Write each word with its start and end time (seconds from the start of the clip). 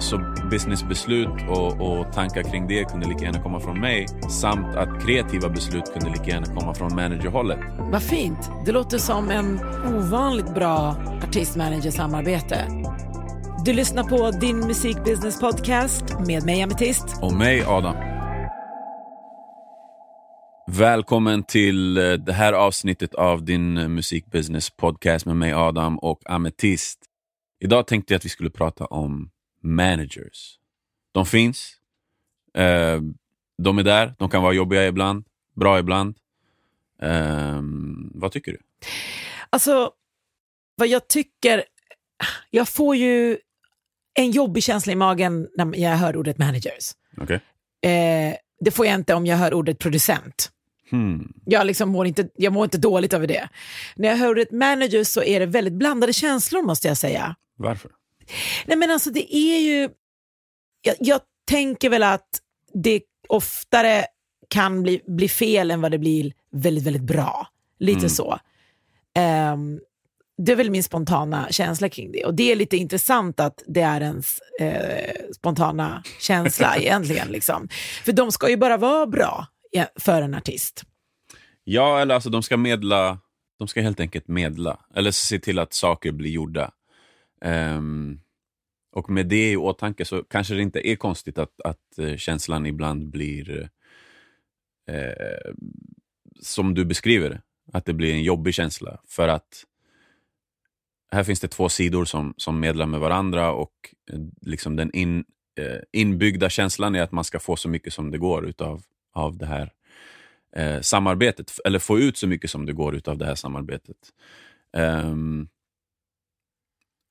Så 0.00 0.18
businessbeslut 0.50 1.28
och, 1.48 1.80
och 1.80 2.12
tankar 2.12 2.42
kring 2.42 2.68
det 2.68 2.84
kunde 2.84 3.08
lika 3.08 3.24
gärna 3.24 3.42
komma 3.42 3.60
från 3.60 3.80
mig 3.80 4.06
samt 4.30 4.76
att 4.76 5.02
kreativa 5.06 5.48
beslut 5.48 5.84
kunde 5.92 6.10
lika 6.10 6.30
gärna 6.30 6.46
komma 6.46 6.74
från 6.74 6.94
managerhållet. 6.94 7.58
Vad 7.78 8.02
fint. 8.02 8.50
Det 8.66 8.72
låter 8.72 8.98
som 8.98 9.30
en 9.30 9.60
ovanligt 9.96 10.54
bra 10.54 10.96
artist-manager-samarbete. 11.22 12.64
Du 13.64 13.72
lyssnar 13.72 14.04
på 14.04 14.30
Din 14.30 14.58
Musikbusiness 14.58 15.40
Podcast 15.40 16.04
med 16.26 16.46
mig 16.46 16.62
Ametist. 16.62 17.04
Och 17.22 17.32
mig 17.32 17.64
Adam. 17.64 18.07
Välkommen 20.70 21.42
till 21.42 21.96
eh, 21.96 22.12
det 22.12 22.32
här 22.32 22.52
avsnittet 22.52 23.14
av 23.14 23.44
din 23.44 23.76
eh, 23.76 23.88
musikbusiness 23.88 24.70
podcast 24.70 25.26
med 25.26 25.36
mig 25.36 25.52
Adam 25.52 25.98
och 25.98 26.30
Ametist. 26.30 26.98
Idag 27.60 27.86
tänkte 27.86 28.14
jag 28.14 28.18
att 28.18 28.24
vi 28.24 28.28
skulle 28.28 28.50
prata 28.50 28.84
om 28.84 29.30
managers. 29.62 30.58
De 31.12 31.26
finns. 31.26 31.76
Eh, 32.54 33.00
de 33.62 33.78
är 33.78 33.82
där. 33.82 34.14
De 34.18 34.30
kan 34.30 34.42
vara 34.42 34.52
jobbiga 34.52 34.86
ibland, 34.86 35.24
bra 35.56 35.78
ibland. 35.78 36.16
Vad 38.14 38.32
tycker 38.32 38.52
du? 38.52 38.58
Alltså, 39.50 39.90
vad 40.76 40.88
jag 40.88 41.08
tycker... 41.08 41.64
Jag 42.50 42.68
får 42.68 42.96
ju 42.96 43.38
en 44.14 44.30
jobbig 44.30 44.62
känsla 44.62 44.92
i 44.92 44.96
magen 44.96 45.48
när 45.56 45.78
jag 45.78 45.96
hör 45.96 46.16
ordet 46.16 46.38
managers. 46.38 46.92
Okay. 47.16 47.38
Det 48.60 48.70
får 48.70 48.86
jag 48.86 48.94
inte 48.94 49.14
om 49.14 49.26
jag 49.26 49.36
hör 49.36 49.54
ordet 49.54 49.78
producent. 49.78 50.52
Hmm. 50.90 51.32
Jag, 51.44 51.66
liksom 51.66 51.88
mår 51.88 52.06
inte, 52.06 52.28
jag 52.36 52.52
mår 52.52 52.64
inte 52.64 52.78
dåligt 52.78 53.12
över 53.12 53.26
det. 53.26 53.48
När 53.96 54.08
jag 54.08 54.16
hör 54.16 54.28
ordet 54.30 54.50
manager 54.50 55.04
så 55.04 55.22
är 55.22 55.40
det 55.40 55.46
väldigt 55.46 55.74
blandade 55.74 56.12
känslor 56.12 56.62
måste 56.62 56.88
jag 56.88 56.96
säga. 56.96 57.36
Varför? 57.56 57.90
Nej 58.66 58.76
men 58.76 58.90
alltså 58.90 59.10
det 59.10 59.34
är 59.36 59.58
ju, 59.60 59.88
jag, 60.82 60.96
jag 61.00 61.20
tänker 61.48 61.90
väl 61.90 62.02
att 62.02 62.28
det 62.74 63.02
oftare 63.28 64.04
kan 64.48 64.82
bli, 64.82 65.00
bli 65.06 65.28
fel 65.28 65.70
än 65.70 65.80
vad 65.80 65.90
det 65.90 65.98
blir 65.98 66.32
väldigt, 66.52 66.84
väldigt 66.84 67.02
bra. 67.02 67.46
Lite 67.78 67.98
Mm. 67.98 68.10
så. 68.10 68.38
Ehm, 69.14 69.80
det 70.42 70.52
är 70.52 70.56
väl 70.56 70.70
min 70.70 70.82
spontana 70.82 71.46
känsla 71.50 71.88
kring 71.88 72.12
det. 72.12 72.24
Och 72.24 72.34
det 72.34 72.52
är 72.52 72.56
lite 72.56 72.76
intressant 72.76 73.40
att 73.40 73.62
det 73.66 73.80
är 73.80 74.00
ens 74.00 74.40
eh, 74.60 75.14
spontana 75.36 76.02
känsla 76.20 76.76
egentligen. 76.78 77.28
Liksom. 77.28 77.68
För 78.04 78.12
de 78.12 78.32
ska 78.32 78.48
ju 78.48 78.56
bara 78.56 78.76
vara 78.76 79.06
bra 79.06 79.46
för 79.96 80.22
en 80.22 80.34
artist. 80.34 80.84
Ja, 81.64 82.00
eller 82.00 82.14
alltså 82.14 82.30
de 82.30 82.42
ska 82.42 82.56
medla. 82.56 83.18
De 83.58 83.68
ska 83.68 83.80
helt 83.80 84.00
enkelt 84.00 84.28
medla. 84.28 84.80
Eller 84.94 85.10
se 85.10 85.38
till 85.38 85.58
att 85.58 85.72
saker 85.72 86.12
blir 86.12 86.30
gjorda. 86.30 86.70
Um, 87.44 88.20
och 88.92 89.10
med 89.10 89.26
det 89.26 89.52
i 89.52 89.56
åtanke 89.56 90.04
så 90.04 90.22
kanske 90.22 90.54
det 90.54 90.62
inte 90.62 90.88
är 90.88 90.96
konstigt 90.96 91.38
att, 91.38 91.60
att 91.60 91.98
eh, 91.98 92.16
känslan 92.16 92.66
ibland 92.66 93.10
blir 93.10 93.70
eh, 94.88 95.52
som 96.40 96.74
du 96.74 96.84
beskriver 96.84 97.30
det. 97.30 97.42
Att 97.72 97.84
det 97.84 97.92
blir 97.92 98.12
en 98.12 98.22
jobbig 98.22 98.54
känsla. 98.54 99.00
För 99.06 99.28
att 99.28 99.64
här 101.10 101.24
finns 101.24 101.40
det 101.40 101.48
två 101.48 101.68
sidor 101.68 102.04
som, 102.04 102.34
som 102.36 102.60
medlar 102.60 102.86
med 102.86 103.00
varandra 103.00 103.52
och 103.52 103.94
eh, 104.12 104.18
liksom 104.40 104.76
den 104.76 104.90
in, 104.94 105.24
eh, 105.58 105.80
inbyggda 105.92 106.50
känslan 106.50 106.94
är 106.94 107.02
att 107.02 107.12
man 107.12 107.24
ska 107.24 107.40
få 107.40 107.56
så 107.56 107.68
mycket 107.68 107.92
som 107.92 108.10
det 108.10 108.18
går 108.18 108.46
utav 108.46 108.82
av 109.18 109.38
det 109.38 109.46
här 109.46 109.72
eh, 110.56 110.80
samarbetet, 110.80 111.58
eller 111.64 111.78
få 111.78 111.98
ut 111.98 112.18
så 112.18 112.26
mycket 112.26 112.50
som 112.50 112.66
det 112.66 112.72
går 112.72 112.94
utav 112.96 113.18
det 113.18 113.26
här 113.26 113.34
samarbetet. 113.34 113.96
Ehm, 114.76 115.48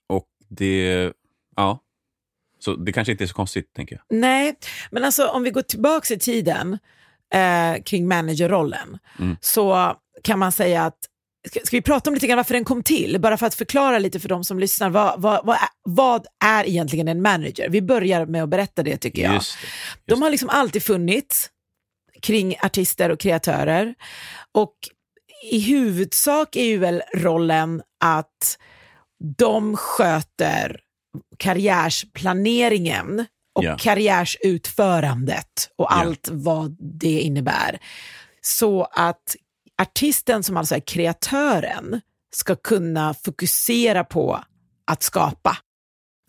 och 0.10 0.28
det, 0.50 1.14
ja, 1.56 1.80
så 2.60 2.76
det 2.76 2.92
kanske 2.92 3.12
inte 3.12 3.24
är 3.24 3.28
så 3.28 3.34
konstigt, 3.34 3.74
tänker 3.74 3.96
jag. 3.96 4.18
Nej, 4.20 4.56
men 4.92 5.04
alltså 5.04 5.28
om 5.28 5.44
vi 5.44 5.50
går 5.52 5.62
tillbaka 5.62 6.14
i 6.14 6.20
tiden 6.20 6.78
eh, 7.34 7.84
kring 7.84 8.08
managerrollen 8.08 8.98
Mm. 9.20 9.38
så 9.42 9.96
kan 10.24 10.40
man 10.40 10.52
säga 10.52 10.86
att 10.86 10.98
Ska, 11.48 11.60
ska 11.64 11.78
vi 11.78 11.82
prata 11.82 12.10
om 12.10 12.14
lite 12.14 12.28
grann 12.28 12.38
varför 12.38 12.54
den 12.54 12.66
kom 12.66 12.84
till? 12.84 13.20
Bara 13.22 13.38
för 13.38 13.46
att 13.46 13.56
förklara 13.56 14.00
lite 14.00 14.20
för 14.20 14.30
de 14.30 14.44
som 14.44 14.60
lyssnar. 14.60 14.90
Vad, 14.90 15.22
vad, 15.22 15.46
vad, 15.46 15.56
är, 15.56 15.70
vad 15.84 16.28
är 16.46 16.68
egentligen 16.68 17.08
en 17.08 17.22
manager? 17.22 17.70
Vi 17.70 17.82
börjar 17.82 18.26
med 18.26 18.44
att 18.44 18.50
berätta 18.50 18.84
det 18.84 18.98
tycker 18.98 19.22
jag. 19.22 19.34
Just 19.34 19.58
det. 19.62 20.14
De 20.14 20.22
har 20.22 20.30
liksom 20.30 20.50
alltid 20.50 20.84
funnits 20.84 21.50
kring 22.22 22.56
artister 22.62 23.10
och 23.10 23.20
kreatörer. 23.20 23.96
Och 24.52 24.74
i 25.52 25.60
huvudsak 25.60 26.56
är 26.56 26.64
ju 26.66 26.78
väl 26.78 27.02
rollen 27.16 27.82
att 28.04 28.58
de 29.38 29.78
sköter 29.78 30.80
karriärsplaneringen 31.38 33.26
och 33.56 33.64
Ja. 33.64 33.78
karriärsutförandet 33.80 35.70
och 35.78 35.88
Ja. 35.90 35.96
allt 35.96 36.30
vad 36.32 36.78
det 36.80 37.20
innebär. 37.22 37.80
Så 38.42 38.84
att 38.92 39.36
artisten 39.82 40.44
som 40.44 40.58
alltså 40.58 40.76
är 40.76 40.80
kreatören 40.80 42.02
ska 42.36 42.56
kunna 42.56 43.14
fokusera 43.14 44.04
på 44.04 44.40
att 44.92 45.04
skapa 45.04 45.58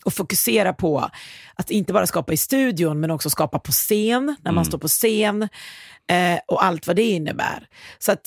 och 0.05 0.13
fokusera 0.15 0.73
på 0.73 1.11
att 1.55 1.71
inte 1.71 1.93
bara 1.93 2.07
skapa 2.07 2.33
i 2.33 2.37
studion 2.37 3.01
men 3.01 3.11
också 3.11 3.31
skapa 3.31 3.59
på 3.59 3.73
scen, 3.73 4.25
när 4.27 4.53
man 4.53 4.55
Mm. 4.55 4.65
står 4.65 4.79
på 4.79 4.89
scen 4.89 5.43
eh, 6.07 6.39
och 6.47 6.65
allt 6.65 6.87
vad 6.87 6.97
det 6.97 7.03
innebär. 7.11 7.69
Så 7.99 8.13
att, 8.13 8.21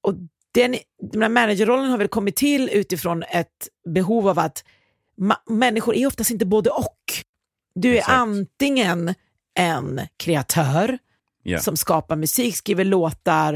och 0.00 0.14
den, 0.52 0.76
den 1.12 1.22
här 1.22 1.28
managerrollen 1.28 1.90
har 1.90 1.98
väl 1.98 2.08
kommit 2.08 2.36
till 2.36 2.70
utifrån 2.72 3.22
ett 3.22 3.68
behov 3.94 4.28
av 4.28 4.38
att 4.38 4.64
människor 5.48 5.94
är 5.94 6.06
oftast 6.06 6.30
inte 6.30 6.46
både 6.46 6.70
och. 6.70 6.98
Du 7.74 7.90
är 7.92 7.94
Exakt. 7.98 8.12
antingen 8.18 9.14
en 9.58 10.00
kreatör 10.16 10.98
Ja. 11.42 11.58
som 11.60 11.76
skapar 11.76 12.16
musik, 12.16 12.56
skriver 12.56 12.84
låtar, 12.84 13.54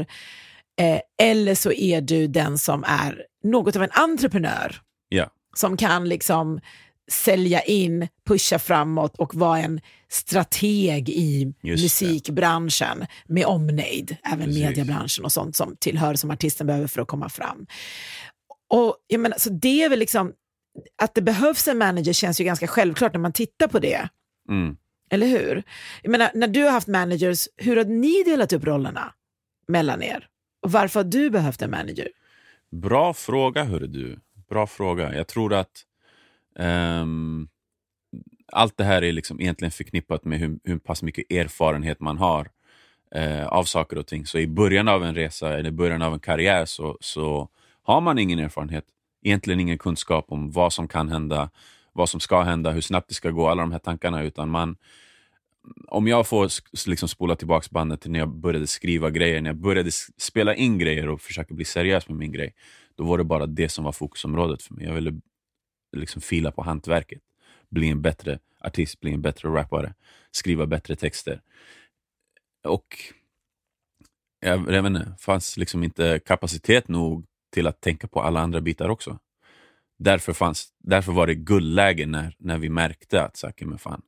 eh, 0.79 0.99
eller 1.27 1.55
så 1.55 1.71
är 1.71 2.01
du 2.01 2.27
den 2.27 2.57
som 2.57 2.83
är 2.87 3.25
något 3.43 3.75
av 3.75 3.83
en 3.83 3.91
entreprenör 3.91 4.81
Ja. 5.09 5.29
som 5.55 5.77
kan 5.77 6.09
liksom 6.09 6.59
sälja 7.11 7.61
in, 7.61 8.07
pusha 8.27 8.59
framåt 8.59 9.15
och 9.17 9.35
vara 9.35 9.59
en 9.59 9.81
strateg 10.09 11.09
i 11.09 11.53
Just 11.61 11.99
det. 11.99 12.05
musikbranschen 12.05 13.05
med 13.25 13.45
omnejd, 13.45 14.17
även 14.23 14.45
Precis. 14.45 14.63
mediebranschen 14.63 15.25
och 15.25 15.31
sånt 15.31 15.55
som 15.55 15.75
tillhör 15.79 16.15
som 16.15 16.31
artisten 16.31 16.67
behöver 16.67 16.87
för 16.87 17.01
att 17.01 17.07
komma 17.07 17.29
fram. 17.29 17.65
Och 18.69 18.95
jag 19.07 19.19
menar, 19.19 19.37
så 19.37 19.49
det 19.49 19.83
är 19.83 19.89
väl 19.89 19.99
liksom, 19.99 20.33
att 21.01 21.15
det 21.15 21.21
behövs 21.21 21.67
en 21.67 21.77
manager 21.77 22.13
känns 22.13 22.41
ju 22.41 22.45
ganska 22.45 22.67
självklart 22.67 23.13
när 23.13 23.19
man 23.19 23.33
tittar 23.33 23.67
på 23.67 23.79
det. 23.79 24.09
Mm. 24.49 24.77
Eller 25.09 25.27
hur? 25.27 25.63
Jag 26.01 26.11
menar, 26.11 26.31
när 26.33 26.47
du 26.47 26.63
har 26.63 26.71
haft 26.71 26.87
managers, 26.87 27.47
hur 27.57 27.77
har 27.77 27.83
ni 27.85 28.23
delat 28.25 28.53
upp 28.53 28.63
rollerna 28.63 29.13
mellan 29.67 30.03
er? 30.03 30.27
Och 30.61 30.71
varför 30.71 30.99
har 30.99 31.11
du 31.11 31.29
behövt 31.29 31.61
en 31.61 31.71
manager? 31.71 32.07
Bra 32.71 33.13
fråga, 33.13 33.63
hörru 33.63 33.87
du. 33.87 34.19
Bra 34.49 34.67
fråga. 34.67 35.15
Jag 35.15 35.27
tror 35.27 35.53
att 35.53 35.83
Um, 36.55 37.49
allt 38.51 38.77
det 38.77 38.83
här 38.83 39.03
är 39.03 39.11
liksom 39.11 39.41
egentligen 39.41 39.71
förknippat 39.71 40.25
med 40.25 40.39
hur, 40.39 40.59
hur 40.63 40.77
pass 40.79 41.03
mycket 41.03 41.31
erfarenhet 41.31 41.99
man 41.99 42.17
har 42.17 42.49
eh, 43.15 43.47
av 43.47 43.63
saker 43.63 43.97
och 43.97 44.07
ting. 44.07 44.25
Så 44.25 44.37
i 44.37 44.47
början 44.47 44.87
av 44.87 45.03
en 45.03 45.15
resa 45.15 45.57
eller 45.57 45.71
början 45.71 46.01
av 46.01 46.13
en 46.13 46.19
karriär 46.19 46.65
så, 46.65 46.97
så 47.01 47.49
har 47.83 48.01
man 48.01 48.19
ingen 48.19 48.39
erfarenhet, 48.39 48.85
egentligen 49.23 49.59
ingen 49.59 49.77
kunskap 49.77 50.25
om 50.29 50.51
vad 50.51 50.73
som 50.73 50.87
kan 50.87 51.09
hända, 51.09 51.49
vad 51.93 52.09
som 52.09 52.19
ska 52.19 52.41
hända, 52.41 52.71
hur 52.71 52.81
snabbt 52.81 53.07
det 53.07 53.13
ska 53.13 53.29
gå, 53.29 53.47
alla 53.47 53.61
de 53.61 53.71
här 53.71 53.79
tankarna. 53.79 54.23
Utan 54.23 54.49
man, 54.49 54.77
om 55.87 56.07
jag 56.07 56.27
får 56.27 56.49
liksom 56.89 57.09
spola 57.09 57.35
tillbaka 57.35 57.67
bandet 57.71 58.01
till 58.01 58.11
när 58.11 58.19
jag 58.19 58.29
började 58.29 58.67
skriva 58.67 59.09
grejer, 59.09 59.41
när 59.41 59.49
jag 59.49 59.57
började 59.57 59.91
spela 60.17 60.55
in 60.55 60.77
grejer 60.77 61.09
och 61.09 61.21
försöka 61.21 61.53
bli 61.53 61.65
seriös 61.65 62.07
med 62.07 62.17
min 62.17 62.31
grej, 62.31 62.53
då 62.95 63.03
var 63.03 63.17
det 63.17 63.23
bara 63.23 63.45
det 63.45 63.69
som 63.69 63.83
var 63.83 63.91
fokusområdet 63.91 64.63
för 64.63 64.73
mig. 64.73 64.85
Jag 64.85 64.93
ville 64.93 65.19
liksom 65.91 66.21
fila 66.21 66.51
på 66.51 66.61
hantverket, 66.61 67.21
bli 67.69 67.87
en 67.87 68.01
bättre 68.01 68.39
artist, 68.59 68.99
bli 68.99 69.13
en 69.13 69.21
bättre 69.21 69.49
rappare, 69.49 69.93
skriva 70.31 70.65
bättre 70.65 70.95
texter. 70.95 71.41
Och 72.63 72.97
jag, 74.39 74.73
jag 74.73 74.83
vet 74.83 74.89
inte, 74.89 75.15
fanns 75.19 75.57
liksom 75.57 75.83
inte 75.83 76.19
kapacitet 76.19 76.87
nog 76.87 77.25
till 77.51 77.67
att 77.67 77.81
tänka 77.81 78.07
på 78.07 78.21
alla 78.21 78.39
andra 78.39 78.61
bitar 78.61 78.89
också. 78.89 79.19
Därför, 79.97 80.33
fanns, 80.33 80.73
därför 80.77 81.11
var 81.11 81.27
det 81.27 81.35
guldläge 81.35 82.05
när, 82.05 82.35
när 82.39 82.57
vi 82.57 82.69
märkte 82.69 83.23
att 83.23 83.37
saker 83.37 83.65
med 83.65 83.81
fan, 83.81 84.01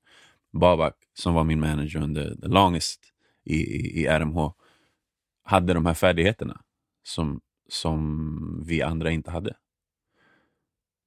Babak, 0.51 0.95
som 1.13 1.33
var 1.33 1.43
min 1.43 1.59
manager 1.59 2.01
under 2.01 2.35
the 2.35 2.47
longest 2.47 2.99
i, 3.43 3.55
i, 3.55 4.01
i 4.01 4.07
RMH, 4.07 4.51
hade 5.43 5.73
de 5.73 5.85
här 5.85 5.93
färdigheterna 5.93 6.61
som, 7.03 7.41
som 7.69 8.63
vi 8.67 8.81
andra 8.81 9.11
inte 9.11 9.31
hade. 9.31 9.55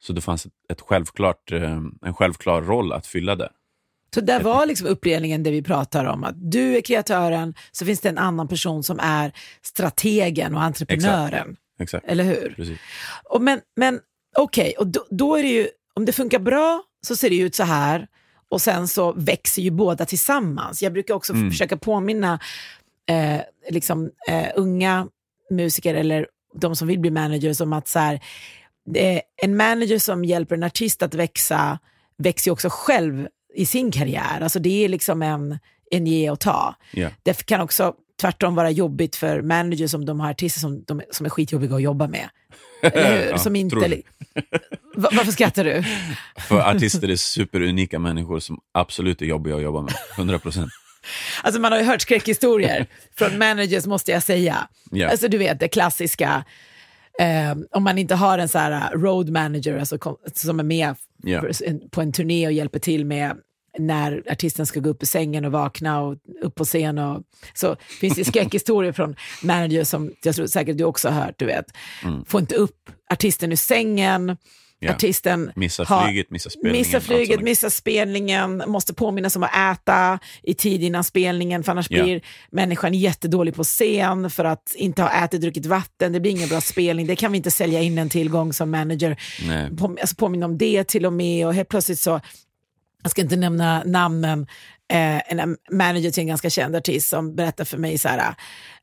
Så 0.03 0.13
det 0.13 0.21
fanns 0.21 0.47
ett, 0.69 0.81
självklart, 0.81 1.53
eh, 1.53 1.73
en 2.03 2.15
självklar 2.15 2.63
roll 2.63 2.93
att 2.93 3.07
fylla 3.07 3.37
där. 3.37 3.51
Så 4.15 4.21
där 4.21 4.41
var 4.41 4.67
liksom 4.67 4.87
uppdelningen 4.89 5.43
det 5.43 5.51
vi 5.51 5.63
pratar 5.63 6.05
om, 6.05 6.25
att 6.25 6.35
du 6.51 6.77
är 6.77 6.81
kreatören, 6.81 7.55
så 7.73 7.85
finns 7.87 8.01
det 8.01 8.09
en 8.09 8.19
annan 8.19 8.49
person 8.49 8.83
som 8.83 8.99
är 9.03 9.33
strategen 9.63 10.55
och 10.55 10.63
entreprenören. 10.63 11.57
exakt. 11.79 12.07
Eller 12.09 12.25
hur? 12.25 12.53
Precis. 12.57 12.79
Och 13.25 13.43
men 13.43 13.61
men 13.77 14.01
okej, 14.37 14.75
och 14.79 14.87
då, 14.87 15.07
då 15.11 15.37
är 15.37 15.43
det 15.43 15.49
ju, 15.49 15.69
om 15.95 16.05
det 16.05 16.13
funkar 16.13 16.39
bra 16.39 16.83
så 17.07 17.17
ser 17.17 17.31
det 17.31 17.37
ut 17.39 17.55
så 17.55 17.63
här 17.63 18.07
och 18.49 18.61
sen 18.63 18.89
så 18.89 19.13
växer 19.13 19.63
ju 19.63 19.71
båda 19.71 20.05
tillsammans. 20.05 20.83
Jag 20.83 20.93
brukar 20.93 21.15
också 21.15 21.33
Mm. 21.33 21.51
försöka 21.51 21.77
påminna 21.77 22.41
eh, 23.09 23.41
liksom, 23.71 24.11
eh, 24.29 24.47
unga 24.57 25.09
musiker 25.51 25.95
eller 25.95 26.29
de 26.55 26.77
som 26.77 26.89
vill 26.89 26.99
bli 26.99 27.11
managers 27.11 27.61
om 27.61 27.73
att 27.73 27.89
så 27.89 27.99
här, 27.99 28.21
en 29.43 29.57
manager 29.57 29.99
som 29.99 30.25
hjälper 30.25 30.55
en 30.55 30.63
artist 30.63 31.03
att 31.03 31.15
växa 31.15 31.79
växer 32.19 32.49
ju 32.49 32.53
också 32.53 32.69
själv 32.71 33.29
i 33.55 33.67
sin 33.67 33.93
karriär. 33.93 34.41
Alltså 34.41 34.59
det 34.59 34.85
är 34.85 34.89
liksom 34.89 35.23
en, 35.23 35.59
en 35.91 36.07
ge 36.07 36.31
och 36.31 36.41
ta. 36.41 36.75
Ja. 36.91 37.09
Det 37.23 37.47
kan 37.47 37.61
också 37.61 37.95
tvärtom 38.21 38.55
vara 38.55 38.71
jobbigt 38.71 39.17
för 39.17 39.43
managers 39.43 39.95
om 39.95 40.05
de 40.05 40.21
har 40.21 40.31
artister 40.31 40.61
som, 40.61 40.85
de, 40.85 41.03
som 41.11 41.27
är 41.27 41.31
skitjobbiga 41.31 41.77
att 41.77 41.83
jobba 41.83 42.09
med. 42.09 42.29
Ja, 43.31 43.39
som 43.39 43.57
inte, 43.57 44.03
varför 44.95 45.33
skrattar 45.33 45.65
du? 45.65 45.85
För 46.49 46.61
artister 46.61 47.11
är 47.11 47.17
superunika 47.17 47.99
människor 47.99 48.41
som 48.41 48.61
absolut 48.73 49.23
är 49.23 49.27
jobbiga 49.27 49.57
att 49.57 49.63
jobba 49.63 49.83
med. 49.83 49.95
100 50.17 50.39
procent. 50.39 50.71
Alltså 51.43 51.61
man 51.61 51.73
har 51.73 51.79
ju 51.79 51.85
hört 51.85 52.01
skräckhistorier 52.01 52.87
från 53.15 53.39
managers 53.39 53.87
måste 53.87 54.11
jag 54.11 54.23
säga. 54.23 54.69
Ja. 54.91 55.09
Alltså 55.09 55.29
du 55.29 55.39
vet 55.39 55.61
det 55.61 55.69
klassiska, 55.69 56.45
eh, 57.21 57.57
om 57.71 57.85
man 57.85 57.99
inte 57.99 58.15
har 58.15 58.39
en 58.39 58.49
så 58.49 58.59
här 58.59 58.95
uh, 58.95 59.01
road 59.03 59.29
manager 59.31 59.79
alltså, 59.79 59.99
kom- 59.99 60.17
som 60.35 60.61
är 60.61 60.65
med 60.65 60.95
en- 61.67 61.89
på 61.91 62.01
en 62.01 62.13
turné 62.13 62.47
och 62.47 62.53
hjälper 62.53 62.79
till 62.79 63.05
med 63.05 63.37
när 63.79 64.23
artisten 64.31 64.67
ska 64.67 64.81
gå 64.81 64.91
upp 64.91 65.03
ur 65.03 65.07
sängen 65.07 65.45
och 65.45 65.53
vakna 65.53 66.01
och 66.03 66.17
upp 66.43 66.55
på 66.55 66.65
scen. 66.65 66.99
Och, 66.99 67.23
så 67.55 67.77
finns 68.01 68.15
det 68.15 68.25
skräckhistorier 68.33 68.93
från 68.93 69.17
managers 69.43 69.89
som 69.89 70.13
jag 70.23 70.35
tror 70.35 70.47
säkert 70.47 70.79
du 70.79 70.85
också 70.85 71.09
har 71.09 71.23
hört, 71.25 71.35
du 71.39 71.47
vet. 71.47 71.67
Får 72.27 72.41
inte 72.41 72.55
upp 72.57 72.91
artisten 73.13 73.53
ur 73.53 73.57
sängen, 73.57 74.37
Ja. 74.87 74.95
artisten 74.95 75.53
Missa 75.57 75.85
har- 75.85 76.05
flyget, 76.07 76.31
missa 76.31 76.51
spelningen. 76.51 76.79
Missa 76.81 76.97
allt 76.97 77.07
flyget, 77.07 77.35
sånt. 77.35 77.45
missa 77.45 77.71
spelningen, 77.71 78.63
måste 78.67 78.95
påminnas 78.95 79.37
om 79.37 79.43
att 79.43 79.57
äta 79.79 80.19
i 80.43 80.55
tid 80.55 80.83
innan 80.83 81.05
spelningen, 81.05 81.63
för 81.65 81.73
annars 81.73 81.87
Ja. 81.91 82.03
blir 82.03 82.21
människan 82.51 82.95
jättedålig 82.95 83.55
på 83.55 83.65
scen 83.65 84.31
för 84.31 84.45
att 84.45 84.73
inte 84.77 85.03
ha 85.03 85.25
ätit, 85.25 85.41
druckit 85.41 85.67
vatten, 85.67 86.13
det 86.13 86.21
blir 86.21 86.31
ingen 86.31 86.49
bra 86.49 86.61
spelning, 86.61 87.07
det 87.07 87.17
kan 87.17 87.33
vi 87.33 87.37
inte 87.37 87.51
sälja 87.51 87.83
in 87.83 87.99
en 87.99 88.09
tillgång 88.09 88.53
som 88.53 88.71
manager. 88.71 89.17
Nej. 89.49 89.77
På, 89.77 89.97
alltså 90.01 90.17
påminna 90.17 90.47
om 90.47 90.59
det 90.59 90.85
till 90.89 91.07
och 91.07 91.13
med 91.13 91.47
och 91.47 91.55
helt 91.55 91.69
plötsligt 91.69 91.99
så, 91.99 92.21
jag 93.03 93.11
ska 93.11 93.23
inte 93.23 93.37
nämna 93.37 93.83
namnen, 93.85 94.47
eh, 94.93 95.33
en 95.33 95.57
manager 95.73 96.11
till 96.11 96.21
en 96.21 96.27
ganska 96.27 96.51
känd 96.51 96.77
artist 96.77 97.09
som 97.09 97.35
berättar 97.37 97.65
för 97.65 97.79
mig 97.79 97.99
så 97.99 98.09
här, 98.09 98.35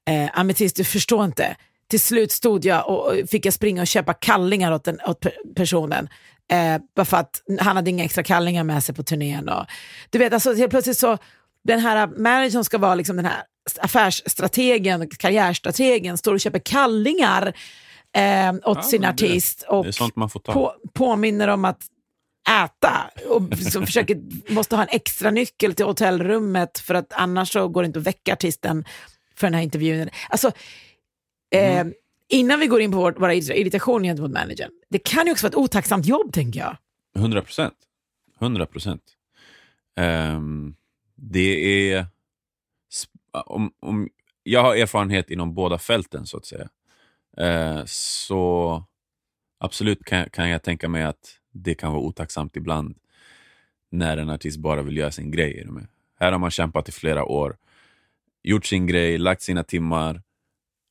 eh, 0.09 0.29
Ametist 0.39 0.75
du 0.75 0.83
förstår 0.83 1.25
inte, 1.25 1.55
till 1.89 1.99
slut 1.99 2.31
stod 2.31 2.65
jag 2.65 2.89
och 2.89 3.29
fick 3.29 3.45
jag 3.45 3.53
springa 3.53 3.81
och 3.81 3.87
köpa 3.87 4.13
kallingar 4.13 4.71
åt, 4.71 4.83
den, 4.83 4.99
åt 5.07 5.21
pe- 5.25 5.53
personen. 5.55 6.09
Eh, 6.51 6.81
bara 6.95 7.05
för 7.05 7.17
att 7.17 7.41
han 7.59 7.75
hade 7.75 7.89
inga 7.89 8.03
extra 8.03 8.23
kallingar 8.23 8.63
med 8.63 8.83
sig 8.83 8.95
på 8.95 9.03
turnén. 9.03 9.49
Och, 9.49 9.65
du 10.09 10.17
vet, 10.19 10.33
alltså 10.33 10.53
helt 10.53 10.69
plötsligt 10.69 10.97
så, 10.97 11.17
den 11.63 11.79
här 11.79 12.07
managern 12.07 12.63
ska 12.63 12.77
vara 12.77 12.95
liksom 12.95 13.15
den 13.15 13.25
här 13.25 13.43
affärsstrategen, 13.79 15.09
karriärstrategen, 15.09 16.17
står 16.17 16.33
och 16.33 16.39
köper 16.39 16.59
kallingar 16.59 17.47
eh, 18.15 18.53
åt 18.53 18.61
Ja, 18.77 18.81
sin 18.83 19.05
artist 19.05 19.65
och 19.67 19.85
på, 20.53 20.73
påminner 20.93 21.47
om 21.47 21.65
att 21.65 21.79
äta 22.65 23.11
och 23.29 23.57
så 23.71 23.81
försöker, 23.85 24.17
måste 24.53 24.75
ha 24.75 24.83
en 24.83 24.89
extra 24.91 25.31
nyckel 25.31 25.75
till 25.75 25.85
hotellrummet 25.85 26.79
för 26.79 26.93
att 26.93 27.13
annars 27.13 27.51
så 27.53 27.67
går 27.67 27.81
det 27.81 27.85
inte 27.87 27.99
att 27.99 28.07
väcka 28.07 28.33
artisten 28.33 28.85
för 29.35 29.47
den 29.47 29.53
här 29.53 29.61
intervjun. 29.61 30.09
Alltså, 30.29 30.51
eh, 31.53 31.85
innan 32.27 32.59
vi 32.59 32.67
går 32.67 32.81
in 32.81 32.91
på 32.91 32.97
vår, 32.97 33.11
våra 33.11 33.33
irritationer 33.33 34.05
gentemot 34.05 34.31
managern, 34.31 34.71
det 34.89 34.99
kan 34.99 35.25
ju 35.25 35.31
också 35.31 35.45
vara 35.45 35.49
ett 35.49 35.55
otacksamt 35.55 36.05
jobb 36.05 36.33
tänker 36.33 36.59
jag. 36.59 36.77
100 37.15 37.41
procent. 37.41 37.75
100 38.39 38.65
procent. 38.65 39.03
Ehm, 39.95 40.75
det 41.15 41.91
är... 41.91 42.05
Om, 43.31 43.71
om, 43.79 44.09
jag 44.43 44.61
har 44.61 44.75
erfarenhet 44.75 45.29
inom 45.29 45.53
båda 45.53 45.77
fälten, 45.77 46.25
så 46.25 46.37
att 46.37 46.45
säga. 46.45 46.69
Eh, 47.37 47.83
så 47.85 48.83
absolut 49.59 50.05
kan, 50.05 50.29
kan 50.29 50.49
jag 50.49 50.63
tänka 50.63 50.89
mig 50.89 51.03
att 51.03 51.39
det 51.51 51.75
kan 51.75 51.91
vara 51.91 52.01
otacksamt 52.01 52.55
ibland 52.55 52.97
när 53.89 54.17
en 54.17 54.29
artist 54.29 54.57
bara 54.57 54.81
vill 54.81 54.97
göra 54.97 55.11
sin 55.11 55.31
grej. 55.31 55.67
Här 56.19 56.31
har 56.31 56.39
man 56.39 56.51
kämpat 56.51 56.89
i 56.89 56.91
flera 56.91 57.25
år, 57.25 57.57
gjort 58.43 58.65
sin 58.65 58.87
grej, 58.87 59.17
lagt 59.17 59.41
sina 59.41 59.63
timmar 59.63 60.21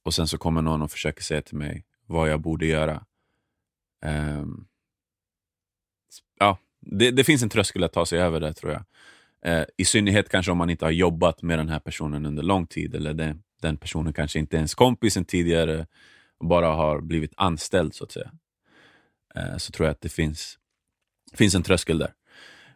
och 0.02 0.14
sen 0.14 0.28
så 0.28 0.38
kommer 0.38 0.62
någon 0.62 0.82
och 0.82 0.90
försöker 0.90 1.22
säga 1.22 1.42
till 1.42 1.56
mig 1.56 1.84
vad 2.06 2.30
jag 2.30 2.40
borde 2.40 2.66
göra. 2.66 3.04
Um, 4.04 4.68
ja, 6.38 6.58
det, 6.80 7.10
det 7.10 7.24
finns 7.24 7.42
en 7.42 7.48
tröskel 7.48 7.84
att 7.84 7.92
ta 7.92 8.06
sig 8.06 8.20
över 8.20 8.40
där 8.40 8.52
tror 8.52 8.72
jag. 8.72 8.84
Uh, 9.46 9.64
I 9.76 9.84
synnerhet 9.84 10.28
kanske 10.28 10.52
om 10.52 10.58
man 10.58 10.70
inte 10.70 10.84
har 10.84 10.90
jobbat 10.90 11.42
med 11.42 11.58
den 11.58 11.68
här 11.68 11.80
personen 11.80 12.26
under 12.26 12.42
lång 12.42 12.66
tid 12.66 12.94
eller 12.94 13.14
den, 13.14 13.42
den 13.62 13.76
personen 13.76 14.12
kanske 14.12 14.38
inte 14.38 14.56
är 14.56 14.58
ens 14.58 14.74
kompis 14.74 15.14
sen 15.14 15.24
tidigare 15.24 15.86
och 16.38 16.46
bara 16.46 16.68
har 16.68 17.00
blivit 17.00 17.32
anställd 17.36 17.94
så 17.94 18.04
att 18.04 18.12
säga. 18.12 18.32
Uh, 19.36 19.56
så 19.56 19.72
tror 19.72 19.86
jag 19.86 19.92
att 19.92 20.00
det 20.00 20.08
finns, 20.08 20.58
finns 21.34 21.54
en 21.54 21.62
tröskel 21.62 21.98
där. 21.98 22.14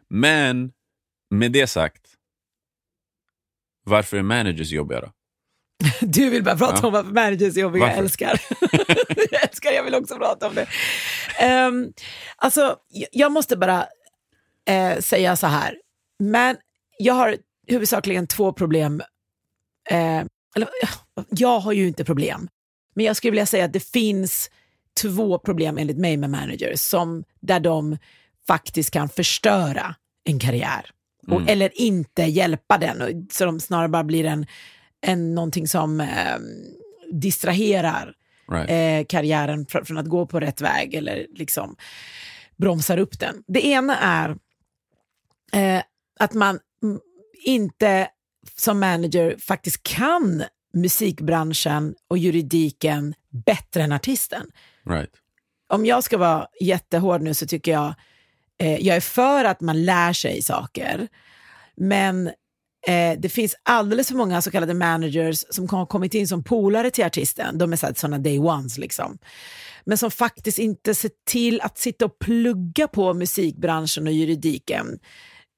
Men 0.07 0.73
med 1.29 1.51
det 1.51 1.67
sagt, 1.67 2.17
varför 3.83 4.17
är 4.17 4.21
managers 4.21 4.71
jobbiga 4.71 5.01
då? 5.01 5.11
Du 6.01 6.29
vill 6.29 6.43
bara 6.43 6.57
prata 6.57 6.79
Ja. 6.81 6.87
om 6.87 6.93
varför 6.93 7.11
managers 7.11 7.57
är 7.57 7.61
jobbiga, 7.61 7.87
jag 7.87 7.97
älskar. 7.97 8.41
jag 9.31 9.43
älskar, 9.49 9.71
jag 9.71 9.83
vill 9.83 9.95
också 9.95 10.15
prata 10.15 10.47
om 10.47 10.55
det. 10.55 10.67
Um, 11.67 11.93
alltså, 12.37 12.75
jag- 13.11 13.31
måste 13.31 13.57
bara 13.57 13.85
eh, 14.69 14.99
säga 14.99 15.35
så 15.35 15.47
här, 15.47 15.75
men 16.19 16.57
jag 16.97 17.13
har 17.13 17.37
huvudsakligen 17.67 18.27
två 18.27 18.53
problem. 18.53 19.01
Eh, 19.89 20.17
eller, 20.55 20.69
jag 21.29 21.59
har 21.59 21.71
ju 21.73 21.87
inte 21.87 22.05
problem, 22.05 22.47
men 22.95 23.05
jag 23.05 23.15
skulle 23.15 23.31
vilja 23.31 23.45
säga 23.45 23.65
att 23.65 23.73
det 23.73 23.79
finns 23.91 24.49
två 25.01 25.39
problem 25.39 25.77
enligt 25.77 25.97
mig 25.97 26.17
med 26.17 26.29
managers, 26.29 26.79
som, 26.79 27.23
där 27.41 27.59
de 27.59 27.97
faktiskt 28.47 28.91
kan 28.91 29.09
förstöra 29.09 29.95
en 30.23 30.39
karriär. 30.39 30.89
Och, 31.27 31.33
Mm. 31.33 31.47
Eller 31.47 31.81
inte 31.81 32.23
hjälpa 32.23 32.77
den, 32.77 33.01
och- 33.01 33.09
så 33.33 33.45
de 33.45 33.59
snarare 33.59 33.87
bara 33.89 34.03
blir 34.03 34.25
en, 34.25 34.45
en 35.01 35.35
någonting 35.35 35.67
som 35.67 35.99
eh, 36.01 36.37
distraherar 37.11 38.13
Right. 38.51 38.69
eh, 38.69 39.05
karriären 39.09 39.65
fr- 39.65 39.83
från 39.83 39.97
att 39.97 40.05
gå 40.05 40.25
på 40.25 40.39
rätt 40.39 40.61
väg 40.61 40.93
eller 40.93 41.27
liksom 41.35 41.75
bromsar 42.57 42.97
upp 42.97 43.19
den. 43.19 43.43
Det 43.47 43.65
ena 43.65 43.97
är 43.97 44.29
eh, 45.53 45.83
att 46.19 46.33
man 46.33 46.59
inte 47.45 48.07
som 48.57 48.79
manager 48.79 49.35
faktiskt 49.39 49.83
kan 49.83 50.43
musikbranschen 50.73 51.95
och 52.07 52.17
juridiken 52.17 53.13
bättre 53.45 53.83
än 53.83 53.91
artisten. 53.91 54.47
right. 54.89 55.11
Om 55.69 55.85
jag 55.85 56.03
ska 56.03 56.17
vara 56.17 56.47
jättehård 56.61 57.21
nu 57.21 57.33
så 57.33 57.47
tycker 57.47 57.71
jag, 57.71 57.93
eh, 58.59 58.77
jag 58.77 58.95
är 58.95 59.01
för 59.01 59.45
att 59.45 59.61
man 59.61 59.85
lär 59.85 60.13
sig 60.13 60.41
saker, 60.41 61.07
men 61.75 62.31
eh, 62.87 63.19
det 63.19 63.29
finns 63.29 63.55
alldeles 63.63 64.07
för 64.07 64.15
många 64.15 64.41
så 64.41 64.51
kallade 64.51 64.73
managers 64.73 65.45
som 65.49 65.69
har 65.69 65.85
kommit 65.85 66.13
in 66.13 66.27
som 66.27 66.43
polare 66.43 66.91
till 66.91 67.05
artisten. 67.05 67.57
De 67.57 67.73
är 67.73 67.93
sådana 67.93 68.17
day 68.17 68.39
ones 68.39 68.77
liksom. 68.77 69.17
Men 69.85 69.97
som 69.97 70.11
faktiskt 70.11 70.59
inte 70.59 70.95
ser 70.95 71.11
till 71.25 71.61
att 71.61 71.77
sitta 71.77 72.05
och 72.05 72.19
plugga 72.19 72.87
på 72.87 73.13
musikbranschen 73.13 74.07
och 74.07 74.13
juridiken. 74.13 74.99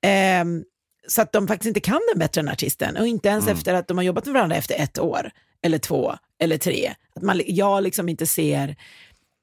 Ehm, 0.03 0.63
så 1.07 1.21
att 1.21 1.31
de 1.31 1.47
faktiskt 1.47 1.67
inte 1.67 1.79
kan 1.79 2.01
den 2.11 2.19
bättre 2.19 2.41
än 2.41 2.49
artisten. 2.49 2.97
Och 2.97 3.07
inte 3.07 3.29
ens 3.29 3.47
efter 3.47 3.73
att 3.73 3.87
de 3.87 3.97
har 3.97 4.03
jobbat 4.03 4.25
med 4.25 4.33
varandra 4.33 4.55
efter 4.55 4.75
ett 4.75 4.99
år, 4.99 5.31
eller 5.61 5.77
två, 5.77 6.15
eller 6.39 6.57
tre. 6.57 6.93
Att 7.15 7.23
man, 7.23 7.41
jag 7.45 7.83
liksom 7.83 8.09
inte 8.09 8.25
ser 8.25 8.75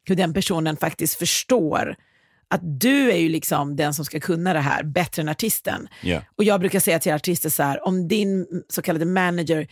hur 0.09 0.17
den 0.17 0.35
personen 0.35 0.77
faktiskt 0.77 1.19
förstår 1.19 1.97
att 2.51 2.81
du 2.81 3.13
är 3.13 3.17
ju 3.17 3.29
liksom 3.29 3.77
den 3.77 3.95
som 3.95 4.05
ska 4.05 4.21
kunna 4.21 4.53
det 4.53 4.61
här 4.61 4.83
bättre 4.83 5.23
än 5.23 5.29
artisten. 5.29 5.89
Ja. 6.03 6.23
Och 6.37 6.45
jag 6.45 6.61
brukar 6.61 6.81
säga 6.81 6.99
till 6.99 7.13
artister 7.13 7.51
så 7.51 7.63
här, 7.63 7.87
om 7.87 8.09
din 8.09 8.47
så 8.69 8.83
kallade 8.83 9.05
manager 9.05 9.69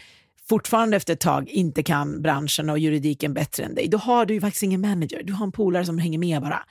fortfarande 0.48 0.96
efter 0.96 1.12
ett 1.12 1.20
tag 1.20 1.48
inte 1.48 1.82
kan 1.82 2.22
branschen 2.22 2.70
och 2.70 2.78
juridiken 2.78 3.34
bättre 3.34 3.64
än 3.64 3.74
dig, 3.74 3.88
då 3.88 3.98
har 3.98 4.26
du 4.26 4.34
ju 4.34 4.40
faktiskt 4.40 4.62
ingen 4.62 4.80
manager. 4.80 5.22
Du 5.22 5.32
har 5.32 5.46
en 5.46 5.52
polare 5.52 5.84
som 5.84 5.98
hänger 5.98 6.18
med 6.18 6.42
bara. 6.42 6.62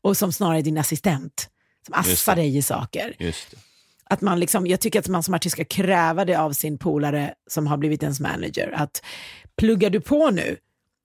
Och 0.00 0.16
som 0.16 0.32
snarare 0.32 0.58
är 0.58 0.62
din 0.62 0.78
assistent. 0.78 1.48
Som 1.86 1.94
assar 1.94 2.36
dig 2.36 2.56
i 2.56 2.62
saker. 2.62 3.14
Att 4.10 4.20
man 4.20 4.40
liksom, 4.40 4.66
jag 4.66 4.80
tycker 4.80 4.98
att 4.98 5.08
man 5.08 5.22
som 5.22 5.34
artist 5.34 5.52
ska 5.52 5.64
kräva 5.64 6.24
det 6.24 6.34
av 6.34 6.52
sin 6.52 6.78
polare 6.78 7.34
som 7.46 7.66
har 7.66 7.76
blivit 7.76 8.02
ens 8.02 8.20
manager. 8.20 8.72
Att 8.76 9.02
pluggar 9.56 9.90
du 9.90 10.00
på 10.00 10.30
nu, 10.30 10.56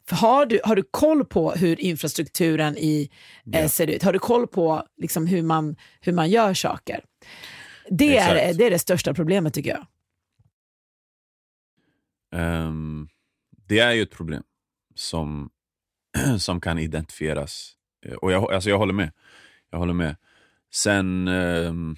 har, 0.10 0.46
du, 0.46 0.60
har 0.64 0.76
du 0.76 0.84
koll 0.92 1.26
på 1.26 1.52
hur 1.52 1.80
infrastrukturen 1.80 2.78
i, 2.78 3.10
eh, 3.54 3.62
Ja. 3.62 3.70
ser 3.70 3.88
ut? 3.88 4.04
Har 4.04 4.14
du 4.14 4.20
koll 4.20 4.48
på 4.48 4.84
liksom, 4.98 5.28
hur, 5.28 5.42
man, 5.42 5.76
hur 6.02 6.14
man 6.14 6.30
gör 6.30 6.54
saker? 6.54 7.04
Det 7.90 8.18
är, 8.18 8.54
det 8.54 8.66
är 8.66 8.72
det 8.72 8.80
största 8.80 9.14
problemet 9.14 9.54
tycker 9.54 9.70
jag. 9.70 9.86
Ehm, 12.36 13.08
det 13.68 13.80
är 13.80 13.92
ju 13.92 14.02
ett 14.02 14.12
problem 14.12 14.44
som 14.96 15.50
som 16.40 16.62
kan 16.62 16.80
identifieras. 16.80 17.74
Eh, 18.06 18.14
Och 18.14 18.32
jag, 18.32 18.54
alltså 18.54 18.70
jag 18.70 18.78
håller 18.78 18.94
med. 18.94 19.12
Jag 19.70 19.78
håller 19.80 19.94
med. 19.94 20.16
Sen... 20.74 21.28
ehm, 21.28 21.96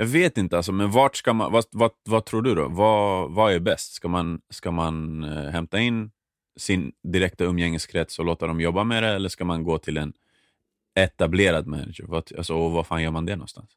jag 0.00 0.06
vet 0.06 0.38
inte, 0.38 0.56
alltså, 0.56 0.72
men 0.72 0.90
vart 0.90 1.16
ska 1.16 1.32
man, 1.32 1.52
vad, 1.52 1.64
vad, 1.70 1.90
vad 2.04 2.24
tror 2.24 2.42
du 2.42 2.54
då? 2.54 2.68
Vad, 2.68 3.30
vad 3.30 3.52
är 3.52 3.58
bäst? 3.60 3.92
Ska 3.92 4.08
man, 4.08 4.40
ska 4.50 4.70
man 4.70 5.24
eh, 5.24 5.50
hämta 5.50 5.78
in 5.78 6.10
sin 6.58 6.92
direkta 7.12 7.44
umgängeskrets 7.44 8.18
och 8.18 8.24
låta 8.24 8.46
dem 8.46 8.60
jobba 8.60 8.84
med 8.84 9.02
det 9.02 9.08
eller 9.08 9.28
ska 9.28 9.44
man 9.44 9.64
gå 9.64 9.78
till 9.78 9.96
en 9.96 10.12
etablerad 11.00 11.66
manager? 11.66 12.04
Vad, 12.04 12.32
alltså, 12.38 12.54
och 12.54 12.70
vad 12.70 12.86
fan 12.86 13.02
gör 13.02 13.10
man 13.10 13.26
det 13.26 13.36
någonstans? 13.36 13.70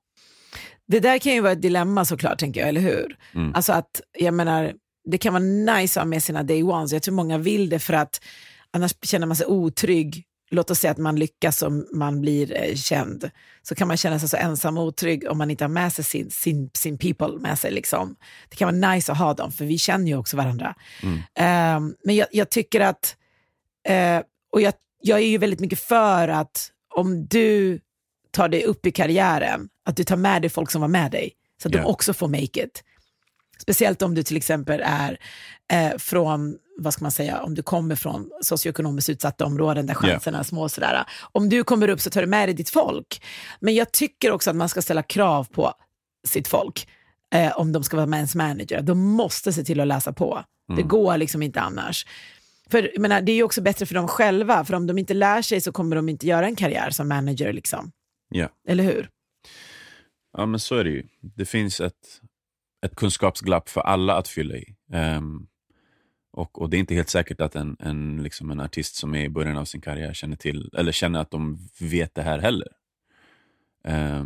Det 0.88 1.00
där 1.00 1.20
kan 1.20 1.34
ju 1.34 1.42
vara 1.42 1.52
ett 1.52 1.62
dilemma 1.62 2.06
såklart, 2.06 2.40
tänker 2.40 2.60
jag, 2.60 2.70
eller 2.70 2.82
hur? 2.82 3.18
Mm. 3.34 3.56
Alltså 3.56 3.74
att, 3.74 4.02
jag 4.20 4.34
menar, 4.34 4.74
det 5.06 5.18
kan 5.18 5.34
vara 5.34 5.44
nice 5.44 6.00
att 6.00 6.04
ha 6.04 6.10
med 6.10 6.24
sina 6.24 6.44
day 6.44 6.64
ones. 6.64 6.94
Jag 6.94 7.04
tror 7.04 7.16
många 7.16 7.38
vill 7.38 7.70
det 7.70 7.80
för 7.80 7.94
att 7.94 8.22
annars 8.72 8.96
känner 9.02 9.28
man 9.28 9.36
sig 9.36 9.48
otrygg. 9.48 10.26
Låt 10.54 10.72
oss 10.72 10.80
säga 10.80 10.92
att 10.92 10.98
man 10.98 11.16
lyckas 11.16 11.62
och 11.62 11.72
man 11.94 12.22
blir 12.22 12.64
eh, 12.64 12.76
känd. 12.76 13.30
Så 13.62 13.76
kan 13.76 13.88
man 13.88 13.98
känna 13.98 14.20
sig 14.20 14.30
så 14.30 14.38
ensam 14.38 14.78
och 14.78 14.84
otrygg 14.84 15.30
om 15.30 15.38
man 15.38 15.52
inte 15.52 15.64
har 15.64 15.70
med 15.70 15.94
sig 15.94 16.06
sin, 16.06 16.32
sin, 16.32 16.70
sin 16.74 16.98
people 16.98 17.40
med 17.40 17.60
sig. 17.60 17.72
Liksom. 17.72 18.16
Det 18.50 18.56
kan 18.56 18.80
vara 18.80 18.94
nice 18.94 19.12
att 19.12 19.18
ha 19.18 19.34
dem, 19.34 19.52
för 19.52 19.66
vi 19.66 19.78
känner 19.78 20.08
ju 20.08 20.18
också 20.18 20.38
varandra. 20.38 20.76
Mm. 21.04 21.18
Eh, 21.18 21.96
men 22.04 22.16
jag, 22.16 22.28
jag 22.32 22.50
tycker 22.50 22.80
att, 22.82 23.16
eh, 23.88 24.22
och 24.52 24.62
jag, 24.62 24.74
jag 25.02 25.20
är 25.20 25.28
ju 25.28 25.38
väldigt 25.38 25.60
mycket 25.60 25.80
för 25.80 26.28
att 26.28 26.70
om 26.96 27.26
du 27.28 27.80
tar 28.32 28.50
dig 28.50 28.64
upp 28.66 28.86
i 28.86 28.92
karriären, 28.92 29.70
att 29.86 29.98
du 29.98 30.04
tar 30.04 30.16
med 30.18 30.42
dig 30.42 30.50
folk 30.50 30.72
som 30.72 30.82
var 30.82 30.88
med 30.88 31.12
dig, 31.12 31.32
så 31.62 31.68
att 31.68 31.76
Ja. 31.76 31.82
de 31.82 31.88
också 31.88 32.14
får 32.14 32.28
make 32.28 32.64
it. 32.64 32.84
Speciellt 33.62 34.02
om 34.02 34.16
du 34.16 34.24
till 34.24 34.38
exempel 34.38 34.82
är 34.86 35.18
eh, 35.74 35.98
från, 35.98 36.58
vad 36.78 36.94
ska 36.94 37.04
man 37.06 37.12
säga, 37.12 37.42
om 37.44 37.56
du 37.56 37.64
kommer 37.64 37.96
från 37.96 38.30
socioekonomiskt 38.42 39.10
utsatta 39.10 39.46
områden 39.46 39.86
där 39.86 39.94
chanserna 39.94 40.40
är 40.40 40.44
små. 40.44 40.62
och 40.64 40.72
Sådär. 40.72 41.06
Om 41.32 41.50
du 41.50 41.64
kommer 41.64 41.88
upp 41.88 42.02
så 42.02 42.10
tar 42.10 42.22
du 42.22 42.28
med 42.28 42.48
dig 42.48 42.56
ditt 42.56 42.70
folk. 42.70 43.24
Men 43.60 43.76
jag 43.76 43.92
tycker 43.92 44.32
också 44.32 44.50
att 44.50 44.56
man 44.56 44.70
ska 44.70 44.82
ställa 44.82 45.04
krav 45.04 45.48
på 45.52 45.74
sitt 46.28 46.48
folk. 46.48 46.88
Eh, 47.36 47.58
om 47.58 47.72
de 47.72 47.84
ska 47.84 47.98
vara 47.98 48.08
med 48.08 48.18
ens 48.18 48.36
manager. 48.36 48.82
De 48.82 49.00
måste 49.00 49.54
se 49.54 49.64
till 49.64 49.80
att 49.80 49.88
läsa 49.88 50.14
på. 50.14 50.44
Det 50.68 50.74
Mm. 50.74 50.88
går 50.88 51.18
liksom 51.18 51.44
inte 51.44 51.62
annars. 51.62 52.06
För 52.72 52.90
jag 52.94 53.02
menar, 53.02 53.22
det 53.22 53.32
är 53.32 53.36
ju 53.36 53.44
också 53.44 53.62
bättre 53.62 53.86
för 53.86 53.96
dem 53.96 54.08
själva, 54.08 54.66
för 54.66 54.74
om 54.74 54.88
de 54.88 54.98
inte 54.98 55.14
lär 55.14 55.42
sig 55.42 55.62
så 55.62 55.72
kommer 55.72 55.96
de 55.96 56.10
inte 56.10 56.28
göra 56.28 56.46
en 56.46 56.56
karriär 56.56 56.90
som 56.90 57.08
manager. 57.08 57.54
Liksom. 57.54 57.92
Ja. 58.30 58.50
Eller 58.68 58.84
hur? 58.84 59.10
Ja, 60.38 60.46
men 60.46 60.60
så 60.60 60.76
är 60.76 60.84
det 60.84 60.90
ju. 60.90 61.04
Det 61.22 61.46
finns 61.46 61.82
ett, 61.82 62.22
ett 62.86 62.96
kunskapsglapp 62.96 63.70
för 63.70 63.82
alla 63.82 64.16
att 64.18 64.28
fylla 64.28 64.56
i. 64.56 64.76
Ehm, 64.94 65.48
och, 66.34 66.62
och 66.62 66.70
det 66.70 66.78
är 66.78 66.80
inte 66.80 66.94
helt 66.94 67.10
säkert 67.10 67.42
att 67.42 67.56
en, 67.56 67.78
en, 67.80 68.24
liksom 68.24 68.52
en 68.52 68.60
artist 68.60 68.96
som 68.96 69.16
är 69.16 69.24
i 69.24 69.30
början 69.30 69.58
av 69.58 69.66
sin 69.66 69.82
karriär 69.82 70.14
känner 70.14 70.36
till, 70.36 70.70
eller 70.78 70.92
känner 70.92 71.20
att 71.20 71.32
de 71.32 71.70
vet 71.80 72.16
det 72.16 72.22
här 72.22 72.40
heller. 72.40 72.68
Är 73.84 74.26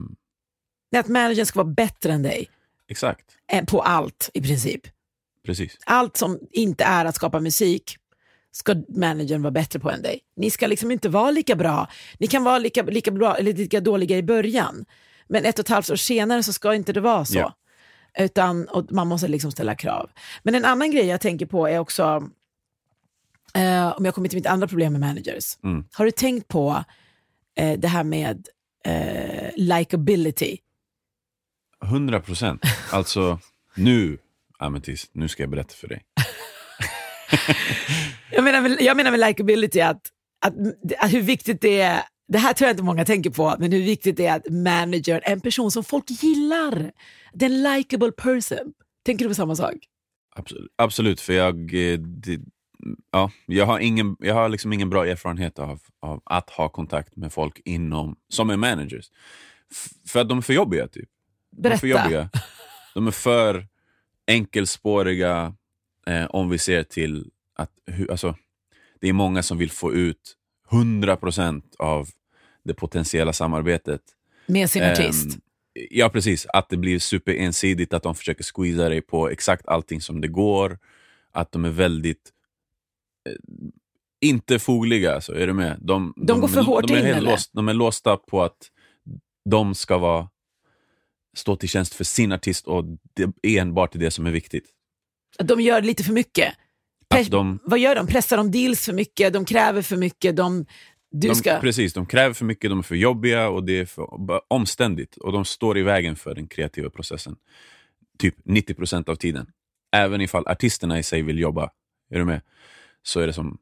Att 0.97 1.07
managern 1.07 1.45
ska 1.45 1.63
vara 1.63 1.73
bättre 1.73 2.13
än 2.13 2.23
dig 2.23 2.49
exakt, 2.87 3.25
eh, 3.51 3.65
på 3.65 3.81
allt 3.81 4.29
i 4.33 4.41
princip. 4.41 4.81
precis. 5.45 5.77
allt 5.85 6.17
som 6.17 6.39
inte 6.51 6.83
är 6.83 7.05
att 7.05 7.15
skapa 7.15 7.39
musik 7.39 7.97
ska 8.51 8.75
managern 8.89 9.41
vara 9.41 9.51
bättre 9.51 9.79
på 9.79 9.91
än 9.91 10.01
dig. 10.01 10.19
Ni 10.35 10.49
ska 10.49 10.67
liksom 10.67 10.91
inte 10.91 11.09
vara 11.09 11.31
lika 11.31 11.55
bra. 11.55 11.87
Ni 12.19 12.27
kan 12.27 12.43
vara 12.43 12.59
lika, 12.59 12.83
lika, 12.83 13.11
bra, 13.11 13.37
eller 13.37 13.53
lika 13.53 13.79
dåliga 13.79 14.17
i 14.17 14.23
början, 14.23 14.85
men 15.27 15.45
ett 15.45 15.59
och 15.59 15.65
ett 15.65 15.69
halvt 15.69 15.89
år 15.89 15.95
senare 15.95 16.43
så 16.43 16.53
ska 16.53 16.75
inte 16.75 16.93
det 16.93 17.01
vara 17.01 17.25
så. 17.25 17.37
Ja. 17.37 17.53
Utan, 18.19 18.67
och 18.67 18.91
man 18.91 19.07
måste 19.07 19.27
liksom 19.27 19.51
ställa 19.51 19.75
krav. 19.75 20.09
Men 20.43 20.55
en 20.55 20.65
annan 20.65 20.91
grej 20.91 21.05
jag 21.05 21.21
tänker 21.21 21.45
på 21.45 21.67
är 21.67 21.79
också, 21.79 22.29
eh, 23.53 23.87
om 23.97 24.05
jag 24.05 24.15
kommer 24.15 24.29
till 24.29 24.37
mitt 24.37 24.45
andra 24.47 24.67
problem 24.67 24.91
med 24.93 25.01
managers. 25.01 25.57
Mm. 25.63 25.85
Har 25.93 26.05
du 26.05 26.11
tänkt 26.11 26.47
på 26.47 26.83
eh, 27.57 27.79
det 27.79 27.87
här 27.87 28.03
med 28.03 28.47
eh, 28.85 29.49
likability? 29.55 30.57
100 31.83 32.19
procent. 32.19 32.61
Alltså, 32.91 33.39
nu, 33.75 34.17
Amethyst, 34.59 35.09
nu 35.13 35.27
ska 35.27 35.43
jag 35.43 35.49
berätta 35.49 35.73
för 35.73 35.87
dig. 35.87 36.03
Jag 38.31 38.43
menar, 38.43 38.61
väl- 38.61 38.77
jag 38.81 38.97
menar 38.97 39.11
med 39.11 39.19
likability 39.19 39.79
att, 39.79 40.01
att, 40.45 40.53
att 40.99 41.13
hur 41.13 41.21
viktigt 41.21 41.61
det 41.61 41.81
är, 41.81 42.01
det 42.27 42.37
här 42.37 42.53
tror 42.53 42.65
jag 42.67 42.73
inte 42.73 42.83
många 42.83 43.05
tänker 43.05 43.29
på, 43.29 43.55
men 43.59 43.71
hur 43.71 43.79
viktigt 43.83 44.17
det 44.17 44.25
är 44.25 44.35
att 44.35 44.49
manager 44.49 45.21
är 45.23 45.31
en 45.33 45.41
person 45.41 45.71
som 45.71 45.83
folk 45.83 46.05
gillar. 46.23 46.91
Det 47.33 47.45
är 47.45 47.49
en 47.49 47.63
likable 47.63 48.11
person. 48.11 48.73
Tänker 49.05 49.25
du 49.25 49.29
på 49.29 49.35
samma 49.35 49.55
sak? 49.55 49.75
Absolut, 50.35 50.71
absolut 50.75 51.21
för 51.21 51.33
jag, 51.33 51.55
eh, 51.73 51.99
det, 51.99 52.39
ja, 53.11 53.31
jag 53.45 53.65
har, 53.65 53.79
ingen, 53.79 54.15
jag 54.19 54.33
har 54.33 54.49
liksom 54.49 54.73
ingen 54.73 54.89
bra 54.89 55.05
erfarenhet 55.07 55.59
av, 55.59 55.79
av 56.01 56.21
att 56.25 56.49
ha 56.49 56.69
kontakt 56.69 57.15
med 57.15 57.33
folk 57.33 57.61
inom, 57.65 58.15
som 58.29 58.49
är 58.49 58.57
managers. 58.57 59.11
F- 59.71 59.87
för 60.07 60.19
att 60.21 60.29
de 60.29 60.37
är 60.37 60.41
för 60.41 60.53
jobbiga, 60.53 60.87
typ. 60.87 61.09
De 61.51 61.69
är 61.69 61.77
för 61.77 61.87
Berätta. 61.87 62.03
jobbiga. 62.03 62.29
De 62.93 63.07
är 63.07 63.11
för 63.11 63.67
enkelspåriga 64.27 65.53
eh, 66.07 66.25
om 66.25 66.49
vi 66.49 66.57
ser 66.57 66.83
till 66.83 67.31
att 67.55 67.71
hu, 67.91 68.07
alltså, 68.11 68.35
det 69.01 69.07
är 69.09 69.13
många 69.13 69.43
som 69.43 69.57
vill 69.57 69.71
få 69.71 69.93
ut 69.93 70.36
100% 70.69 71.61
av 71.79 72.09
det 72.63 72.73
potentiella 72.73 73.33
samarbetet. 73.33 74.01
Med 74.45 74.69
sin 74.69 74.83
Ehm, 74.83 74.91
artist. 74.91 75.37
Ja, 75.89 76.09
precis. 76.09 76.45
Att 76.45 76.69
det 76.69 76.77
blir 76.77 76.99
superensidigt, 76.99 77.93
att 77.93 78.03
de 78.03 78.15
försöker 78.15 78.43
squeeza 78.43 78.89
dig 78.89 79.01
på 79.01 79.29
exakt 79.29 79.67
allting 79.67 80.01
som 80.01 80.21
det 80.21 80.27
går. 80.27 80.79
Att 81.31 81.51
de 81.51 81.65
är 81.65 81.69
väldigt... 81.69 82.31
Eh, 83.29 83.35
inte 84.21 84.59
fogliga, 84.59 85.15
alltså, 85.15 85.35
är 85.35 85.47
du 85.47 85.53
med? 85.53 85.77
De, 85.81 86.13
De 86.17 86.41
går 86.41 86.47
för 86.47 86.61
hårt 86.61 86.87
de 86.87 86.93
är 86.93 86.99
in, 86.99 87.05
eller? 87.05 87.31
låst, 87.31 87.49
De 87.53 87.67
är 87.67 87.73
låsta 87.73 88.17
på 88.17 88.43
att 88.43 88.71
de 89.49 89.75
ska 89.75 89.97
vara, 89.97 90.29
stå 91.37 91.55
till 91.55 91.69
tjänst 91.69 91.93
för 91.93 92.03
sin 92.03 92.31
artist 92.31 92.67
och 92.67 92.85
det 93.13 93.23
är 93.23 93.61
enbart 93.61 93.91
det 93.93 94.11
som 94.11 94.25
är 94.25 94.31
viktigt. 94.31 94.65
De 95.39 95.61
gör 95.61 95.81
lite 95.81 96.03
för 96.03 96.13
mycket. 96.13 96.53
Att 97.15 97.31
de, 97.31 97.59
Vad 97.63 97.79
gör 97.79 97.95
de? 97.95 98.07
Pressar 98.07 98.37
de 98.37 98.51
deals 98.51 98.85
för 98.85 98.93
mycket? 98.93 99.33
De 99.33 99.45
kräver 99.45 99.81
för 99.81 99.97
mycket? 99.97 100.35
De, 100.35 100.65
du 101.11 101.27
de, 101.27 101.35
ska... 101.35 101.59
Precis, 101.59 101.93
de 101.93 102.05
kräver 102.05 102.33
för 102.33 102.45
mycket, 102.45 102.71
de 102.71 102.79
är 102.79 102.83
för 102.83 102.95
jobbiga 102.95 103.49
och 103.49 103.63
det 103.63 103.79
är 103.79 103.85
för 103.85 104.07
omständigt. 104.47 105.17
Och 105.17 105.31
de 105.31 105.45
står 105.45 105.77
i 105.77 105.81
vägen 105.81 106.15
för 106.15 106.35
den 106.35 106.47
kreativa 106.47 106.89
processen. 106.89 107.35
Typ 108.19 108.35
90% 108.45 109.09
av 109.09 109.15
tiden. 109.15 109.47
Även 109.95 110.21
ifall 110.21 110.47
artisterna 110.47 110.99
i 110.99 111.03
sig 111.03 111.21
vill 111.21 111.39
jobba, 111.39 111.69
är 112.11 112.19
du 112.19 112.25
med? 112.25 112.41
Så, 113.03 113.19
är 113.19 113.27
det 113.27 113.33
som, 113.33 113.57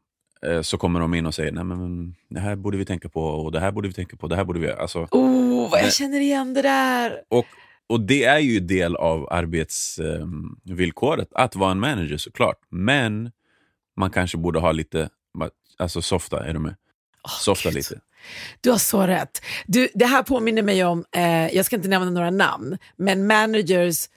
eh, 0.46 0.62
så 0.62 0.78
kommer 0.78 1.00
de 1.00 1.14
in 1.14 1.25
och 1.25 1.36
säger 1.36 1.52
Nej, 1.52 1.64
men, 1.64 2.16
det 2.30 2.40
här 2.40 2.56
borde 2.56 2.78
vi 2.78 2.86
tänka 2.86 3.10
på 3.10 3.22
och 3.22 3.52
det 3.52 3.60
här 3.60 3.72
borde 3.72 3.88
vi 3.88 3.94
tänka 3.94 4.18
på. 4.18 4.28
Det 4.28 4.36
här 4.36 4.44
borde 4.44 4.60
vi... 4.60 4.72
Alltså, 4.72 5.08
Oh, 5.12 5.72
vad 5.72 5.80
jag 5.82 5.94
känner 5.94 6.20
igen 6.20 6.54
det 6.54 6.62
där. 6.62 7.22
och, 7.30 7.46
och 7.89 8.01
det 8.01 8.24
är 8.24 8.39
ju 8.39 8.60
del 8.60 8.96
av 8.96 9.27
arbetsvillkoret, 9.32 11.30
att 11.32 11.56
vara 11.56 11.72
en 11.72 11.80
manager 11.80 12.18
såklart. 12.18 12.58
Men 12.70 13.32
man 13.98 14.12
kanske 14.12 14.38
borde 14.38 14.60
ha 14.60 14.72
lite, 14.72 15.10
alltså 15.77 16.01
softa, 16.01 16.46
är 16.46 16.54
du 16.54 16.60
med? 16.60 16.75
Softa 17.39 17.70
Gud. 17.70 17.75
lite. 17.75 18.00
Du 18.62 18.72
har 18.72 18.77
så 18.77 19.08
rätt. 19.08 19.42
Du, 19.68 19.89
det 19.94 20.06
här 20.06 20.24
påminner 20.24 20.62
mig 20.62 20.84
om, 20.84 21.06
eh, 21.12 21.56
jag 21.56 21.65
ska 21.65 21.75
inte 21.75 21.88
nämna 21.88 22.10
några 22.10 22.32
namn, 22.32 22.77
men 22.98 23.27
managers, 23.27 24.10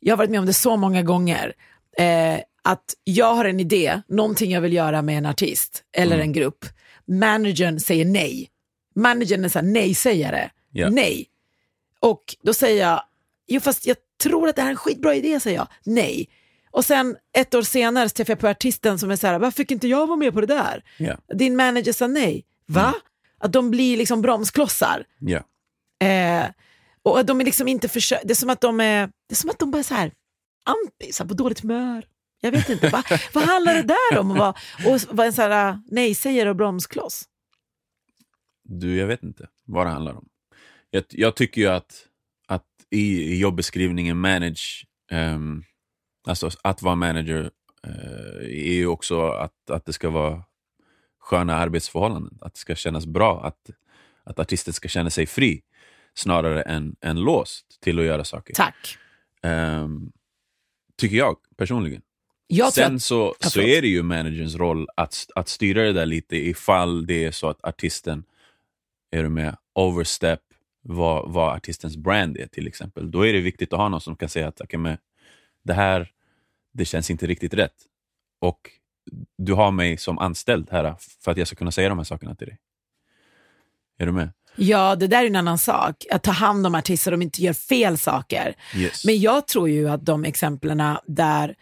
jag 0.00 0.12
har 0.12 0.18
varit 0.18 0.30
med 0.30 0.40
om 0.40 0.46
det 0.46 0.52
så 0.52 0.76
många 0.76 1.02
gånger, 1.02 1.52
eh, 1.98 2.40
att 2.62 2.94
jag 3.04 3.34
har 3.34 3.44
en 3.44 3.60
idé, 3.60 4.02
någonting 4.08 4.50
jag 4.50 4.60
vill 4.60 4.72
göra 4.72 5.02
med 5.02 5.18
en 5.18 5.26
artist 5.26 5.84
eller 5.92 6.18
en 6.18 6.32
grupp. 6.32 6.64
Managern 7.06 7.80
säger 7.80 8.04
nej. 8.04 8.48
Managern 8.94 9.44
är 9.44 9.48
så 9.48 9.62
nej-sägare. 9.62 10.50
Ja. 10.72 10.90
Nej. 10.90 11.26
Och 12.00 12.36
då 12.42 12.54
säger 12.54 12.86
jag, 12.88 13.02
jo 13.46 13.60
fast 13.60 13.86
jag 13.86 13.96
tror 14.22 14.48
att 14.48 14.56
det 14.56 14.62
här 14.62 14.68
är 14.68 14.72
en 14.72 14.76
skitbra 14.76 15.14
idé, 15.14 15.40
säger 15.40 15.56
jag. 15.56 15.68
Nej. 15.84 16.28
Och 16.70 16.84
sen 16.84 17.16
ett 17.38 17.54
år 17.54 17.62
senare 17.62 18.08
träffar 18.08 18.30
jag 18.30 18.38
på 18.38 18.48
artisten 18.48 18.98
som 18.98 19.10
är 19.10 19.16
så 19.16 19.26
här, 19.26 19.38
varför 19.38 19.56
fick 19.56 19.70
inte 19.70 19.88
jag 19.88 20.06
vara 20.06 20.16
med 20.16 20.32
på 20.34 20.40
det 20.40 20.46
där? 20.46 20.84
Ja. 20.98 21.16
Din 21.34 21.56
manager 21.56 21.92
sa 21.92 22.06
nej. 22.06 22.44
Va? 22.66 22.94
Att 23.38 23.52
de 23.52 23.70
blir 23.70 23.96
liksom 23.96 24.22
bromsklossar. 24.22 25.04
Ja. 25.18 25.44
Eh, 26.06 26.44
och 27.02 27.26
de 27.26 27.40
är 27.40 27.44
liksom 27.44 27.68
inte 27.68 27.88
försö- 27.88 28.20
det 28.24 28.32
är 28.32 28.34
som 28.34 28.50
att 28.50 28.60
de 28.60 28.80
är, 28.80 29.06
det 29.06 29.32
är 29.32 29.36
som 29.36 29.50
att 29.50 29.58
de 29.58 29.70
bara 29.70 29.78
är 29.78 29.82
så 29.82 29.94
här 29.94 30.12
anti, 30.64 31.12
så 31.12 31.22
här 31.22 31.28
på 31.28 31.34
dåligt 31.34 31.60
humör. 31.60 32.04
Jag 32.40 32.50
vet 32.52 32.68
inte, 32.68 32.88
va, 32.88 33.02
vad 33.32 33.44
handlar 33.44 33.74
det 33.74 33.82
där 33.82 34.18
om? 34.18 34.30
Och 34.30 34.36
vara 34.36 34.54
och 34.86 35.00
vara 35.16 35.26
en 35.26 35.32
så 35.32 35.42
här 35.42 35.70
uh, 35.72 35.78
nej-sägare 35.90 36.50
och 36.50 36.56
bromskloss? 36.56 37.24
Du, 38.68 38.96
jag 38.96 39.06
vet 39.06 39.22
inte 39.22 39.48
vad 39.64 39.86
det 39.86 39.90
handlar 39.90 40.14
om. 40.14 40.28
Jag, 40.90 41.04
jag 41.08 41.36
tycker 41.36 41.60
ju 41.60 41.68
att 41.68 42.06
i, 42.96 43.32
i 43.32 43.38
jobbeskrivningen 43.38 44.18
manage, 44.20 44.86
ehm, 45.10 45.62
alltså 46.26 46.50
att 46.62 46.82
vara 46.82 46.94
manager, 46.94 47.50
eh, 47.86 48.44
är 48.44 48.74
ju 48.74 48.86
också 48.86 49.28
att, 49.28 49.70
att 49.70 49.86
det 49.86 49.92
ska 49.92 50.10
vara 50.10 50.42
sköna 51.18 51.54
arbetsförhållanden. 51.54 52.38
Att 52.40 52.54
det 52.54 52.60
ska 52.60 52.74
kännas 52.74 53.06
bra, 53.06 53.44
att, 53.44 53.70
att 54.24 54.38
artisten 54.38 54.74
ska 54.74 54.88
känna 54.88 55.10
sig 55.10 55.26
fri 55.26 55.62
snarare 56.14 56.62
än, 56.62 56.96
än 57.00 57.20
låst 57.20 57.80
till 57.80 57.98
att 57.98 58.04
göra 58.04 58.24
saker. 58.24 58.54
Tack. 58.54 58.98
Ehm, 59.42 60.12
tycker 60.96 61.16
jag 61.16 61.36
personligen. 61.56 62.02
Jag 62.48 62.72
Sen 62.72 63.00
så, 63.00 63.34
Ja, 63.40 63.50
så 63.50 63.60
är 63.60 63.82
det 63.82 63.88
ju 63.88 64.02
managerns 64.02 64.54
roll 64.54 64.86
att, 64.96 65.26
att 65.34 65.48
styra 65.48 65.82
det 65.82 65.92
där 65.92 66.06
lite 66.06 66.36
ifall 66.36 67.06
det 67.06 67.24
är 67.24 67.30
så 67.30 67.48
att 67.48 67.64
artisten, 67.64 68.24
är 69.10 69.22
du 69.22 69.28
med, 69.28 69.56
overstep 69.74 70.40
vad, 70.88 71.32
vad 71.32 71.56
artistens 71.56 71.96
brand 71.96 72.36
är 72.36 72.46
till 72.46 72.66
exempel. 72.66 73.10
Då 73.10 73.26
är 73.26 73.32
det 73.32 73.40
viktigt 73.40 73.72
att 73.72 73.78
ha 73.78 73.88
någon 73.88 74.00
som 74.00 74.16
kan 74.16 74.28
säga 74.28 74.48
att 74.48 74.60
okay, 74.60 74.78
men 74.78 74.98
det 75.64 75.74
här 75.74 76.10
det 76.72 76.84
känns 76.84 77.10
inte 77.10 77.26
riktigt 77.26 77.54
rätt. 77.54 77.74
Och 78.40 78.70
du 79.38 79.52
har 79.52 79.70
mig 79.70 79.96
som 79.96 80.18
anställd 80.18 80.68
här 80.70 80.94
för 81.24 81.30
att 81.30 81.36
jag 81.36 81.46
ska 81.46 81.56
kunna 81.56 81.70
säga 81.70 81.88
de 81.88 81.98
här 81.98 82.04
sakerna 82.04 82.34
till 82.34 82.46
dig. 82.46 82.58
Är 83.98 84.06
du 84.06 84.12
med? 84.12 84.32
ja, 84.56 84.96
det 84.96 85.06
där 85.06 85.22
är 85.22 85.26
en 85.26 85.36
annan 85.36 85.58
sak. 85.58 86.04
Att 86.10 86.22
ta 86.22 86.30
hand 86.30 86.66
om 86.66 86.74
artister 86.74 87.12
om 87.12 87.20
de 87.20 87.24
inte 87.24 87.42
gör 87.42 87.52
fel 87.52 87.98
saker. 87.98 88.54
Yes. 88.76 89.04
Men 89.04 89.20
jag 89.20 89.48
tror 89.48 89.68
ju 89.68 89.88
att 89.88 90.06
de 90.06 90.24
exemplen 90.24 90.82
där, 91.06 91.54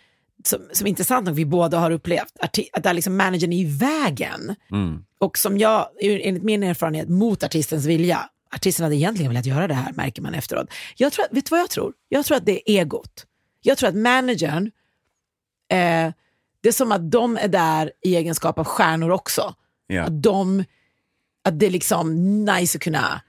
som, 0.45 0.61
som 0.73 0.87
intressant 0.87 1.27
nog 1.27 1.35
vi 1.35 1.45
båda 1.45 1.79
har 1.79 1.91
upplevt, 1.91 2.33
att 2.41 2.83
där 2.83 2.95
liksom 2.95 3.17
managern 3.17 3.53
är 3.53 3.59
i 3.59 3.65
vägen. 3.65 4.55
mm. 4.71 5.05
Och 5.19 5.39
som 5.39 5.59
jag, 5.59 5.89
enligt 6.01 6.43
min 6.43 6.63
erfarenhet, 6.63 7.09
mot 7.09 7.43
artistens 7.45 7.87
vilja. 7.87 8.29
Artisten 8.55 8.85
hade 8.85 8.97
egentligen 8.97 9.31
velat 9.33 9.47
göra 9.47 9.69
det 9.69 9.75
här, 9.75 9.93
märker 9.93 10.23
man 10.23 10.35
efteråt. 10.35 10.67
Jag 10.97 11.13
tror, 11.13 11.27
vet 11.31 11.45
du 11.45 11.51
vad 11.51 11.61
jag 11.61 11.71
tror? 11.71 11.93
Jag 12.09 12.25
tror 12.27 12.37
att 12.37 12.47
det 12.47 12.71
är 12.71 12.81
egot. 12.81 13.27
Jag 13.63 13.79
tror 13.79 13.89
att 13.89 13.95
managern, 13.97 14.67
eh, 15.71 16.13
det 16.61 16.69
är 16.69 16.73
som 16.73 16.93
att 16.93 17.11
de 17.11 17.37
är 17.37 17.49
där 17.49 17.93
i 18.03 18.17
egenskap 18.17 18.59
av 18.59 18.65
stjärnor 18.65 19.11
också. 19.11 19.55
ja. 19.87 20.03
Att, 20.03 20.23
de, 20.23 20.65
att 21.45 21.59
det 21.61 21.67
är 21.67 21.71
liksom 21.71 22.15
nice 22.45 22.79
att 22.79 22.83
kunna 22.83 23.21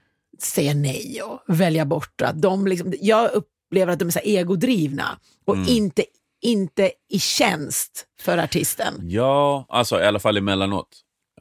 säga 0.42 0.74
nej 0.74 1.22
och 1.22 1.40
välja 1.60 1.84
bort. 1.84 2.22
Att 2.22 2.42
de 2.42 2.66
liksom, 2.66 2.94
jag 3.00 3.30
upplever 3.32 3.92
att 3.92 3.98
de 3.98 4.08
är 4.08 4.12
så 4.12 4.18
egodrivna 4.18 5.18
och 5.44 5.54
Mm. 5.54 5.68
inte, 5.68 6.04
inte 6.40 6.92
i 7.08 7.18
tjänst 7.18 8.06
för 8.20 8.38
artisten. 8.38 8.94
Ja, 9.02 9.66
alltså 9.68 10.00
i 10.00 10.04
alla 10.06 10.18
fall 10.18 10.36
emellanåt. 10.36 10.88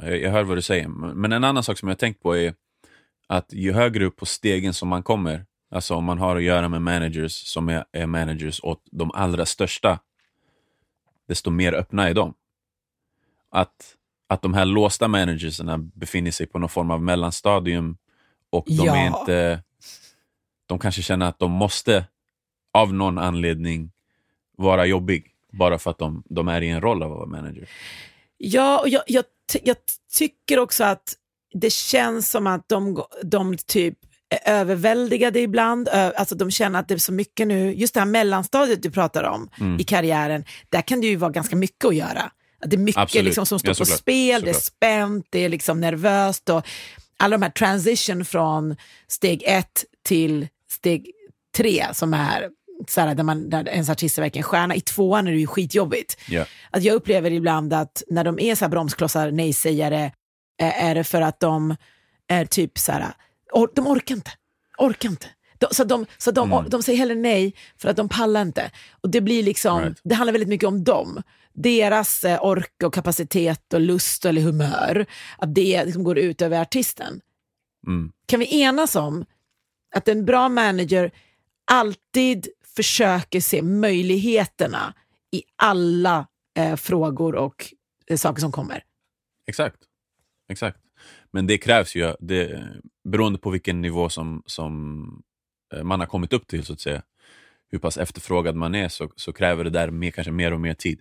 Jag, 0.02 0.22
jag 0.22 0.32
hör 0.32 0.44
vad 0.44 0.58
du 0.58 0.62
säger. 0.62 0.88
Men 0.88 1.32
en 1.32 1.44
annan 1.44 1.64
sak 1.64 1.78
som 1.78 1.90
jag 1.90 2.00
tänkt 2.00 2.22
på 2.24 2.38
är 2.38 2.54
att 3.28 3.54
ju 3.54 3.74
högre 3.74 4.06
upp 4.06 4.16
på 4.16 4.26
stegen 4.26 4.74
som 4.74 4.88
man 4.88 5.04
kommer, 5.04 5.46
alltså 5.72 5.96
om 5.96 6.04
man 6.04 6.18
har 6.20 6.36
att 6.36 6.44
göra 6.44 6.70
med 6.70 6.82
managers 6.82 7.32
som 7.32 7.70
är, 7.70 7.86
är 7.92 8.06
managers 8.06 8.60
åt 8.64 8.82
de 8.92 9.12
allra 9.12 9.46
största, 9.46 10.00
desto 11.28 11.50
mer 11.50 11.74
öppna 11.74 12.10
är 12.10 12.14
de. 12.14 12.34
Att, 13.50 13.96
att 14.28 14.42
de 14.42 14.54
här 14.54 14.66
låsta 14.66 15.08
managerserna 15.08 15.78
befinner 15.78 16.32
sig 16.32 16.46
på 16.48 16.60
någon 16.60 16.70
form 16.70 16.92
av 16.92 17.02
mellanstadium 17.02 17.98
och 18.50 18.66
de 18.68 18.74
Ja. 18.74 18.96
är 18.96 19.08
inte... 19.08 19.64
De 20.68 20.80
kanske 20.80 21.02
känner 21.02 21.26
att 21.26 21.40
de 21.40 21.52
måste, 21.52 22.06
av 22.74 22.94
någon 22.94 23.18
anledning, 23.18 23.92
vara 24.58 24.86
jobbig. 24.86 25.32
Bara 25.52 25.80
för 25.80 25.92
att 25.92 25.98
de, 25.98 26.24
de 26.26 26.48
är 26.48 26.62
i 26.62 26.70
en 26.70 26.82
roll 26.82 27.04
av 27.04 27.12
att 27.12 27.18
vara 27.18 27.28
manager. 27.30 27.70
Ja, 28.38 28.80
och 28.80 28.90
jag, 28.90 29.04
jag, 29.08 29.24
jag 29.64 29.78
tycker 30.18 30.60
också 30.60 30.84
att 30.84 31.14
det 31.62 31.74
känns 31.74 32.30
som 32.30 32.48
att 32.48 32.70
de, 32.70 33.04
de 33.24 33.58
typ 33.58 33.94
är 34.30 34.52
överväldigade 34.54 35.40
ibland. 35.40 35.90
Alltså 35.90 36.36
de 36.36 36.52
känner 36.52 36.80
att 36.80 36.88
det 36.88 36.94
är 36.94 36.98
så 36.98 37.14
mycket 37.14 37.48
nu, 37.48 37.74
just 37.74 37.94
det 37.94 38.00
här 38.00 38.08
mellanstadiet 38.08 38.84
du 38.84 38.92
pratar 38.92 39.24
om 39.24 39.50
Mm. 39.60 39.80
i 39.80 39.84
karriären, 39.84 40.46
där 40.70 40.82
kan 40.82 41.02
det 41.02 41.08
ju 41.08 41.16
vara 41.16 41.32
ganska 41.32 41.56
mycket 41.56 41.86
att 41.86 41.96
göra. 41.96 42.32
Det 42.66 42.76
är 42.76 42.78
mycket 42.78 43.14
liksom 43.24 43.46
som 43.46 43.60
står 43.60 43.70
Ja, 43.70 43.72
på 43.72 43.86
såklart. 43.86 44.00
spel, 44.00 44.42
det 44.42 44.50
är 44.50 44.54
Såklart. 44.54 44.64
spänt, 44.64 45.26
det 45.30 45.40
är 45.40 45.50
liksom 45.50 45.82
nervöst 45.82 46.50
och 46.50 46.66
alla 47.18 47.38
de 47.38 47.44
här 47.44 47.50
transition 47.52 48.26
från 48.26 48.76
steg 49.08 49.44
ett 49.46 49.86
till 50.04 50.48
steg 50.72 51.12
tre 51.58 51.86
som 51.94 52.14
är 52.14 52.50
så 52.88 53.02
här, 53.02 53.16
där, 53.16 53.24
man, 53.24 53.50
där 53.50 53.70
ens 53.70 53.90
artist 53.90 54.18
är 54.18 54.22
verkligen 54.22 54.44
stjärna. 54.44 54.76
I 54.76 54.82
tvåan 54.82 55.28
är 55.28 55.32
det 55.32 55.38
ju 55.40 55.48
skitjobbigt. 55.48 56.18
Ja. 56.30 56.46
Att 56.72 56.84
jag 56.84 56.94
upplever 56.96 57.32
ibland 57.32 57.74
att 57.74 58.04
när 58.10 58.24
de 58.24 58.40
är 58.40 58.56
så 58.56 58.66
här 58.66 58.70
bromsklossar, 58.70 59.32
nej-sägare, 59.32 60.12
är 60.58 60.96
det 60.96 61.04
för 61.04 61.22
att 61.22 61.40
de 61.40 61.76
är 62.28 62.46
typ 62.46 62.78
så 62.78 62.92
här, 62.92 63.14
or, 63.52 63.70
de 63.76 63.88
orkar 63.88 64.16
inte, 64.16 64.32
orkar 64.78 65.10
inte. 65.10 65.28
De, 65.58 65.68
så 65.72 65.84
de, 65.84 66.06
så 66.18 66.32
de, 66.32 66.52
Mm. 66.54 66.70
de 66.70 66.84
säger 66.84 67.00
hellre 67.00 67.16
nej 67.16 67.56
för 67.78 67.90
att 67.90 67.98
de 67.98 68.10
pallar 68.10 68.42
inte. 68.42 68.72
Och 69.02 69.10
det 69.10 69.22
blir 69.22 69.44
liksom, 69.44 69.80
Right. 69.82 70.00
det 70.04 70.16
handlar 70.16 70.32
väldigt 70.32 70.50
mycket 70.50 70.68
om 70.68 70.84
dem. 70.84 71.22
Deras 71.54 72.24
ork 72.42 72.84
och 72.84 72.94
kapacitet 72.94 73.74
och 73.74 73.82
lust 73.82 74.26
eller 74.26 74.42
humör, 74.42 75.06
att 75.38 75.56
det 75.56 75.86
liksom 75.86 76.04
går 76.04 76.18
ut 76.18 76.42
över 76.42 76.62
artisten. 76.62 77.22
Mm. 77.88 78.12
Kan 78.26 78.40
vi 78.40 78.62
enas 78.62 78.96
om 78.96 79.26
att 79.96 80.08
en 80.08 80.26
bra 80.26 80.50
manager 80.50 81.12
alltid 81.72 82.48
försöker 82.76 83.40
se 83.42 83.62
möjligheterna 83.62 84.94
i 85.32 85.44
alla 85.56 86.28
eh, 86.58 86.76
frågor 86.76 87.36
och 87.36 87.74
eh, 88.08 88.18
saker 88.18 88.42
som 88.42 88.52
kommer? 88.52 88.84
Exakt. 89.48 89.78
Exakt. 90.50 90.78
Men 91.32 91.48
det 91.48 91.58
krävs 91.58 91.96
ju, 91.96 92.14
det, 92.20 92.64
beroende 93.10 93.40
på 93.40 93.50
vilken 93.50 93.82
nivå 93.82 94.10
som, 94.10 94.44
som 94.46 95.06
eh, 95.74 95.84
man 95.84 96.00
har 96.00 96.08
kommit 96.08 96.34
upp 96.34 96.48
till, 96.48 96.66
så 96.66 96.74
att 96.74 96.80
säga, 96.82 97.02
hur 97.72 97.80
pass 97.80 97.98
efterfrågad 97.98 98.56
man 98.56 98.76
är, 98.76 98.90
så, 98.90 99.10
så 99.16 99.34
kräver 99.34 99.64
det 99.64 99.70
där 99.70 99.90
mer, 99.92 100.12
kanske 100.12 100.32
mer 100.32 100.54
och 100.54 100.62
mer 100.62 100.74
tid. 100.74 101.00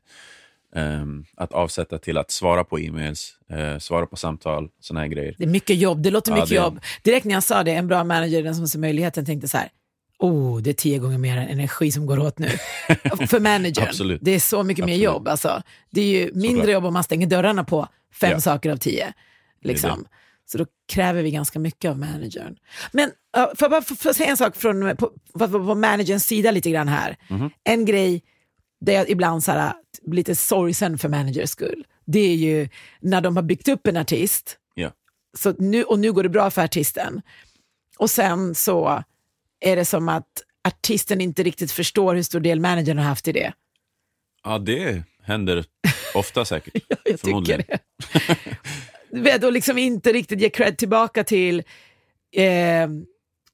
Ehm, 0.75 1.25
att 1.37 1.53
avsätta 1.53 1.99
till 1.99 2.19
att 2.19 2.31
svara 2.31 2.65
på 2.65 2.81
e-mails, 2.81 3.37
eh, 3.51 3.79
svara 3.79 4.07
på 4.07 4.17
samtal, 4.17 4.69
såna 4.81 5.01
här 5.01 5.07
grejer. 5.07 5.35
Det 5.39 5.45
är 5.45 5.49
mycket 5.49 5.77
jobb, 5.77 6.03
det 6.03 6.11
låter 6.11 6.31
Ja, 6.33 6.37
mycket 6.37 6.49
det- 6.51 6.55
jobb. 6.57 6.81
Direkt 7.03 7.25
när 7.27 7.35
jag 7.35 7.43
sa 7.43 7.63
det, 7.63 7.73
en 7.73 7.87
bra 7.89 8.05
manager, 8.05 8.43
den 8.43 8.55
som 8.55 8.69
ser 8.69 8.79
möjligheten, 8.79 9.25
tänkte 9.27 9.49
så 9.49 9.57
här, 9.59 9.69
oh, 10.19 10.63
det 10.63 10.71
är 10.71 10.75
tio 10.75 10.99
gånger 10.99 11.19
mer 11.19 11.37
energi 11.37 11.93
som 11.93 12.07
går 12.07 12.19
åt 12.19 12.39
nu. 12.39 12.49
För 13.29 13.41
managern. 13.41 13.85
Absolut. 13.89 14.21
Det 14.25 14.31
är 14.31 14.41
så 14.41 14.63
mycket 14.63 14.85
mer 14.85 14.93
Absolut. 14.93 15.05
jobb. 15.05 15.29
Alltså. 15.29 15.63
Det 15.91 16.01
är 16.01 16.07
ju 16.07 16.25
mindre 16.35 16.51
Såklart. 16.51 16.69
jobb 16.73 16.85
om 16.85 16.93
man 16.95 17.05
stänger 17.05 17.27
dörrarna 17.27 17.65
på 17.65 17.89
fem 18.21 18.31
Ja. 18.31 18.41
saker 18.41 18.71
av 18.71 18.77
tio. 18.77 19.13
Liksom. 19.65 20.07
Så 20.47 20.59
då 20.59 20.67
kräver 20.89 21.23
vi 21.23 21.31
ganska 21.31 21.59
mycket 21.59 21.91
av 21.91 21.99
managern. 21.99 22.57
Men 22.93 23.09
uh, 23.37 23.47
får 23.57 23.57
jag 23.61 23.71
bara 23.71 24.15
säga 24.15 24.31
en 24.31 24.37
sak 24.37 24.57
från, 24.57 24.97
på, 24.97 25.13
på, 25.39 25.49
på 25.49 25.75
managerns 25.75 26.27
sida 26.27 26.51
lite 26.51 26.71
grann 26.71 26.89
här. 26.89 27.17
Mhm. 27.29 27.51
En 27.65 27.85
grej 27.85 28.23
där 28.81 28.93
jag 28.93 29.11
ibland 29.11 29.45
så 29.45 29.53
här, 29.53 29.73
blir 30.03 30.17
lite 30.17 30.37
sorgsen 30.37 30.99
för 30.99 31.09
managers 31.09 31.51
skull, 31.51 31.85
det 32.05 32.19
är 32.21 32.35
ju 32.35 32.69
när 33.01 33.21
de 33.21 33.37
har 33.37 33.43
byggt 33.43 33.69
upp 33.69 33.87
en 33.87 33.97
artist 33.97 34.57
Ja. 34.75 34.91
så 35.39 35.55
nu, 35.59 35.85
och 35.85 35.99
nu 35.99 36.13
går 36.13 36.23
det 36.23 36.29
bra 36.29 36.51
för 36.51 36.63
artisten. 36.65 37.23
Och 37.99 38.11
sen 38.11 38.55
så 38.55 39.03
är 39.61 39.77
det 39.77 39.85
som 39.85 40.09
att 40.09 40.29
artisten 40.69 41.21
inte 41.21 41.43
riktigt 41.43 41.73
förstår 41.73 42.15
hur 42.15 42.23
stor 42.23 42.41
del 42.41 42.61
managern 42.61 42.99
har 42.99 43.05
haft 43.05 43.29
i 43.29 43.33
det. 43.33 43.53
ja, 44.45 44.59
det 44.59 45.03
händer 45.23 45.65
ofta 46.15 46.45
säkert. 46.45 46.75
Ja, 46.89 46.97
jag 47.05 47.21
tycker 47.21 47.59
det. 47.59 47.79
Vet, 49.23 49.45
och 49.45 49.53
liksom 49.53 49.79
inte 49.79 50.13
riktigt 50.13 50.41
ge 50.41 50.51
cred 50.51 50.79
tillbaka 50.79 51.25
till 51.25 51.63
eh, 52.37 52.89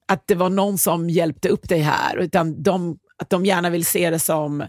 att 0.07 0.27
det 0.27 0.35
var 0.35 0.51
någon 0.51 0.79
som 0.79 1.11
hjälpte 1.11 1.49
upp 1.49 1.68
dig 1.68 1.81
här, 1.81 2.16
utan 2.16 2.62
de, 2.62 2.99
att 3.16 3.31
de 3.31 3.44
gärna 3.46 3.70
vill 3.70 3.85
se 3.85 4.11
det 4.11 4.18
som 4.18 4.61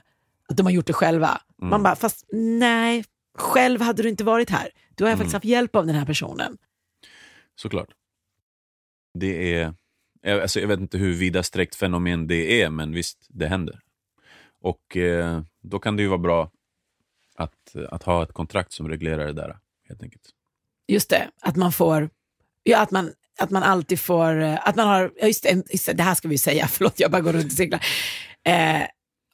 att 0.47 0.57
de 0.57 0.65
har 0.65 0.73
gjort 0.73 0.87
det 0.87 0.93
själva. 0.93 1.41
Mm. 1.61 1.69
Man 1.69 1.83
bara, 1.83 1.95
fast 1.95 2.25
nej, 2.59 3.03
själv 3.37 3.81
hade 3.81 4.03
du 4.03 4.09
inte 4.09 4.23
varit 4.23 4.49
här. 4.49 4.69
Du 4.95 5.03
har 5.03 5.09
Mm. 5.11 5.17
faktiskt 5.17 5.33
haft 5.33 5.45
hjälp 5.45 5.75
av 5.75 5.85
den 5.85 5.95
här 5.95 6.05
personen. 6.05 6.57
Såklart. 7.55 7.89
Det 9.13 9.55
är, 9.55 9.73
jag- 10.21 10.41
alltså 10.41 10.59
jag 10.59 10.67
vet 10.67 10.79
inte 10.79 10.97
hur 10.97 11.13
vidasträckt 11.13 11.75
fenomen 11.75 12.27
det 12.27 12.61
är, 12.61 12.69
men 12.69 12.91
visst, 12.91 13.25
det 13.29 13.47
händer. 13.47 13.79
Och 14.61 14.97
eh, 14.97 15.41
då 15.61 15.79
kan 15.79 15.95
det 15.95 16.03
ju 16.03 16.07
vara 16.09 16.17
bra 16.19 16.51
att, 17.35 17.75
att 17.89 18.03
ha 18.03 18.23
ett 18.23 18.33
kontrakt 18.33 18.71
som 18.71 18.89
reglerar 18.89 19.25
det 19.25 19.33
där, 19.33 19.57
helt 19.89 20.03
enkelt. 20.03 20.29
Just 20.91 21.09
det, 21.09 21.27
att 21.41 21.55
man 21.55 21.71
får, 21.71 22.09
ja 22.63 22.79
att 22.79 22.91
man, 22.91 23.11
att 23.39 23.49
man 23.49 23.63
alltid 23.63 23.99
får, 23.99 24.41
eh, 24.41 24.67
att 24.67 24.75
man 24.75 24.87
har, 24.87 25.11
just 25.23 25.43
det, 25.43 25.63
just 25.71 25.85
det, 25.85 25.93
det 25.93 26.03
här 26.03 26.15
ska 26.15 26.27
vi 26.27 26.37
säga, 26.37 26.67
förlåt 26.71 26.99
jag 26.99 27.11
bara 27.11 27.21
går 27.21 27.33
runt 27.33 27.53
i 27.53 27.55
cirklar. 27.55 27.85
Eh, 28.47 28.81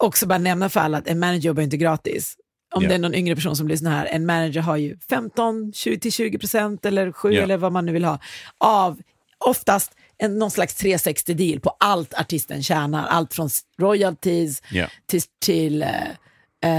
också 0.03 0.27
bara 0.27 0.37
nämna 0.39 0.69
för 0.69 0.79
alla 0.79 0.97
att 0.97 1.07
en 1.07 1.19
manager 1.19 1.39
jobbar 1.47 1.63
inte 1.63 1.77
gratis. 1.77 2.35
Om 2.75 2.83
Ja. 2.83 2.89
det 2.89 2.95
är 2.95 2.99
någon 2.99 3.15
yngre 3.15 3.35
person 3.35 3.55
som 3.55 3.67
lyssnar 3.67 3.91
här, 3.91 4.05
en 4.05 4.25
manager 4.25 4.61
har 4.61 4.77
ju 4.77 4.97
15, 5.09 5.71
20-20 5.71 6.39
procent 6.39 6.85
eller 6.85 7.11
7 7.11 7.31
Ja. 7.33 7.41
eller 7.43 7.57
vad 7.57 7.71
man 7.71 7.85
nu 7.85 7.91
vill 7.91 8.05
ha 8.05 8.19
av 8.57 9.01
oftast 9.45 9.91
en, 10.17 10.39
någon 10.39 10.51
slags 10.51 10.75
360 10.75 11.33
deal 11.33 11.59
på 11.59 11.69
allt 11.79 12.13
artisten 12.13 12.63
tjänar. 12.63 13.07
Allt 13.07 13.33
från 13.33 13.49
royalties 13.79 14.61
Ja. 14.71 14.87
till, 15.05 15.21
till 15.45 15.81
eh, 15.81 15.89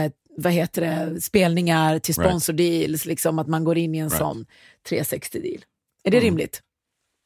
eh, 0.04 0.12
vad 0.42 0.53
heter 0.53 0.83
det, 0.83 1.20
spelningar, 1.20 1.98
till 1.98 2.14
Right. 2.14 2.29
sponsor 2.31 2.53
deals, 2.53 3.05
liksom 3.07 3.38
att 3.38 3.48
man 3.48 3.64
går 3.64 3.79
in 3.79 3.94
i 3.94 3.98
en 3.98 4.09
Right. 4.09 4.18
sån 4.18 4.46
360 4.88 5.40
deal. 5.40 5.62
Är 6.05 6.11
det 6.11 6.16
Mm. 6.16 6.24
rimligt? 6.24 6.62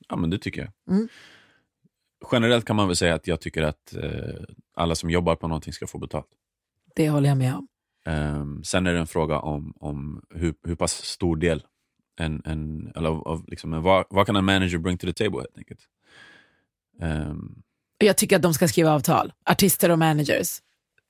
Ja, 0.09 0.17
men 0.17 0.31
det 0.31 0.39
tycker 0.39 0.61
jag. 0.61 0.71
Mm. 0.97 1.09
Generellt 2.33 2.65
kan 2.65 2.77
man 2.77 2.87
väl 2.87 2.97
säga 2.97 3.15
att 3.15 3.27
jag 3.27 3.41
tycker 3.41 3.63
att 3.63 3.95
eh, 3.95 4.45
alla 4.75 4.95
som 4.95 5.11
jobbar 5.11 5.37
på 5.37 5.49
någonting 5.49 5.73
ska 5.73 5.87
få 5.87 5.99
betalt. 5.99 6.27
Det 6.97 7.09
håller 7.11 7.29
jag 7.29 7.39
med 7.39 7.55
om. 7.55 7.69
Ehm, 8.07 8.65
sen 8.65 8.87
är 8.87 8.93
det 8.93 8.99
en 8.99 9.07
fråga 9.07 9.39
om, 9.39 9.73
om 9.77 10.23
hur, 10.35 10.55
hur 10.67 10.75
pass 10.75 10.93
stor 11.05 11.37
del, 11.37 11.63
en, 12.21 12.43
en, 12.45 12.93
eller 12.97 13.09
av, 13.09 13.29
av 13.29 13.45
liksom, 13.49 13.73
en- 13.73 13.83
vad, 13.83 14.05
vad 14.11 14.27
kan 14.27 14.37
en 14.37 14.45
manager 14.45 14.79
bring 14.79 14.99
to 14.99 15.07
the 15.07 15.13
table 15.13 15.39
helt 15.39 15.59
enkelt. 15.59 15.81
Och 18.01 18.07
Jag 18.07 18.17
tycker 18.17 18.37
att 18.37 18.43
de 18.43 18.55
ska 18.55 18.69
skriva 18.69 18.93
avtal, 18.93 19.33
artister 19.51 19.91
och 19.91 19.99
managers. 19.99 20.59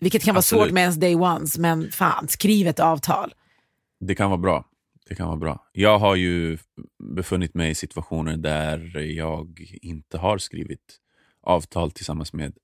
Vilket 0.03 0.23
kan 0.23 0.35
vara 0.35 0.39
Absolut. 0.39 0.65
svårt 0.65 0.73
med 0.73 0.81
ens 0.81 0.97
day 0.97 1.15
ones, 1.15 1.59
men 1.59 1.93
fan, 1.93 2.29
skriv 2.29 2.67
ett 2.67 2.81
avtal. 2.81 3.35
Det 4.01 4.15
kan 4.15 4.31
vara 4.31 4.39
bra. 4.39 4.65
Det 5.09 5.15
kan 5.15 5.27
vara 5.27 5.37
bra. 5.37 5.69
Jag 5.73 5.99
har 5.99 6.17
ju 6.17 6.59
befunnit 7.15 7.55
mig 7.55 7.71
i 7.71 7.75
situationer 7.75 8.37
där 8.37 8.99
jag 8.99 9.61
inte 9.83 10.19
har 10.19 10.39
skrivit 10.39 10.99
avtal 11.41 11.91
tillsammans 11.91 12.33
med, 12.33 12.57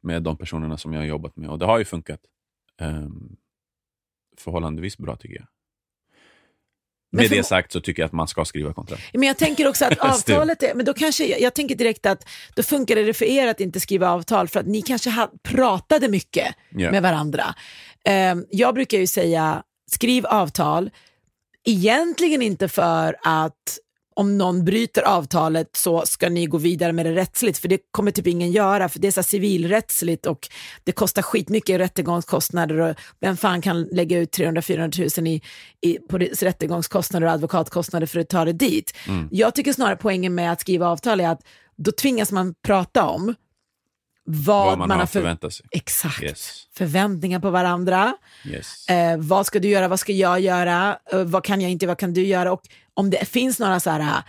med 0.00 0.22
de 0.22 0.36
personerna 0.36 0.76
som 0.76 0.92
jag 0.92 1.00
har 1.00 1.06
jobbat 1.06 1.36
med. 1.36 1.50
Och 1.50 1.58
det 1.58 1.66
har 1.66 1.78
ju 1.78 1.84
funkat 1.84 2.20
um, 2.80 3.36
förhållandevis 4.38 4.98
bra 4.98 5.16
tycker 5.16 5.34
jag. 5.34 5.46
Med 7.12 7.30
det 7.30 7.44
sagt 7.46 7.72
så 7.72 7.80
tycker 7.80 8.02
jag 8.02 8.06
att 8.06 8.12
man 8.12 8.28
ska 8.28 8.44
skriva 8.44 8.72
kontrakt. 8.72 9.02
Men 9.12 9.22
jag 9.22 9.36
tänker 9.36 9.68
också 9.68 9.84
att 9.84 9.98
avtalet 10.00 10.62
är, 10.62 10.74
men 10.74 10.86
då 10.86 10.94
kanske, 10.94 11.26
jag, 11.26 11.40
jag 11.40 11.54
tänker 11.54 11.74
direkt 11.74 12.06
att 12.06 12.28
då 12.54 12.62
funkar 12.62 12.96
det 12.96 13.14
för 13.14 13.24
er 13.24 13.46
att 13.46 13.60
inte 13.60 13.80
skriva 13.80 14.10
avtal 14.10 14.48
för 14.48 14.60
att 14.60 14.66
ni 14.66 14.82
kanske 14.82 15.10
ha, 15.10 15.30
pratade 15.42 16.08
mycket 16.08 16.54
Ja. 16.70 16.90
med 16.90 17.02
varandra. 17.02 17.54
Ehm, 18.04 18.44
jag 18.50 18.74
brukar 18.74 18.98
ju 18.98 19.06
säga, 19.06 19.62
skriv 19.90 20.26
avtal, 20.26 20.90
egentligen 21.64 22.42
inte 22.42 22.68
för 22.68 23.16
att 23.22 23.78
om 24.20 24.38
någon 24.38 24.64
bryter 24.64 25.02
avtalet 25.02 25.76
så 25.76 26.06
ska 26.06 26.28
ni 26.28 26.46
gå 26.46 26.58
vidare 26.58 26.92
med 26.92 27.06
det 27.06 27.14
rättsligt, 27.14 27.58
för 27.58 27.68
det 27.68 27.78
kommer 27.90 28.10
typ 28.10 28.26
ingen 28.26 28.52
göra, 28.52 28.88
för 28.88 28.98
det 28.98 29.08
är 29.08 29.12
så 29.12 29.22
civilrättsligt 29.22 30.26
och 30.26 30.48
det 30.84 30.92
kostar 30.92 31.22
skitmycket 31.22 31.74
i 31.74 31.78
rättegångskostnader 31.78 32.80
och 32.80 32.96
vem 33.20 33.36
fan 33.36 33.62
kan 33.62 33.82
lägga 33.82 34.18
ut 34.18 34.38
300-400 34.38 35.20
000 35.20 35.26
i, 35.26 35.42
i, 35.80 35.98
på 35.98 36.18
rättegångskostnader 36.18 37.26
och 37.26 37.32
advokatkostnader 37.32 38.06
för 38.06 38.20
att 38.20 38.28
ta 38.28 38.44
det 38.44 38.52
dit. 38.52 38.96
Mm. 39.08 39.28
Jag 39.32 39.54
tycker 39.54 39.72
snarare 39.72 39.96
poängen 39.96 40.34
med 40.34 40.52
att 40.52 40.60
skriva 40.60 40.88
avtal 40.88 41.20
är 41.20 41.28
att 41.28 41.40
då 41.76 41.92
tvingas 41.92 42.32
man 42.32 42.54
prata 42.66 43.04
om 43.04 43.34
vad, 44.24 44.78
Vad 44.78 44.88
man, 44.88 44.98
har 44.98 45.06
för, 45.06 45.12
förväntat 45.20 45.52
sig. 45.52 45.66
exakt, 45.70 46.22
Yes. 46.22 46.66
förväntningar 46.74 47.40
på 47.40 47.50
varandra. 47.50 48.14
Yes. 48.44 48.88
Eh, 48.88 49.16
vad 49.18 49.46
ska 49.46 49.58
du 49.58 49.68
göra, 49.68 49.88
vad 49.88 50.00
ska 50.00 50.12
jag 50.12 50.40
göra, 50.40 50.98
eh, 51.12 51.24
vad 51.24 51.44
kan 51.44 51.60
jag 51.60 51.70
inte, 51.70 51.86
vad 51.86 51.98
kan 51.98 52.12
du 52.12 52.26
göra? 52.26 52.52
Och 52.52 52.62
om 53.00 53.10
det 53.10 53.24
finns 53.28 53.58
några 53.58 53.80
så 53.80 53.90
här, 53.90 54.22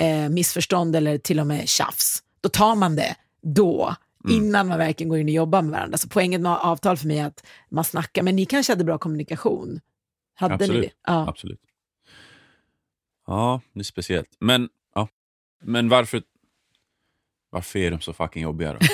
eh, 0.00 0.28
missförstånd 0.28 0.96
eller 0.96 1.18
till 1.18 1.40
och 1.40 1.46
med 1.46 1.68
tjafs, 1.68 2.22
då 2.40 2.48
tar 2.48 2.74
man 2.74 2.96
det 2.96 3.16
då, 3.42 3.94
innan 4.30 4.68
man 4.68 4.78
verkligen 4.78 5.08
går 5.08 5.18
in 5.18 5.26
och 5.26 5.32
jobbar 5.32 5.62
med 5.62 5.70
varandra. 5.70 5.98
Så 5.98 6.08
poängen 6.08 6.42
med 6.42 6.52
avtal 6.52 6.96
för 6.96 7.06
mig 7.06 7.18
är 7.18 7.26
att 7.26 7.44
man 7.70 7.84
snackar, 7.84 8.22
men 8.22 8.36
ni 8.36 8.44
kanske 8.46 8.72
hade 8.72 8.84
bra 8.84 8.98
kommunikation? 8.98 9.80
Hade 10.34 10.56
ni 10.56 10.62
Absolut. 10.64 10.82
det? 10.82 10.90
Ja. 11.06 11.28
Absolut. 11.28 11.60
Ja, 13.26 13.60
det 13.74 13.80
är 13.80 13.84
speciellt. 13.84 14.28
Men, 14.40 14.68
ja. 14.94 15.08
Men 15.64 15.88
varför, 15.88 16.22
varför 17.50 17.78
är 17.78 17.90
de 17.90 18.00
så 18.00 18.12
fucking 18.12 18.42
jobbiga 18.42 18.72
då? 18.72 18.78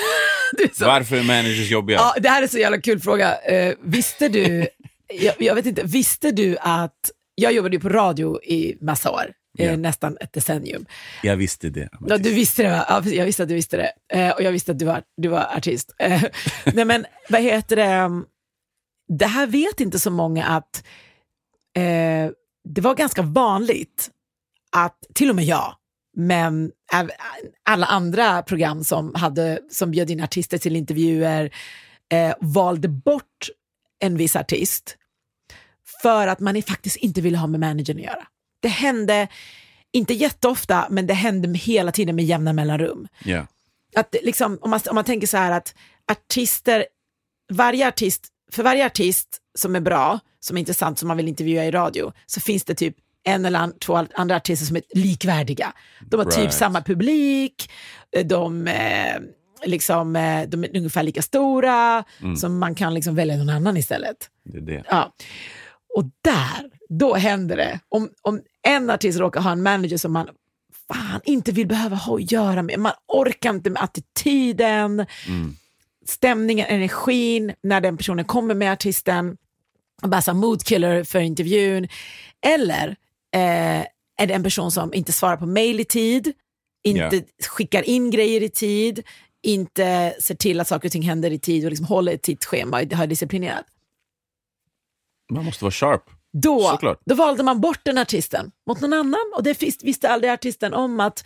Är 0.64 0.74
så- 0.74 0.84
Varför 0.86 1.16
är 1.16 1.22
managers 1.22 1.70
jobbiga? 1.70 1.96
Ja, 1.98 2.14
det 2.20 2.28
här 2.28 2.42
är 2.42 2.46
så 2.46 2.58
jävla 2.58 2.80
kul 2.80 3.00
fråga. 3.00 3.38
Eh, 3.40 3.74
visste 3.82 4.28
du, 4.28 4.68
jag, 5.20 5.34
jag 5.38 5.54
vet 5.54 5.66
inte, 5.66 5.82
visste 5.84 6.30
du 6.30 6.56
att, 6.60 7.10
jag 7.40 7.52
jobbade 7.52 7.76
ju 7.76 7.80
på 7.80 7.88
radio 7.88 8.42
i 8.44 8.78
massa 8.80 9.10
år, 9.10 9.32
Ja. 9.58 9.76
nästan 9.76 10.16
ett 10.20 10.32
decennium. 10.32 10.86
Jag 11.22 11.36
visste 11.36 11.68
det. 11.68 11.88
Ja, 12.06 12.18
du 12.18 12.34
visste 12.34 12.62
det 12.62 12.68
va? 12.68 12.84
Ja, 12.88 13.10
jag 13.10 13.24
visste 13.24 13.42
att 13.42 13.48
du 13.48 13.54
visste 13.54 13.76
det. 13.76 13.92
Eh, 14.18 14.30
och 14.30 14.42
jag 14.42 14.52
visste 14.52 14.72
att 14.72 14.78
du 14.78 14.84
var, 14.84 15.02
du 15.16 15.28
var 15.28 15.56
artist. 15.56 15.94
Eh, 15.98 16.22
nej 16.74 16.84
men, 16.84 17.06
vad 17.28 17.42
heter 17.42 17.76
det? 17.76 18.22
Det 19.18 19.26
här 19.26 19.46
vet 19.46 19.80
inte 19.80 19.98
så 19.98 20.10
många 20.10 20.44
att 20.46 20.84
eh, 21.76 22.30
det 22.68 22.80
var 22.80 22.94
ganska 22.94 23.22
vanligt 23.22 24.10
att, 24.76 24.98
till 25.14 25.30
och 25.30 25.36
med 25.36 25.44
jag, 25.44 25.74
men 26.16 26.70
alla 27.64 27.86
andra 27.86 28.42
program 28.42 28.84
som, 28.84 29.14
hade, 29.14 29.58
som 29.70 29.90
bjöd 29.90 30.10
in 30.10 30.22
artister 30.22 30.58
till 30.58 30.76
intervjuer 30.76 31.50
eh, 32.12 32.34
valde 32.40 32.88
bort 32.88 33.48
en 34.00 34.16
viss 34.16 34.36
artist 34.36 34.96
för 36.02 36.26
att 36.26 36.40
man 36.40 36.62
faktiskt 36.62 36.96
inte 36.96 37.20
ville 37.20 37.38
ha 37.38 37.46
med 37.46 37.60
managern 37.60 37.96
att 37.96 38.02
göra. 38.04 38.26
Det 38.62 38.68
hände, 38.68 39.28
inte 39.92 40.14
jätteofta, 40.14 40.86
men 40.90 41.06
det 41.06 41.14
hände 41.14 41.58
hela 41.58 41.92
tiden 41.92 42.16
med 42.16 42.24
jämna 42.24 42.52
mellanrum. 42.52 43.08
Ja. 43.24 43.46
Att 43.96 44.14
liksom, 44.22 44.58
om, 44.60 44.70
man, 44.70 44.80
om 44.88 44.94
man 44.94 45.04
tänker 45.04 45.26
så 45.26 45.36
här 45.36 45.50
att 45.52 45.74
artister, 46.12 46.86
varje 47.52 47.88
artist, 47.88 48.26
för 48.52 48.62
varje 48.62 48.86
artist 48.86 49.38
som 49.58 49.76
är 49.76 49.80
bra, 49.80 50.18
som 50.40 50.56
är 50.56 50.60
intressant, 50.60 50.98
som 50.98 51.08
man 51.08 51.16
vill 51.16 51.28
intervjua 51.28 51.64
i 51.64 51.70
radio, 51.70 52.12
så 52.26 52.40
finns 52.40 52.64
det 52.64 52.74
typ 52.74 52.96
en 53.24 53.44
eller 53.44 53.58
an, 53.58 53.72
två 53.78 54.06
andra 54.14 54.36
artister 54.36 54.66
som 54.66 54.76
är 54.76 54.82
likvärdiga. 54.94 55.72
De 56.00 56.16
har 56.16 56.24
typ 56.24 56.38
Right. 56.38 56.54
samma 56.54 56.82
publik, 56.82 57.70
de, 58.24 58.66
eh, 58.68 59.16
liksom, 59.64 60.16
eh, 60.16 60.48
de 60.48 60.64
är 60.64 60.76
ungefär 60.76 61.02
lika 61.02 61.22
stora, 61.22 62.04
så 62.40 62.48
man 62.48 62.74
kan 62.74 62.94
liksom 62.94 63.14
välja 63.14 63.36
någon 63.36 63.50
annan 63.50 63.76
istället. 63.76 64.16
Det 64.44 64.58
är 64.58 64.62
det. 64.62 64.84
Ja. 64.90 65.12
Och 65.96 66.04
där, 66.24 66.70
då 66.88 67.14
händer 67.14 67.56
det. 67.56 67.80
Om, 67.88 68.10
om 68.22 68.40
en 68.62 68.90
artist 68.90 69.18
råkar 69.18 69.40
ha 69.40 69.52
en 69.52 69.62
manager 69.62 69.96
som 69.96 70.12
man 70.12 70.28
fan 70.88 71.20
inte 71.24 71.52
vill 71.52 71.66
behöva 71.66 71.96
ha 71.96 72.14
att 72.16 72.32
göra 72.32 72.62
med, 72.62 72.78
man 72.78 72.92
orkar 73.06 73.50
inte 73.50 73.70
med 73.70 73.82
attityden, 73.82 75.06
Mm. 75.28 75.56
stämningen, 76.06 76.66
energin, 76.66 77.52
när 77.62 77.80
den 77.80 77.96
personen 77.96 78.24
kommer 78.24 78.54
med 78.54 78.72
artisten, 78.72 79.36
bara 80.02 80.22
så 80.22 80.30
här 80.30 80.38
mood 80.38 80.64
killer 80.64 81.04
för 81.04 81.20
intervjun. 81.20 81.88
Eller 82.46 82.88
eh, 83.34 83.80
är 84.20 84.26
det 84.26 84.34
en 84.34 84.42
person 84.42 84.70
som 84.72 84.94
inte 84.94 85.12
svarar 85.12 85.36
på 85.36 85.46
mail 85.46 85.80
i 85.80 85.84
tid, 85.84 86.32
inte 86.84 87.16
Ja. 87.16 87.22
skickar 87.48 87.82
in 87.82 88.10
grejer 88.10 88.42
i 88.42 88.48
tid, 88.48 89.02
inte 89.42 90.14
ser 90.20 90.34
till 90.34 90.60
att 90.60 90.68
saker 90.68 90.88
och 90.88 90.92
ting 90.92 91.02
händer 91.02 91.30
i 91.30 91.38
tid 91.38 91.64
och 91.64 91.70
liksom 91.70 91.86
håller 91.86 92.12
ett 92.12 92.22
tidsschema 92.22 92.80
och 92.80 92.92
har 92.92 93.06
disciplinerat. 93.06 93.64
Man 95.30 95.44
måste 95.44 95.64
vara 95.64 95.72
sharp. 95.72 96.02
Då, 96.32 96.60
Såklart. 96.62 97.00
då 97.04 97.14
valde 97.14 97.42
man 97.42 97.60
bort 97.60 97.80
den 97.84 97.98
artisten 97.98 98.50
mot 98.66 98.80
någon 98.80 98.92
annan 98.92 99.32
och 99.36 99.42
det 99.42 99.62
vis- 99.62 99.84
visste 99.84 100.08
aldrig 100.10 100.32
artisten 100.32 100.74
om 100.74 101.00
att 101.00 101.24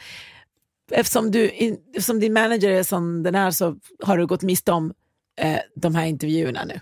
eftersom, 0.90 1.30
du, 1.30 1.48
eftersom 1.94 2.20
din 2.20 2.32
manager 2.32 2.70
är 2.70 2.82
som 2.82 3.22
den 3.22 3.34
är 3.34 3.50
så 3.50 3.76
har 4.02 4.18
du 4.18 4.26
gått 4.26 4.42
miste 4.42 4.72
om 4.72 4.94
eh, 5.40 5.58
de 5.76 5.94
här 5.94 6.06
intervjuerna 6.06 6.64
nu. 6.64 6.80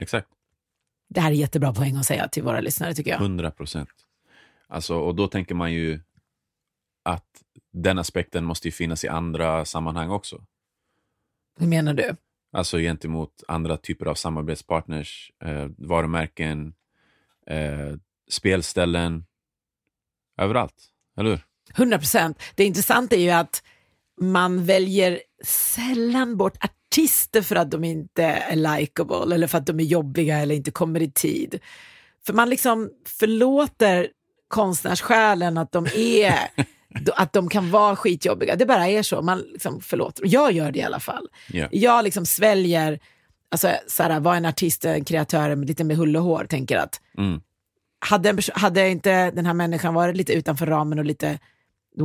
Exakt. 0.00 0.28
Det 1.08 1.20
här 1.20 1.30
är 1.30 1.34
jättebra 1.34 1.72
poäng 1.72 1.96
att 1.96 2.06
säga 2.06 2.28
till 2.28 2.42
våra 2.42 2.60
lyssnare 2.60 2.94
tycker 2.94 3.10
jag. 3.10 3.20
100 3.20 3.50
procent. 3.50 3.88
Alltså, 4.68 4.94
och 4.96 5.14
då 5.14 5.28
tänker 5.28 5.54
man 5.54 5.72
ju 5.72 6.00
att 7.04 7.26
den 7.72 7.98
aspekten 7.98 8.44
måste 8.44 8.68
ju 8.68 8.72
finnas 8.72 9.04
i 9.04 9.08
andra 9.08 9.64
sammanhang 9.64 10.10
också. 10.10 10.44
Hur 11.58 11.66
menar 11.66 11.94
du? 11.94 12.16
Alltså 12.52 12.78
gentemot 12.78 13.42
andra 13.48 13.76
typer 13.76 14.06
av 14.06 14.14
samarbetspartners, 14.14 15.32
eh, 15.44 15.66
varumärken, 15.78 16.74
eh, 17.46 17.96
spelställen, 18.30 19.24
överallt. 20.38 20.74
Eller 21.18 21.30
hur? 21.30 21.40
100 21.74 21.98
procent. 21.98 22.42
Det 22.54 22.64
intressanta 22.64 23.16
är 23.16 23.20
ju 23.20 23.30
att 23.30 23.62
man 24.20 24.64
väljer 24.64 25.20
sällan 25.44 26.36
bort 26.36 26.64
artister 26.64 27.42
för 27.42 27.56
att 27.56 27.70
de 27.70 27.84
inte 27.84 28.24
är 28.24 28.56
likable 28.56 29.34
eller 29.34 29.46
för 29.46 29.58
att 29.58 29.66
de 29.66 29.80
är 29.80 29.84
jobbiga 29.84 30.38
eller 30.38 30.54
inte 30.54 30.70
kommer 30.70 31.02
i 31.02 31.10
tid. 31.10 31.58
För 32.26 32.32
man 32.32 32.50
liksom 32.50 32.90
förlåter 33.20 34.08
konstnärssjälen 34.48 35.58
att 35.58 35.72
de 35.72 35.86
är 35.94 36.34
att 37.16 37.32
de 37.32 37.48
kan 37.48 37.70
vara 37.70 37.96
skitjobbiga. 37.96 38.56
Det 38.56 38.66
bara 38.66 38.88
är 38.88 39.02
så. 39.02 39.22
Man 39.22 39.38
liksom 39.38 39.80
förlåter. 39.80 40.22
Jag 40.26 40.52
gör 40.52 40.72
det 40.72 40.78
i 40.78 40.82
alla 40.82 41.00
fall. 41.00 41.28
Ja. 41.52 41.68
Jag 41.72 42.04
liksom 42.04 42.26
sväljer, 42.26 42.98
alltså 43.50 43.70
så 43.88 44.02
här, 44.02 44.20
vad 44.20 44.36
en 44.36 44.44
artist, 44.44 44.84
en 44.84 45.04
kreatör 45.04 45.54
med 45.54 45.68
lite 45.68 45.84
med 45.84 45.96
hull 45.96 46.16
och 46.16 46.22
hår 46.22 46.44
tänker 46.44 46.76
att 46.76 47.00
Mm. 47.18 47.40
hade, 47.98 48.38
hade 48.54 48.88
inte 48.88 49.30
den 49.30 49.46
här 49.46 49.54
människan 49.54 49.94
varit 49.94 50.16
lite 50.16 50.32
utanför 50.32 50.66
ramen 50.66 50.98
och 50.98 51.04
lite 51.04 51.38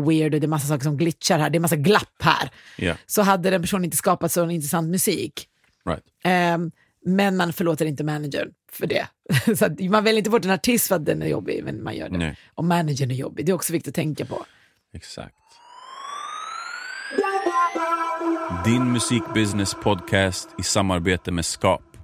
weird 0.07 0.33
och 0.33 0.39
det 0.39 0.45
är 0.45 0.47
massa 0.47 0.67
saker 0.67 0.83
som 0.83 0.97
glitchar 0.97 1.39
här, 1.39 1.49
det 1.49 1.57
är 1.57 1.59
massa 1.59 1.75
glapp 1.75 2.15
här, 2.19 2.49
Ja, 2.77 2.93
så 3.05 3.21
hade 3.21 3.49
den 3.49 3.61
personen 3.61 3.85
inte 3.85 3.97
skapat 3.97 4.31
så 4.31 4.49
intressant 4.49 4.89
musik. 4.89 5.47
right. 5.89 6.03
Ehm, 6.23 6.71
men 7.05 7.37
man 7.37 7.53
förlåter 7.53 7.85
inte 7.85 8.03
managern 8.03 8.49
för 8.71 8.87
det. 8.87 9.07
så 9.57 9.89
man 9.89 10.03
väljer 10.03 10.17
inte 10.17 10.29
bort 10.29 10.45
en 10.45 10.51
artist 10.51 10.87
för 10.87 10.95
att 10.95 11.05
den 11.05 11.21
är 11.21 11.27
jobbig, 11.27 11.63
men 11.63 11.83
man 11.83 11.95
gör 11.95 12.09
det. 12.09 12.17
Nej. 12.17 12.37
Och 12.55 12.63
managern 12.65 13.11
är 13.11 13.15
jobbig, 13.15 13.45
det 13.45 13.51
är 13.51 13.53
också 13.53 13.73
viktigt 13.73 13.91
att 13.91 13.95
tänka 13.95 14.25
på. 14.25 14.45
Exakt. 14.97 15.35
Din 18.65 18.91
musikbusiness 18.91 19.73
podcast 19.73 20.49
i 20.59 20.63
samarbete 20.63 21.31
med 21.31 21.45
Skap. 21.45 21.97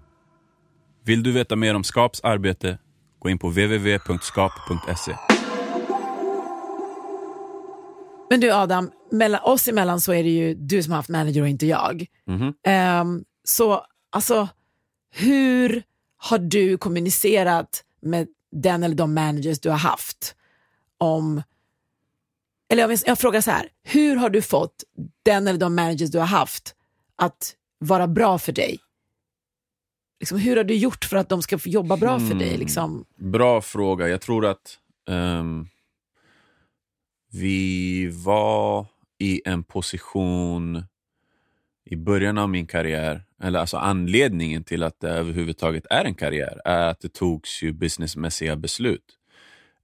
Vill 1.04 1.24
du 1.24 1.32
veta 1.32 1.56
mer 1.56 1.76
om 1.76 1.84
Skaps 1.84 2.22
arbete? 2.24 2.78
Gå 3.20 3.30
in 3.30 3.40
på 3.40 3.48
www.skap.se. 3.48 5.16
Men 8.30 8.40
du 8.40 8.52
Adam, 8.52 8.92
mellan 9.12 9.42
oss 9.44 9.68
emellan 9.68 10.02
så 10.02 10.14
är 10.14 10.24
det 10.24 10.30
ju 10.30 10.54
du 10.54 10.84
som 10.84 10.92
har 10.92 10.98
haft 10.98 11.10
manager 11.10 11.42
och 11.42 11.50
inte 11.50 11.66
jag. 11.66 12.06
Mhm. 12.28 12.54
Ehm, 12.64 13.24
så 13.44 13.86
alltså, 14.10 14.48
hur 15.12 15.84
har 16.18 16.38
du 16.38 16.78
kommunicerat 16.78 17.84
med 18.02 18.28
den 18.52 18.84
eller 18.84 18.96
de 18.96 19.14
managers 19.14 19.60
du 19.60 19.70
har 19.70 19.78
haft 19.78 20.36
om, 20.98 21.44
eller 22.74 22.90
jag, 22.90 23.00
jag 23.06 23.20
frågar 23.20 23.42
så 23.42 23.52
här, 23.52 23.68
hur 23.84 24.16
har 24.16 24.30
du 24.30 24.42
fått 24.42 24.84
den 25.24 25.48
eller 25.48 25.60
de 25.60 25.76
managers 25.76 26.12
du 26.12 26.20
har 26.20 26.26
haft 26.26 26.76
att 27.16 27.56
vara 27.80 28.08
bra 28.08 28.40
för 28.40 28.52
dig? 28.52 28.80
liksom, 30.24 30.38
hur 30.38 30.58
har 30.58 30.64
du 30.64 30.76
gjort 30.76 31.06
för 31.06 31.18
att 31.18 31.30
de 31.30 31.42
ska 31.42 31.60
jobba 31.66 31.98
bra 31.98 32.20
för 32.20 32.36
dig? 32.36 32.48
Mm. 32.48 32.60
Liksom? 32.60 33.06
Bra 33.16 33.62
fråga. 33.62 34.08
Jag 34.08 34.22
tror 34.22 34.46
att 34.46 34.78
ehm, 35.10 35.68
vi 37.32 38.08
var 38.08 38.86
i 39.20 39.42
en 39.46 39.64
position 39.64 40.84
i 41.86 41.96
början 41.96 42.38
av 42.38 42.50
min 42.50 42.68
karriär, 42.68 43.24
eller 43.42 43.60
alltså 43.60 43.78
anledningen 43.78 44.64
till 44.64 44.84
att 44.84 45.00
det 45.00 45.10
överhuvudtaget 45.10 45.86
är 45.90 46.06
en 46.06 46.16
karriär, 46.16 46.62
är 46.66 46.88
att 46.88 47.00
det 47.00 47.14
togs 47.14 47.64
ju 47.64 47.74
businessmässiga 47.74 48.56
beslut. 48.56 49.18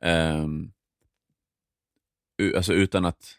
Ehm, 0.01 0.63
u- 0.63 0.71
alltså 2.55 2.73
utan 2.73 3.05
att 3.05 3.35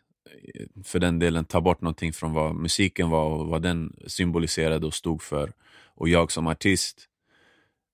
eh, 0.54 0.66
för 0.84 0.98
den 0.98 1.18
delen 1.18 1.44
ta 1.44 1.60
bort 1.60 1.80
någonting 1.80 2.12
från 2.12 2.32
vad 2.32 2.54
musiken 2.54 3.10
var 3.10 3.24
och 3.24 3.46
vad 3.46 3.62
den 3.62 3.96
symboliserade 4.06 4.86
och 4.86 4.94
stod 4.94 5.22
för. 5.22 5.52
Och 5.94 6.08
jag 6.08 6.32
som 6.32 6.46
artist, 6.46 7.06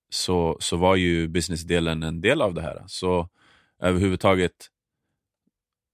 så, 0.08 0.56
så 0.60 0.76
var 0.76 0.96
ju 0.96 1.28
businessdelen 1.28 2.02
en 2.02 2.20
del 2.20 2.42
av 2.42 2.54
det 2.54 2.62
här. 2.62 2.84
Så 2.86 3.28
överhuvudtaget 3.78 4.70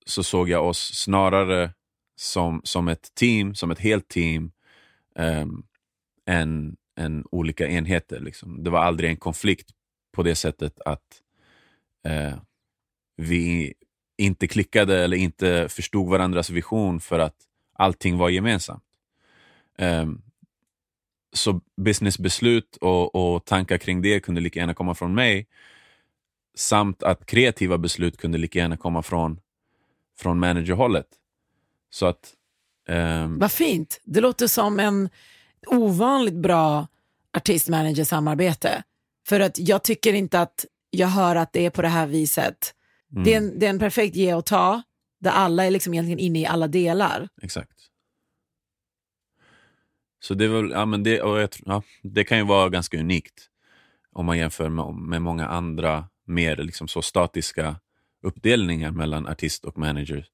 så 0.07 0.23
såg 0.23 0.49
jag 0.49 0.67
oss 0.67 0.95
snarare 0.95 1.71
som, 2.17 2.61
som 2.65 2.89
ett 2.89 3.15
team, 3.15 3.55
som 3.55 3.71
ett 3.71 3.79
helt 3.79 4.09
team, 4.09 4.53
um, 5.15 5.67
än, 6.27 6.77
än 6.97 7.25
olika 7.31 7.69
enheter. 7.69 8.21
Liksom. 8.21 8.65
Det 8.65 8.71
var 8.71 8.81
aldrig 8.81 9.11
en 9.11 9.17
konflikt 9.17 9.71
på 10.13 10.23
det 10.23 10.35
sättet 10.35 10.81
att 10.81 11.23
uh, 12.09 12.39
vi 13.17 13.75
inte 14.19 14.47
klickade 14.47 15.05
eller 15.05 15.17
inte 15.17 15.69
förstod 15.69 16.09
varandras 16.09 16.51
vision 16.51 17.01
för 17.01 17.19
att 17.19 17.37
allting 17.73 18.19
var 18.19 18.29
gemensamt. 18.29 18.83
Um, 19.79 20.23
så 21.33 21.61
businessbeslut 21.77 22.77
och, 22.77 23.15
och 23.15 23.45
tankar 23.45 23.79
kring 23.79 24.03
det 24.03 24.21
kunde 24.21 24.41
lika 24.41 24.61
gärna 24.61 24.75
komma 24.75 24.95
från 24.95 25.15
mig. 25.15 25.47
Samt 26.55 27.03
att 27.03 27.27
kreativa 27.27 27.79
beslut 27.79 28.17
kunde 28.17 28.39
lika 28.39 28.59
gärna 28.59 28.77
komma 28.77 29.03
från, 29.03 29.41
från 30.19 30.39
managerhållet. 30.39 31.07
Så 31.91 32.07
att... 32.07 32.35
Um... 32.89 33.39
Vad 33.39 33.53
fint. 33.53 34.01
Det 34.05 34.21
låter 34.21 34.47
som 34.47 34.81
en 34.81 35.09
ovanligt 35.67 36.35
bra 36.35 36.87
artist-manager-samarbete. 37.33 38.83
För 39.27 39.41
att 39.41 39.59
jag 39.59 39.83
tycker 39.83 40.13
inte 40.13 40.41
att 40.41 40.65
jag 40.91 41.09
hör 41.09 41.37
att 41.37 41.53
det 41.53 41.67
är 41.67 41.71
på 41.71 41.83
det 41.83 41.89
här 41.89 42.07
viset 42.07 42.75
mm, 43.13 43.25
Det, 43.25 43.35
är 43.35 43.37
en, 43.37 43.59
det 43.59 43.67
är 43.67 43.71
en 43.71 43.79
perfekt 43.79 44.17
ge 44.17 44.35
och 44.35 44.47
ta, 44.47 44.83
där 45.21 45.31
alla 45.31 45.65
är 45.65 45.71
liksom 45.71 45.95
egentligen 45.95 46.19
inne 46.19 46.41
i 46.41 46.47
alla 46.47 46.69
delar. 46.69 47.29
Exakt. 47.43 47.79
Så 50.21 50.35
det, 50.35 50.45
är 50.45 50.49
väl, 50.49 50.71
ja, 50.71 50.87
men 50.87 51.03
det, 51.03 51.17
jag, 51.17 51.49
ja, 51.65 51.83
det 52.03 52.25
kan 52.25 52.39
ju 52.39 52.45
vara 52.45 52.69
ganska 52.69 53.01
unikt 53.01 53.49
om 54.13 54.27
man 54.27 54.39
jämför 54.39 54.69
med, 54.69 54.95
med 54.95 55.23
många 55.23 55.47
andra 55.47 56.05
mer 56.27 56.57
liksom 56.57 56.89
så 56.89 57.03
statiska 57.03 57.77
uppdelningar 58.23 58.91
mellan 58.91 59.27
artist 59.27 59.65
och 59.65 59.79
manager. 59.79 60.27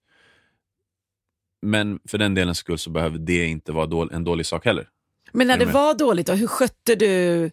Men 1.63 2.01
för 2.09 2.19
den 2.19 2.35
delens 2.35 2.59
skull 2.59 2.79
så 2.79 2.91
behöver 2.91 3.19
det 3.19 3.47
inte 3.47 3.73
vara 3.73 3.87
dål, 3.87 4.11
en 4.13 4.25
dålig 4.25 4.47
sak 4.47 4.65
heller. 4.65 4.89
Men 5.33 5.47
när 5.47 5.59
det 5.59 5.65
var 5.65 5.95
dåligt, 5.95 6.27
då, 6.27 6.33
hur 6.33 6.47
skötte 6.47 6.95
du... 6.95 7.51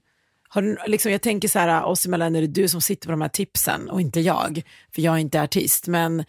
Har 0.56 0.62
du 0.62 0.78
liksom, 0.88 1.12
jag 1.12 1.22
tänker 1.22 1.48
så 1.48 1.60
här, 1.60 1.84
oss 1.84 2.06
emellan 2.06 2.36
är 2.36 2.42
det 2.42 2.48
du 2.48 2.68
som 2.68 2.82
sitter 2.82 3.08
på 3.08 3.12
de 3.12 3.22
här 3.22 3.30
tipsen 3.30 3.90
och 3.90 4.02
inte 4.02 4.20
jag, 4.20 4.62
för 4.92 5.02
jag 5.02 5.14
är 5.16 5.20
inte 5.20 5.42
artist. 5.42 5.88
Men 5.88 6.26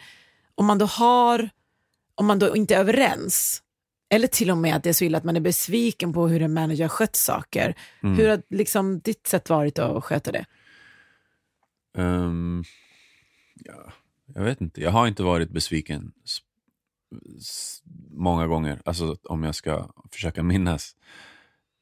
om 0.55 0.67
man 0.67 0.79
då 0.79 0.87
har, 0.87 1.51
om 2.15 2.27
man 2.27 2.39
då 2.39 2.57
inte 2.57 2.75
är 2.75 2.79
överens, 2.81 3.63
eller 4.09 4.27
till 4.27 4.51
och 4.51 4.59
med 4.59 4.77
att 4.77 4.83
det 4.83 4.89
är 4.89 4.93
så 4.93 5.05
illa 5.05 5.19
att 5.19 5.25
man 5.25 5.37
är 5.37 5.41
besviken 5.41 6.13
på 6.13 6.29
hur 6.29 6.43
en 6.43 6.53
manager 6.55 6.85
har 6.85 6.89
skött 6.89 7.17
saker, 7.17 7.75
Mm. 8.03 8.17
hur 8.17 8.29
har 8.29 8.43
liksom 8.51 9.01
ditt 9.01 9.27
sätt 9.27 9.51
varit 9.51 9.79
att 9.79 10.05
sköta 10.05 10.33
det? 10.33 10.45
Ehm, 11.99 12.65
ja, 13.65 13.93
jag 14.35 14.43
vet 14.43 14.61
inte. 14.61 14.81
Jag 14.81 14.91
har 14.91 15.07
inte 15.07 15.23
varit 15.23 15.51
besviken 15.51 16.13
många 18.11 18.47
gånger. 18.47 18.83
Alltså 18.85 19.17
om 19.25 19.43
jag 19.43 19.55
ska 19.55 19.91
försöka 20.13 20.43
minnas. 20.43 20.97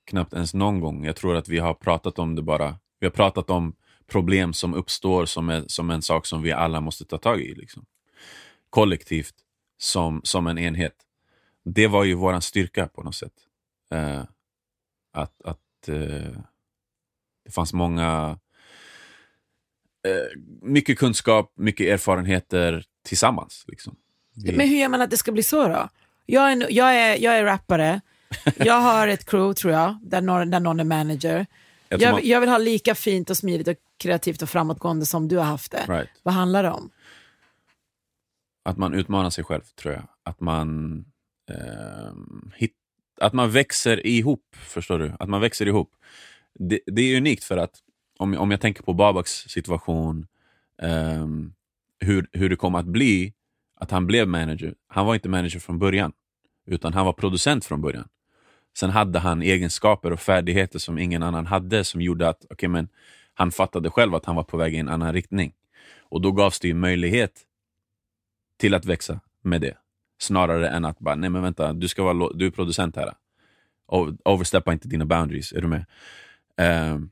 Knappt 0.05 0.33
ens 0.35 0.55
någon 0.55 0.81
gång. 0.81 1.05
Jag 1.05 1.17
tror 1.17 1.37
att 1.37 1.49
vi 1.49 1.59
har 1.59 1.75
pratat 1.75 2.19
om 2.19 2.35
det 2.35 2.43
bara. 2.43 2.79
Vi 3.01 3.07
har 3.07 3.13
pratat 3.13 3.51
om 3.51 3.75
problem 4.07 4.53
som 4.53 4.75
uppstår 4.75 5.27
som, 5.27 5.49
är, 5.49 5.65
som 5.67 5.91
en 5.91 6.03
sak 6.03 6.27
som 6.27 6.43
vi 6.43 6.53
alla 6.53 6.81
måste 6.81 7.05
ta 7.05 7.19
tag 7.19 7.41
i. 7.41 7.55
Liksom. 7.55 7.85
Kollektivt, 8.71 9.35
som, 9.79 10.21
som 10.25 10.47
en 10.47 10.59
enhet. 10.59 10.95
Det 11.65 11.87
var 11.87 12.05
ju 12.05 12.15
våran 12.15 12.43
styrka 12.43 12.87
på 12.89 13.03
något 13.03 13.15
sätt. 13.15 13.33
Eh, 13.91 14.23
att 15.13 15.43
att 15.45 15.89
eh, 15.89 16.39
det 17.45 17.51
fanns 17.55 17.73
många 17.73 18.39
eh, 20.07 20.41
mycket 20.63 20.99
kunskap, 20.99 21.53
mycket 21.57 21.87
erfarenheter 21.87 22.85
tillsammans. 23.07 23.65
Liksom. 23.69 23.97
Vi- 24.35 24.57
Men 24.57 24.69
hur 24.69 24.77
gör 24.77 24.89
man 24.89 25.01
att 25.03 25.11
det 25.11 25.17
ska 25.17 25.33
bli 25.33 25.43
så 25.43 25.69
då? 25.69 25.89
Jag 26.27 26.53
är, 26.53 26.67
jag 26.71 26.97
är, 26.97 27.17
jag 27.23 27.37
är 27.39 27.45
rappare, 27.45 28.01
jag 28.57 28.81
har 28.81 29.09
ett 29.09 29.25
crew 29.25 29.55
tror 29.55 29.73
jag, 29.73 29.99
där 30.03 30.21
någon, 30.21 30.51
där 30.51 30.61
någon 30.61 30.81
är 30.81 30.85
manager. 30.85 31.47
jag 31.89 32.13
man- 32.13 32.21
jag 32.25 32.41
vill 32.41 32.49
ha 32.49 32.59
lika 32.59 32.95
fint 32.95 33.31
och 33.31 33.37
smidigt 33.37 33.69
och 33.69 33.75
kreativt 33.99 34.43
och 34.43 34.49
framåtgående 34.49 35.07
som 35.07 35.29
du 35.29 35.37
har 35.37 35.45
haft 35.45 35.73
det. 35.73 35.85
right. 35.89 36.09
Vad 36.23 36.35
handlar 36.35 36.63
det 36.63 36.71
om? 36.71 36.91
Att 38.65 38.77
man 38.79 38.95
utmanar 38.95 39.31
sig 39.31 39.45
själv, 39.45 39.63
tror 39.83 39.95
jag. 39.95 40.03
Att 40.23 40.41
man, 40.41 40.99
ehm, 41.51 42.51
hit, 42.57 42.73
att 43.21 43.33
man 43.33 43.51
växer 43.51 44.07
ihop, 44.07 44.57
förstår 44.57 44.99
du? 44.99 45.13
Att 45.19 45.29
man 45.29 45.41
växer 45.41 45.67
ihop. 45.67 45.91
Det, 46.55 46.81
det 46.87 47.03
är 47.03 47.17
unikt 47.17 47.45
för 47.45 47.57
att, 47.57 47.79
om, 48.19 48.35
om 48.39 48.51
jag 48.51 48.61
tänker 48.61 48.83
på 48.83 48.93
Babaks 48.93 49.31
situation, 49.31 50.27
ehm, 50.83 51.53
hur, 52.01 52.27
hur 52.33 52.49
det 52.51 52.57
kom 52.57 52.75
att 52.75 52.87
bli 52.87 53.33
att 53.81 53.91
han 53.91 54.07
blev 54.07 54.29
manager. 54.29 54.75
Han 54.89 55.07
var 55.07 55.15
inte 55.15 55.29
manager 55.29 55.61
från 55.61 55.79
början, 55.79 56.13
utan 56.67 56.93
han 56.95 57.07
var 57.07 57.13
producent 57.13 57.65
från 57.65 57.81
början. 57.81 58.09
Sen 58.77 58.91
hade 58.91 59.19
han 59.19 59.43
egenskaper 59.43 60.13
och 60.13 60.21
färdigheter 60.21 60.79
som 60.79 60.99
ingen 60.99 61.23
annan 61.23 61.47
hade 61.47 61.85
som 61.85 62.01
gjorde 62.01 62.29
att 62.29 62.45
okay, 62.51 62.69
men 62.69 62.89
han 63.35 63.51
fattade 63.51 63.91
själv 63.91 64.15
att 64.15 64.25
han 64.25 64.37
var 64.37 64.43
på 64.43 64.57
väg 64.57 64.75
i 64.75 64.79
en 64.79 64.89
annan 64.89 65.13
riktning. 65.13 65.53
Och 65.99 66.21
då 66.21 66.33
gavs 66.33 66.61
det 66.61 66.69
ju 66.69 66.75
möjlighet 66.75 67.43
till 68.59 68.75
att 68.75 68.85
växa 68.85 69.21
med 69.43 69.61
det. 69.61 69.77
Snarare 70.19 70.69
än 70.69 70.85
att 70.85 70.99
bara, 70.99 71.15
nej 71.15 71.31
men 71.31 71.43
vänta, 71.43 71.73
du, 71.73 71.89
ska 71.89 72.03
vara, 72.03 72.33
du 72.35 72.47
är 72.47 72.51
producent 72.51 72.97
här. 72.97 73.15
Oversteppa 74.25 74.73
inte 74.73 74.89
dina 74.89 75.05
boundaries, 75.05 75.53
är 75.53 75.61
du 75.61 75.69
med? 75.69 75.85
Um, 76.93 77.11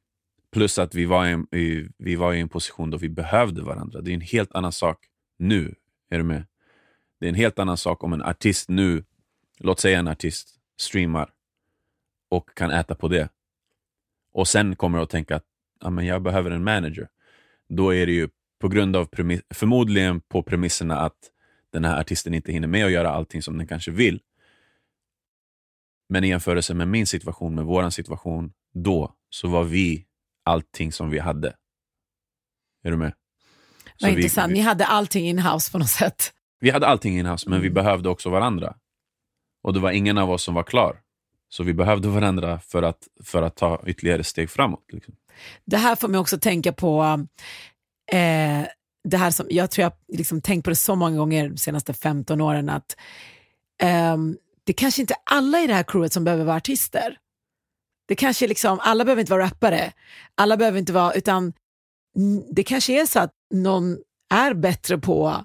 plus 0.53 0.79
att 0.79 0.95
vi 0.95 1.05
var, 1.05 1.27
i, 1.27 1.59
i, 1.59 1.89
vi 1.99 2.17
var 2.17 2.35
i 2.35 2.41
en 2.41 2.49
position 2.49 2.91
då 2.91 2.99
vi 2.99 3.09
behövde 3.09 3.63
varandra. 3.63 4.01
Det 4.01 4.11
är 4.11 4.15
en 4.15 4.21
helt 4.21 4.55
annan 4.55 4.73
sak 4.73 4.99
nu, 5.39 5.75
är 6.11 6.19
du 6.19 6.25
med? 6.25 6.45
Det 7.21 7.27
är 7.27 7.29
en 7.29 7.35
helt 7.35 7.59
annan 7.59 7.77
sak 7.77 8.05
om 8.05 8.13
en 8.13 8.23
artist 8.23 8.69
nu, 8.69 9.05
låt 9.59 9.81
säga 9.81 9.99
en 9.99 10.09
artist, 10.09 10.49
streamar 10.77 11.31
och 12.33 12.55
kan 12.55 12.71
äta 12.71 12.95
på 12.95 13.09
det. 13.09 13.29
Och 14.33 14.49
sen 14.49 14.77
kommer 14.77 14.99
att 14.99 15.11
tänka 15.11 15.37
att 15.37 15.45
ja, 15.81 15.91
men 15.91 16.07
jag 16.07 16.23
behöver 16.23 16.51
en 16.51 16.65
manager. 16.65 17.09
Då 17.69 17.95
är 17.95 18.07
det 18.07 18.13
ju 18.13 18.29
på 18.61 18.69
grund 18.69 18.97
av 18.97 19.09
förmodligen 19.55 20.21
på 20.21 20.43
premisserna 20.43 20.99
att 21.01 21.19
den 21.73 21.85
här 21.85 22.01
artisten 22.01 22.35
inte 22.35 22.53
hinner 22.53 22.69
med 22.69 22.87
att 22.87 22.93
göra 22.93 23.11
allting 23.11 23.43
som 23.43 23.59
den 23.59 23.67
kanske 23.67 23.91
vill. 23.91 24.21
Men 26.09 26.25
i 26.25 26.29
jämförelse 26.29 26.75
med 26.75 26.89
min 26.89 27.07
situation, 27.07 27.55
med 27.55 27.65
våran 27.65 27.93
situation, 27.93 28.53
då 28.75 29.15
så 29.31 29.49
var 29.49 29.65
vi 29.65 30.07
allting 30.45 30.93
som 30.93 31.11
vi 31.11 31.19
hade. 31.19 31.57
Är 32.85 32.91
du 32.91 32.97
med? 32.97 33.13
Vad 34.01 34.11
vi, 34.11 34.17
intressant, 34.17 34.51
vi, 34.51 34.55
ni 34.55 34.61
hade 34.61 34.87
allting 34.87 35.29
in-house 35.29 35.73
på 35.73 35.79
något 35.79 35.89
sätt. 35.89 36.33
vi 36.61 36.71
hade 36.71 36.87
allting 36.87 37.19
in-house, 37.19 37.49
men 37.51 37.61
vi 37.61 37.67
Mm. 37.67 37.75
behövde 37.75 38.09
också 38.09 38.31
varandra. 38.31 38.75
Och 39.63 39.73
det 39.73 39.81
var 39.81 39.91
ingen 39.91 40.19
av 40.19 40.31
oss 40.31 40.43
som 40.43 40.55
var 40.55 40.63
klar. 40.63 41.02
Så 41.53 41.63
vi 41.63 41.75
behövde 41.75 42.09
varandra 42.09 42.61
för 42.61 42.83
att, 42.83 43.09
för 43.25 43.43
att 43.43 43.57
ta 43.57 43.83
ytterligare 43.87 44.25
steg 44.25 44.51
framåt. 44.51 44.93
Liksom. 44.93 45.15
Det 45.65 45.77
här 45.77 45.97
får 45.97 46.09
mig 46.09 46.21
också 46.21 46.39
tänka 46.39 46.73
på, 46.73 47.27
eh, 48.13 48.67
det 49.09 49.17
här 49.17 49.31
som 49.31 49.47
jag 49.51 49.71
tror 49.71 49.83
jag 49.83 49.93
liksom 50.19 50.41
tänkt 50.41 50.65
på 50.65 50.71
det 50.71 50.77
så 50.77 50.95
många 50.95 51.17
gånger 51.17 51.49
de 51.49 51.57
senaste 51.57 51.95
15 51.95 52.41
åren, 52.41 52.69
att 52.69 52.97
eh, 53.83 54.17
det 54.65 54.73
kanske 54.73 55.01
inte 55.01 55.15
är 55.15 55.37
alla 55.37 55.61
i 55.61 55.67
det 55.67 55.75
här 55.75 55.83
crewet 55.83 56.13
som 56.13 56.25
behöver 56.25 56.45
vara 56.45 56.57
artister. 56.57 57.19
Det 58.09 58.15
kanske 58.15 58.47
liksom, 58.47 58.79
alla 58.83 59.05
behöver 59.05 59.21
inte 59.21 59.33
vara 59.33 59.45
rappare, 59.45 59.93
alla 60.35 60.57
behöver 60.57 60.79
inte 60.79 60.93
vara, 60.93 61.13
utan 61.13 61.53
det 62.51 62.65
kanske 62.65 63.01
är 63.01 63.07
så 63.07 63.21
att 63.21 63.33
någon 63.55 63.99
är 64.31 64.55
bättre 64.55 64.99
på 64.99 65.45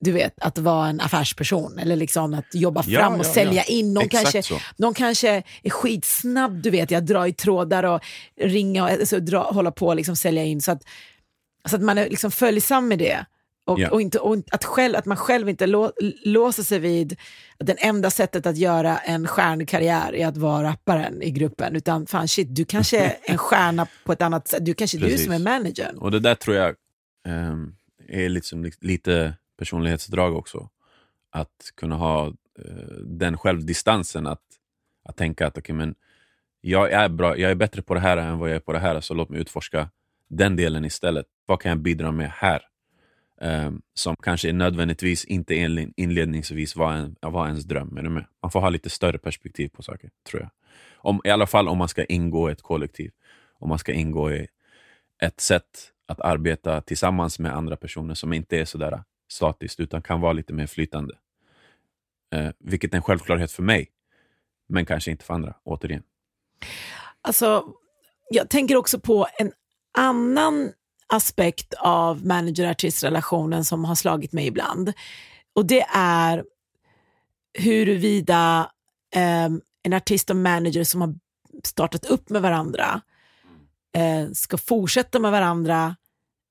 du 0.00 0.12
vet, 0.12 0.34
att 0.40 0.58
vara 0.58 0.88
en 0.88 1.00
affärsperson 1.00 1.78
eller 1.78 1.96
liksom 1.96 2.34
att 2.34 2.54
jobba 2.54 2.84
Ja, 2.86 3.00
fram 3.00 3.12
och 3.12 3.26
ja, 3.26 3.32
sälja 3.32 3.64
ja. 3.66 3.74
in. 3.74 3.94
Någon 3.94 4.08
kanske, 4.08 4.42
så. 4.42 4.58
någon 4.76 4.94
kanske 4.94 5.42
är 5.62 5.70
skitsnabb, 5.70 6.62
du 6.62 6.70
vet, 6.70 6.90
jag 6.90 7.04
drar 7.04 7.26
i 7.26 7.32
trådar 7.32 7.84
och 7.84 8.00
ringa 8.40 8.84
och 8.84 8.90
alltså, 8.90 9.20
dra, 9.20 9.42
hålla 9.42 9.70
på 9.70 9.86
och 9.86 9.96
liksom 9.96 10.16
sälja 10.16 10.44
in 10.44 10.62
så 10.62 10.72
att, 10.72 10.82
så 11.68 11.76
att 11.76 11.82
man 11.82 11.98
är 11.98 12.08
liksom 12.08 12.30
följsam 12.30 12.88
med 12.88 12.98
det. 12.98 13.26
Och, 13.66 13.80
och, 13.80 14.00
inte, 14.00 14.18
och 14.18 14.36
att, 14.50 14.64
själv, 14.64 14.96
att 14.96 15.06
man 15.06 15.16
själv 15.16 15.48
inte 15.48 15.66
lå, 15.66 15.92
låser 16.24 16.62
sig 16.62 16.78
vid 16.78 17.16
att 17.58 17.66
det 17.66 17.72
enda 17.72 18.10
sättet 18.10 18.46
att 18.46 18.56
göra 18.56 18.98
en 18.98 19.26
stjärnkarriär 19.26 20.14
är 20.14 20.26
att 20.26 20.36
vara 20.36 20.68
rapparen 20.68 21.22
i 21.22 21.30
gruppen. 21.30 21.76
Utan 21.76 22.06
fan 22.06 22.28
shit, 22.28 22.46
du 22.50 22.64
kanske 22.64 22.98
är 22.98 23.16
en 23.22 23.38
stjärna 23.38 23.86
på 24.04 24.12
ett 24.12 24.22
annat 24.22 24.48
sätt. 24.48 24.64
Du 24.64 24.74
kanske 24.74 24.98
är 24.98 25.00
du 25.00 25.18
som 25.18 25.32
är 25.32 25.38
managern. 25.38 25.98
Och 25.98 26.10
det 26.10 26.20
där 26.20 26.34
tror 26.34 26.56
jag 26.56 26.74
ehm, 27.28 27.74
är 28.08 28.28
liksom 28.28 28.70
lite 28.80 29.34
personlighetsdrag 29.56 30.36
också. 30.36 30.68
Att 31.30 31.72
kunna 31.76 31.96
ha 31.96 32.26
eh, 32.58 32.96
den 33.04 33.38
självdistansen 33.38 34.26
att, 34.26 34.42
att 35.04 35.16
tänka 35.16 35.46
att 35.46 35.58
okay, 35.58 35.76
men 35.76 35.94
jag, 36.60 36.92
är 36.92 37.08
bra, 37.08 37.38
jag 37.38 37.50
är 37.50 37.54
bättre 37.54 37.82
på 37.82 37.94
det 37.94 38.00
här 38.00 38.16
än 38.16 38.38
vad 38.38 38.48
jag 38.48 38.56
är 38.56 38.60
på 38.60 38.72
det 38.72 38.78
här, 38.78 39.00
så 39.00 39.14
låt 39.14 39.28
mig 39.28 39.40
utforska 39.40 39.90
den 40.28 40.56
delen 40.56 40.84
istället. 40.84 41.26
Vad 41.46 41.60
kan 41.60 41.68
jag 41.68 41.78
bidra 41.78 42.12
med 42.12 42.30
här? 42.30 42.62
Ehm, 43.40 43.82
som 43.94 44.16
kanske 44.16 44.52
nödvändigtvis 44.52 45.24
inte 45.24 45.54
inledningsvis 45.96 46.76
var, 46.76 46.92
en, 46.92 47.16
var 47.20 47.46
ens 47.46 47.64
dröm. 47.64 47.96
Är 47.96 48.02
du 48.02 48.08
med? 48.08 48.24
Man 48.42 48.50
får 48.50 48.60
ha 48.60 48.68
lite 48.68 48.90
större 48.90 49.18
perspektiv 49.18 49.68
på 49.68 49.82
saker, 49.82 50.10
tror 50.30 50.42
jag. 50.42 50.50
Om, 50.94 51.20
I 51.24 51.30
alla 51.30 51.46
fall 51.46 51.68
om 51.68 51.78
man 51.78 51.88
ska 51.88 52.04
ingå 52.04 52.48
i 52.48 52.52
ett 52.52 52.62
kollektiv. 52.62 53.10
Om 53.58 53.68
man 53.68 53.78
ska 53.78 53.92
ingå 53.92 54.32
i 54.32 54.46
ett 55.22 55.40
sätt 55.40 55.92
att 56.06 56.20
arbeta 56.20 56.80
tillsammans 56.80 57.38
med 57.38 57.54
andra 57.54 57.76
personer 57.76 58.14
som 58.14 58.32
inte 58.32 58.58
är 58.58 58.64
sådär 58.64 59.02
statiskt, 59.28 59.80
utan 59.80 60.02
kan 60.02 60.20
vara 60.20 60.32
lite 60.32 60.52
mer 60.52 60.66
flytande. 60.66 61.14
Eh, 62.34 62.50
vilket 62.58 62.92
är 62.92 62.96
en 62.96 63.02
självklarhet 63.02 63.52
för 63.52 63.62
mig, 63.62 63.88
men 64.68 64.86
kanske 64.86 65.10
inte 65.10 65.24
för 65.24 65.34
andra, 65.34 65.54
återigen. 65.64 66.02
Alltså, 67.20 67.64
jag 68.30 68.50
tänker 68.50 68.76
också 68.76 69.00
på 69.00 69.26
en 69.38 69.52
annan 69.98 70.72
aspekt 71.06 71.74
av 71.74 72.26
manager-artistrelationen 72.26 73.64
som 73.64 73.84
har 73.84 73.94
slagit 73.94 74.32
mig 74.32 74.46
ibland. 74.46 74.92
Och 75.54 75.66
det 75.66 75.86
är 75.94 76.44
huruvida 77.58 78.70
eh, 79.14 79.48
en 79.82 79.92
artist 79.92 80.30
och 80.30 80.36
manager 80.36 80.84
som 80.84 81.00
har 81.00 81.14
startat 81.64 82.06
upp 82.06 82.30
med 82.30 82.42
varandra 82.42 83.00
eh, 83.96 84.30
ska 84.32 84.58
fortsätta 84.58 85.18
med 85.18 85.30
varandra 85.30 85.96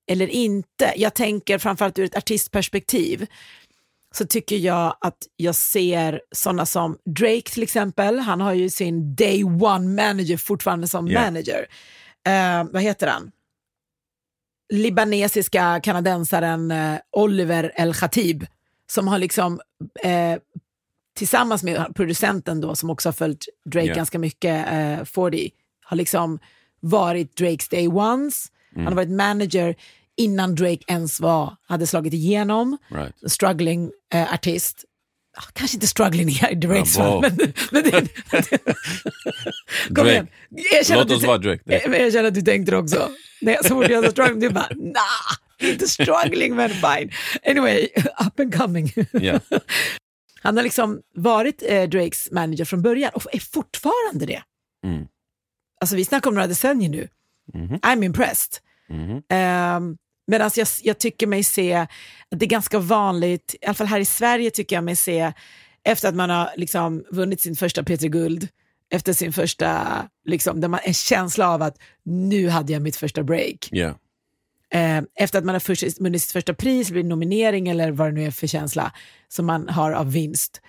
eller 0.08 0.28
inte. 0.28 0.94
Jag 0.96 1.14
tänker 1.14 1.58
framförallt 1.58 2.00
ur 2.00 2.04
ett 2.06 2.18
artistperspektiv 2.18 3.28
så 4.16 4.26
tycker 4.26 4.56
jag 4.58 4.98
att 5.02 5.18
jag 5.36 5.56
ser 5.56 6.22
sådana 6.32 6.66
som 6.66 6.98
Drake 7.06 7.42
till 7.42 7.64
exempel. 7.64 8.20
Han 8.20 8.42
har 8.42 8.54
ju 8.54 8.70
sin 8.70 9.16
day 9.16 9.44
one 9.44 10.04
manager 10.08 10.38
fortfarande 10.38 10.88
som 10.88 11.08
Ja. 11.08 11.22
manager. 11.22 11.66
Eh, 12.28 12.64
vad 12.72 12.82
heter 12.82 13.08
han? 13.08 13.32
Libanesiska 14.74 15.80
kanadensaren 15.84 16.72
eh, 16.72 16.96
Oliver 17.12 17.72
El 17.76 17.94
Khatib 17.94 18.46
som 18.92 19.08
har 19.08 19.20
liksom 19.20 19.60
eh, 20.04 20.38
tillsammans 21.18 21.64
med 21.64 21.96
producenten 21.96 22.62
då 22.62 22.76
som 22.76 22.90
också 22.90 23.10
har 23.10 23.14
följt 23.14 23.46
Drake 23.66 23.88
Ja. 23.88 23.96
ganska 23.96 24.20
mycket, 24.20 24.68
eh, 24.72 25.06
40, 25.06 25.52
har 25.86 25.98
liksom 25.98 26.40
varit 26.80 27.36
Drakes 27.38 27.70
day 27.70 27.88
ones. 27.88 28.46
Han 28.76 28.82
Mm. 28.82 28.86
har 28.88 28.96
varit 29.06 29.10
manager 29.12 29.76
innan 30.18 30.56
Drake 30.56 30.84
ens 30.88 31.20
var, 31.20 31.56
hade 31.68 31.88
slagit 31.88 32.14
igenom 32.14 32.78
Right. 32.88 33.32
struggling 33.32 33.92
eh, 34.14 34.34
artist. 34.34 34.86
Kanske 35.54 35.76
inte 35.78 35.88
struggling 35.88 36.30
i 36.30 36.56
Drakes 36.56 36.96
fall, 36.96 37.22
men, 37.22 37.54
men 37.72 37.84
det, 37.84 38.08
Kom 39.96 40.08
igen. 40.08 40.28
Erkänn 40.74 40.98
Låt 40.98 41.12
oss 41.12 41.24
vara 41.24 41.38
Drake. 41.38 41.62
Det- 41.66 41.86
Eh, 41.86 42.02
Jag 42.02 42.14
känner 42.14 42.28
att 42.28 42.34
du 42.34 42.42
tänkte 42.42 42.72
det 42.72 42.78
också. 42.78 43.10
Nej, 43.42 43.58
så 43.64 43.70
fort 43.70 43.90
jag 43.90 44.04
sa 44.06 44.12
struggling, 44.12 44.40
du 44.40 44.50
bara, 44.50 44.70
nah, 44.76 45.72
inte 45.72 45.88
struggling 45.88 46.56
men 46.56 46.70
fine. 46.70 47.12
Anyway, 47.46 47.88
up 48.28 48.40
and 48.40 48.56
coming. 48.56 48.94
Ja. 49.12 49.40
Han 50.42 50.58
har 50.58 50.64
liksom 50.64 51.02
varit 51.16 51.64
eh, 51.68 51.84
Drakes 51.84 52.32
manager 52.32 52.66
från 52.66 52.82
början 52.82 53.12
och 53.14 53.24
är 53.32 53.40
fortfarande 53.40 54.26
det. 54.26 54.42
Mm. 54.86 55.06
Alltså 55.82 55.96
vi 55.96 56.06
snackar 56.06 56.30
om 56.30 56.34
några 56.36 56.48
decennier 56.48 56.90
nu. 56.90 57.08
Mhm. 57.54 57.76
I'm 57.80 58.06
impressed. 58.06 58.54
Mhm. 58.90 59.22
Um, 59.88 59.98
Medan 60.28 60.52
jag, 60.56 60.68
jag 60.84 61.00
tycker 61.00 61.28
mig 61.28 61.44
se 61.44 61.88
det 62.32 62.46
är 62.46 62.50
ganska 62.50 62.80
vanligt, 62.80 63.56
i 63.62 63.66
alla 63.66 63.74
fall 63.74 63.88
här 63.88 64.00
i 64.00 64.06
Sverige 64.06 64.50
tycker 64.52 64.76
jag 64.76 64.84
mig 64.84 64.96
se, 64.96 65.34
efter 65.84 66.10
att 66.10 66.16
man 66.16 66.30
har 66.30 66.50
liksom 66.58 67.06
vunnit 67.12 67.42
sin 67.42 67.56
första 67.56 67.82
P3 67.82 68.08
Guld, 68.08 68.48
efter 68.90 69.14
sin 69.14 69.34
första, 69.34 69.88
liksom, 70.26 70.62
där 70.62 70.68
man 70.68 70.80
en 70.84 70.94
känsla 70.94 71.50
av 71.50 71.62
att 71.62 71.78
nu 72.04 72.50
hade 72.50 72.74
jag 72.74 72.82
mitt 72.82 72.96
första 72.96 73.24
break. 73.24 73.70
Ja. 73.72 73.88
Eh, 74.74 75.02
efter 75.16 75.40
att 75.40 75.46
man 75.46 75.56
har 75.56 75.60
först, 75.60 76.00
vunnit 76.00 76.22
sitt 76.22 76.32
första 76.32 76.54
pris, 76.54 76.92
blir 76.92 77.04
nominering 77.04 77.68
eller 77.68 77.92
vad 77.92 78.08
det 78.08 78.12
nu 78.12 78.26
är 78.26 78.32
för 78.32 78.48
känsla 78.48 78.92
som 79.28 79.46
man 79.46 79.70
har 79.70 79.92
av 79.92 80.12
vinst. 80.12 80.62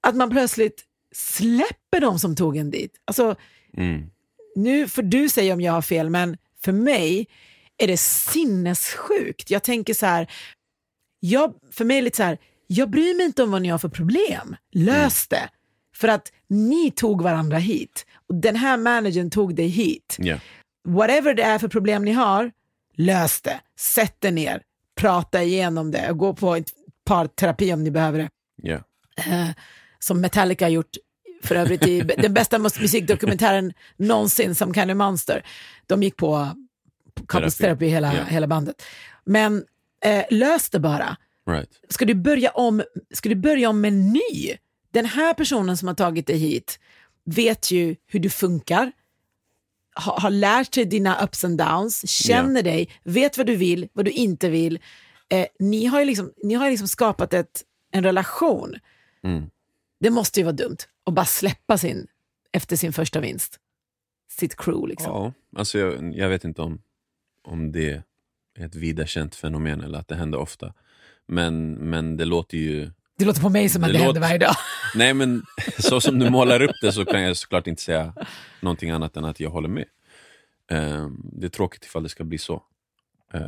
Att 0.00 0.16
man 0.16 0.30
plötsligt 0.30 0.84
släpper 1.14 2.00
de 2.00 2.18
som 2.18 2.36
tog 2.36 2.56
en 2.56 2.70
dit. 2.70 2.92
Alltså, 3.04 3.36
Mm. 3.76 4.10
nu 4.56 4.88
får 4.88 5.02
du 5.02 5.28
säga 5.28 5.54
om 5.54 5.60
jag 5.60 5.72
har 5.72 5.82
fel, 5.82 6.10
men 6.10 6.36
för 6.64 6.72
mig 6.72 7.26
är 7.82 7.86
det 7.86 7.96
sinnessjukt. 7.96 9.50
Jag 9.50 9.62
tänker 9.62 9.94
så 9.94 10.06
här, 10.06 10.30
jag, 11.20 11.54
för 11.72 11.84
mig 11.84 11.96
är 11.96 12.00
det 12.00 12.04
lite 12.04 12.16
så 12.16 12.22
här, 12.22 12.38
jag 12.66 12.90
bryr 12.90 13.16
mig 13.16 13.26
inte 13.26 13.42
om 13.42 13.50
vad 13.50 13.62
ni 13.62 13.68
har 13.68 13.78
för 13.78 13.88
problem. 13.88 14.56
Lös 14.72 15.28
det. 15.28 15.48
För 15.96 16.08
att 16.08 16.32
ni 16.48 16.90
tog 16.90 17.22
varandra 17.22 17.58
hit. 17.58 18.06
Och 18.28 18.34
den 18.34 18.56
här 18.56 18.76
managern 18.76 19.30
tog 19.30 19.54
dig 19.54 19.66
hit. 19.68 20.16
Ja. 20.18 20.38
Whatever 20.88 21.34
det 21.34 21.42
är 21.42 21.58
för 21.58 21.68
problem 21.68 22.04
ni 22.04 22.12
har, 22.12 22.52
lös 22.96 23.40
det. 23.42 23.60
Sätt 23.78 24.24
er 24.24 24.30
ner, 24.30 24.62
prata 25.00 25.42
igenom 25.42 25.90
det 25.90 26.12
gå 26.12 26.34
på 26.34 26.54
ett 26.56 26.70
parterapi 27.04 27.72
om 27.72 27.84
ni 27.84 27.90
behöver 27.90 28.18
det 28.18 28.28
Ja. 28.62 28.74
eh, 29.16 29.48
som 29.98 30.20
Metallica 30.20 30.64
har 30.64 30.70
gjort 30.70 30.96
för 31.42 31.54
övrigt 31.54 31.86
i 31.86 32.00
den 32.18 32.34
bästa 32.34 32.58
mus- 32.58 32.80
musikdokumentären 32.80 33.72
någonsin, 33.96 34.54
som 34.54 34.72
of 34.90 34.96
Monster. 34.96 35.46
De 35.86 36.02
gick 36.02 36.16
på, 36.16 36.48
på 37.14 37.26
couples 37.26 37.56
Terapi. 37.56 37.68
therapy 37.78 37.86
hela, 37.86 38.14
Ja. 38.16 38.24
hela 38.24 38.46
bandet. 38.46 38.82
Men 39.24 39.64
eh, 40.04 40.24
lös 40.30 40.70
det 40.70 40.80
bara. 40.80 41.16
Right. 41.50 41.70
Ska 41.88 42.04
du, 42.04 42.14
börja 42.14 42.50
om, 42.50 42.82
ska 43.14 43.28
du 43.28 43.34
börja 43.34 43.68
om 43.70 43.80
med 43.80 43.92
ny? 43.92 44.56
Den 44.90 45.06
här 45.06 45.34
personen 45.34 45.76
som 45.76 45.88
har 45.88 45.94
tagit 45.94 46.26
dig 46.26 46.36
hit 46.36 46.78
vet 47.24 47.70
ju 47.70 47.96
hur 48.06 48.20
du 48.20 48.30
funkar, 48.30 48.92
ha, 50.04 50.20
har 50.20 50.30
lärt 50.30 50.74
sig 50.74 50.84
dina 50.84 51.24
ups 51.24 51.44
and 51.44 51.58
downs, 51.58 52.10
känner 52.10 52.62
dig, 52.62 52.90
vet 53.04 53.36
vad 53.38 53.46
du 53.46 53.56
vill, 53.56 53.88
vad 53.92 54.04
du 54.04 54.10
inte 54.10 54.48
vill. 54.48 54.78
Eh, 55.28 55.46
ni 55.58 55.86
har 55.86 55.98
ju 56.00 56.04
liksom, 56.06 56.32
ni 56.42 56.54
har 56.54 56.70
liksom 56.70 56.88
skapat 56.88 57.34
ett, 57.34 57.62
en 57.92 58.04
relation. 58.04 58.74
Mm. 59.24 59.44
Det 60.00 60.10
måste 60.10 60.40
ju 60.40 60.44
vara 60.44 60.56
dumt 60.56 60.76
att 61.06 61.14
bara 61.14 61.26
släppa 61.26 61.78
sin, 61.78 62.06
efter 62.52 62.76
sin 62.76 62.92
första 62.92 63.20
vinst, 63.20 63.58
sitt 64.30 64.56
crew 64.56 64.88
liksom. 64.88 65.12
Ja, 65.12 65.32
alltså 65.56 65.78
jag, 65.78 66.14
jag 66.16 66.28
vet 66.28 66.44
inte 66.44 66.62
om, 66.62 66.78
om 67.44 67.72
det 67.72 67.90
är 68.58 68.64
ett 68.64 68.74
vida 68.74 69.06
känt 69.06 69.34
fenomen 69.34 69.80
eller 69.80 69.98
att 69.98 70.08
det 70.08 70.14
händer 70.16 70.38
ofta. 70.38 70.74
Men, 71.26 71.72
men 71.72 72.16
det 72.16 72.24
låter 72.24 72.58
ju... 72.58 72.90
Det 73.18 73.24
låter 73.24 73.40
på 73.40 73.48
mig 73.48 73.68
som 73.68 73.82
att 73.84 73.88
Det 73.88 73.92
det, 73.92 73.98
händer 73.98 74.08
låter- 74.08 74.20
varje 74.20 74.38
dag. 74.38 74.54
Nej 74.94 75.14
men 75.14 75.42
så 75.78 76.00
som 76.00 76.18
du 76.18 76.30
målar 76.30 76.62
upp 76.62 76.76
det 76.82 76.92
så 76.92 77.04
kan 77.04 77.22
jag 77.22 77.36
såklart 77.36 77.66
inte 77.66 77.82
säga 77.82 78.14
någonting 78.60 78.90
annat 78.90 79.16
än 79.16 79.24
att 79.24 79.40
jag 79.40 79.50
håller 79.50 79.68
med. 79.68 79.84
Eh, 80.70 81.08
det 81.32 81.46
är 81.46 81.50
tråkigt 81.50 81.84
ifall 81.84 82.02
det 82.02 82.08
ska 82.08 82.24
bli 82.24 82.38
så. 82.38 82.62
Eh, 83.34 83.40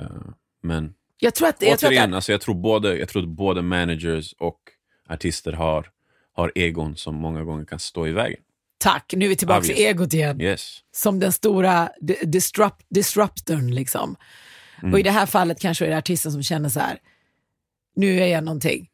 men 0.62 0.94
Jag 1.18 1.34
tror 1.34 1.48
att, 1.48 1.62
jag 1.62 1.78
tror 1.78 1.88
återigen, 1.90 2.10
att 2.10 2.14
alltså 2.16 2.32
jag, 2.32 2.40
tror 2.40 2.54
både, 2.54 2.98
jag 2.98 3.08
tror 3.08 3.22
att 3.22 3.28
både 3.28 3.62
managers 3.62 4.32
och 4.38 4.58
artister 5.08 5.52
har, 5.52 5.90
har 6.32 6.52
egon 6.54 6.96
som 6.96 7.14
många 7.14 7.44
gånger 7.44 7.64
kan 7.64 7.78
stå 7.78 8.06
i 8.06 8.12
vägen. 8.12 8.40
Tack, 8.84 9.12
nu 9.16 9.24
är 9.24 9.28
vi 9.28 9.36
tillbaka 9.36 9.60
till 9.62 9.70
Obvious. 9.72 9.88
egot 9.90 10.14
igen. 10.14 10.40
Yes. 10.40 10.78
Som 10.96 11.18
den 11.20 11.32
stora 11.32 11.90
di- 12.00 12.18
disrupt, 12.24 12.86
disruptorn 12.88 13.74
liksom. 13.74 14.16
Mm. 14.82 14.92
Och 14.92 15.00
i 15.00 15.02
det 15.02 15.10
här 15.10 15.26
fallet 15.26 15.60
kanske 15.60 15.86
är 15.86 15.90
det 15.90 15.96
artisten 15.98 16.32
som 16.32 16.42
känner 16.42 16.68
så 16.68 16.80
här, 16.80 16.98
nu 17.96 18.20
är 18.20 18.26
jag 18.26 18.44
någonting. 18.44 18.88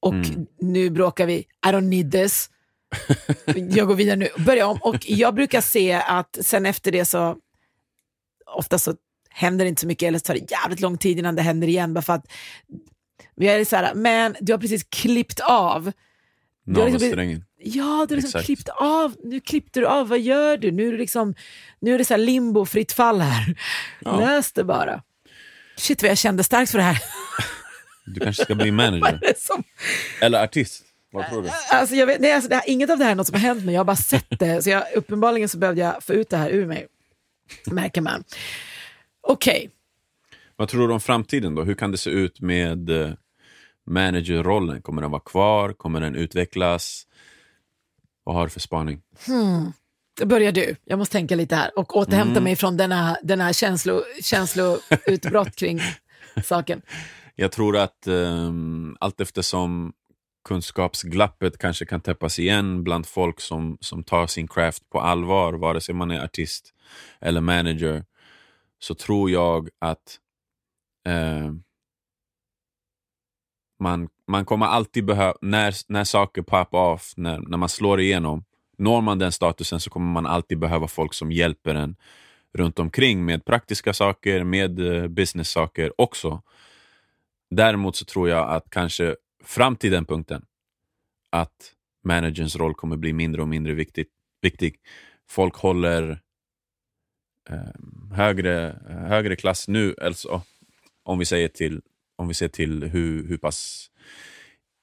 Och 0.00 0.14
Mm. 0.14 0.46
nu 0.60 0.90
bråkar 0.90 1.26
vi, 1.26 1.34
I 1.38 1.44
don't 1.68 1.80
need 1.88 2.12
this. 2.12 2.50
jag 3.70 3.86
går 3.88 3.94
vidare 3.94 4.16
nu, 4.16 4.28
börja 4.38 4.66
om. 4.66 4.78
Och 4.82 4.96
jag 5.10 5.34
brukar 5.34 5.60
se 5.60 5.92
att 5.92 6.38
sen 6.40 6.66
efter 6.66 6.92
det 6.92 7.04
så, 7.04 7.36
ofta 8.56 8.78
så 8.78 8.94
händer 9.30 9.64
det 9.64 9.68
inte 9.68 9.80
så 9.80 9.86
mycket, 9.86 10.06
eller 10.08 10.18
så 10.18 10.22
tar 10.22 10.34
det 10.34 10.50
jävligt 10.50 10.80
lång 10.80 10.98
tid 10.98 11.18
innan 11.18 11.34
det 11.36 11.42
händer 11.42 11.68
igen. 11.68 11.94
Bara 11.94 12.02
för 12.02 12.12
att 12.12 12.26
vi 13.36 13.48
är 13.48 13.64
så 13.64 13.76
här, 13.76 13.94
men 13.94 14.36
du 14.40 14.52
har 14.52 14.58
precis 14.58 14.84
klippt 14.84 15.40
av. 15.40 15.92
Navelsträngen. 16.66 17.44
Ja, 17.58 17.82
du 17.82 17.88
har 17.88 18.06
liksom 18.06 18.28
Exakt. 18.28 18.46
klippt 18.46 18.68
av. 18.68 19.16
Nu 19.24 19.40
klippte 19.40 19.80
du 19.80 19.86
av. 19.86 20.08
Vad 20.08 20.20
gör 20.20 20.56
du? 20.56 20.70
Nu 20.70 20.88
är 20.88 20.92
det, 20.92 20.98
liksom, 20.98 21.34
nu 21.80 21.94
är 21.94 21.98
det 21.98 22.04
så 22.04 22.14
här 22.14 22.18
limbo, 22.18 22.64
fritt 22.66 22.92
fall 22.92 23.20
här. 23.20 23.54
Ja. 24.00 24.20
Lös 24.20 24.52
det 24.52 24.64
bara. 24.64 25.02
Shit 25.76 26.02
vad 26.02 26.10
jag 26.10 26.18
kände 26.18 26.44
starkt 26.44 26.70
för 26.70 26.78
det 26.78 26.84
här. 26.84 27.02
Du 28.06 28.20
kanske 28.20 28.44
ska 28.44 28.54
bli 28.54 28.70
manager. 28.70 29.20
som, 29.38 29.62
Eller 30.20 30.44
artist. 30.44 30.82
Vad 31.12 31.28
tror 31.28 31.42
du? 31.42 31.50
alltså 31.70 31.94
jag 31.94 32.06
vet, 32.06 32.20
nej, 32.20 32.32
alltså 32.32 32.48
det 32.48 32.54
här, 32.54 32.64
inget 32.66 32.90
av 32.90 32.98
det 32.98 33.04
här 33.04 33.10
är 33.10 33.14
något 33.14 33.26
som 33.26 33.34
har 33.34 33.40
hänt 33.40 33.64
mig. 33.64 33.74
Jag 33.74 33.80
har 33.80 33.84
bara 33.84 33.96
sett 33.96 34.38
det. 34.38 34.62
Så 34.62 34.70
jag, 34.70 34.84
uppenbarligen 34.94 35.48
så 35.48 35.58
behövde 35.58 35.80
jag 35.80 36.02
få 36.04 36.12
ut 36.12 36.30
det 36.30 36.36
här 36.36 36.50
ur 36.50 36.66
mig. 36.66 36.86
Märker 37.66 38.00
man. 38.00 38.24
Okej, 39.20 39.70
Vad 40.56 40.68
tror 40.68 40.88
du 40.88 40.94
om 40.94 41.00
framtiden 41.00 41.54
då? 41.54 41.62
Hur 41.62 41.74
kan 41.74 41.90
det 41.90 41.98
se 41.98 42.10
ut 42.10 42.40
med 42.40 42.90
eh, 42.90 43.10
managerrollen? 43.86 44.82
Kommer 44.82 45.02
den 45.02 45.10
vara 45.10 45.20
kvar? 45.22 45.72
Kommer 45.72 46.00
den 46.00 46.14
utvecklas? 46.14 47.06
Vad 48.24 48.34
har 48.34 48.44
du 48.44 48.50
för 48.50 48.60
spaning? 48.60 49.02
Hmm. 49.26 49.72
Börjar 50.24 50.52
du. 50.52 50.76
Jag 50.84 50.98
måste 50.98 51.12
tänka 51.12 51.34
lite 51.36 51.56
här 51.56 51.78
och 51.78 51.96
återhämta 51.96 52.30
Mm. 52.30 52.44
mig 52.44 52.56
från 52.56 52.76
denna, 52.76 53.16
denna 53.22 53.52
känslo, 53.52 54.02
känsloutbrott 54.22 55.56
kring 55.56 55.80
saken. 56.44 56.82
Jag 57.34 57.52
tror 57.52 57.76
att 57.76 58.06
um, 58.06 58.96
allt 59.00 59.20
eftersom 59.20 59.92
kunskapsglappet 60.48 61.58
kanske 61.58 61.86
kan 61.86 62.00
täppas 62.00 62.38
igen 62.38 62.84
bland 62.84 63.06
folk 63.06 63.40
som, 63.40 63.78
som 63.80 64.04
tar 64.04 64.26
sin 64.26 64.48
craft 64.48 64.90
på 64.90 65.00
allvar, 65.00 65.52
vare 65.52 65.80
sig 65.80 65.94
man 65.94 66.10
är 66.10 66.24
artist 66.24 66.74
eller 67.20 67.40
manager, 67.40 68.04
så 68.78 68.94
tror 68.94 69.30
jag 69.30 69.68
att 69.78 70.18
eh, 71.06 71.52
man, 73.78 74.08
man 74.26 74.44
kommer 74.44 74.66
alltid 74.66 75.04
behöva, 75.04 75.34
när, 75.40 75.74
när 75.88 76.04
saker 76.04 76.42
pop 76.42 76.74
off, 76.74 77.12
när, 77.16 77.38
när 77.38 77.56
man 77.56 77.68
slår 77.68 78.00
igenom, 78.00 78.44
når 78.78 79.00
man 79.00 79.18
den 79.18 79.32
statusen 79.32 79.80
så 79.80 79.90
kommer 79.90 80.12
man 80.12 80.26
alltid 80.26 80.58
behöva 80.58 80.88
folk 80.88 81.14
som 81.14 81.32
hjälper 81.32 81.74
en 81.74 81.96
runt 82.54 82.78
omkring 82.78 83.24
med 83.24 83.44
praktiska 83.44 83.92
saker, 83.92 84.44
med 84.44 84.80
eh, 84.80 85.08
business-saker 85.08 86.00
också. 86.00 86.42
Däremot 87.50 87.96
så 87.96 88.04
tror 88.04 88.28
jag 88.28 88.50
att 88.50 88.70
kanske 88.70 89.16
fram 89.44 89.76
till 89.76 89.90
den 89.90 90.04
punkten 90.04 90.44
att 91.30 91.72
managerns 92.04 92.56
roll 92.56 92.74
kommer 92.74 92.96
bli 92.96 93.12
mindre 93.12 93.42
och 93.42 93.48
mindre 93.48 93.74
viktigt, 93.74 94.10
viktig. 94.42 94.76
Folk 95.28 95.56
håller 95.56 96.20
eh, 97.50 98.16
högre, 98.16 98.78
högre 99.08 99.36
klass 99.36 99.68
nu, 99.68 99.94
alltså, 100.02 100.42
om 101.02 101.18
vi 101.18 101.24
säger 101.24 101.48
till, 101.48 101.82
om 102.16 102.28
vi 102.28 102.34
ser 102.34 102.48
till 102.48 102.84
hur, 102.84 103.28
hur 103.28 103.36
pass 103.38 103.90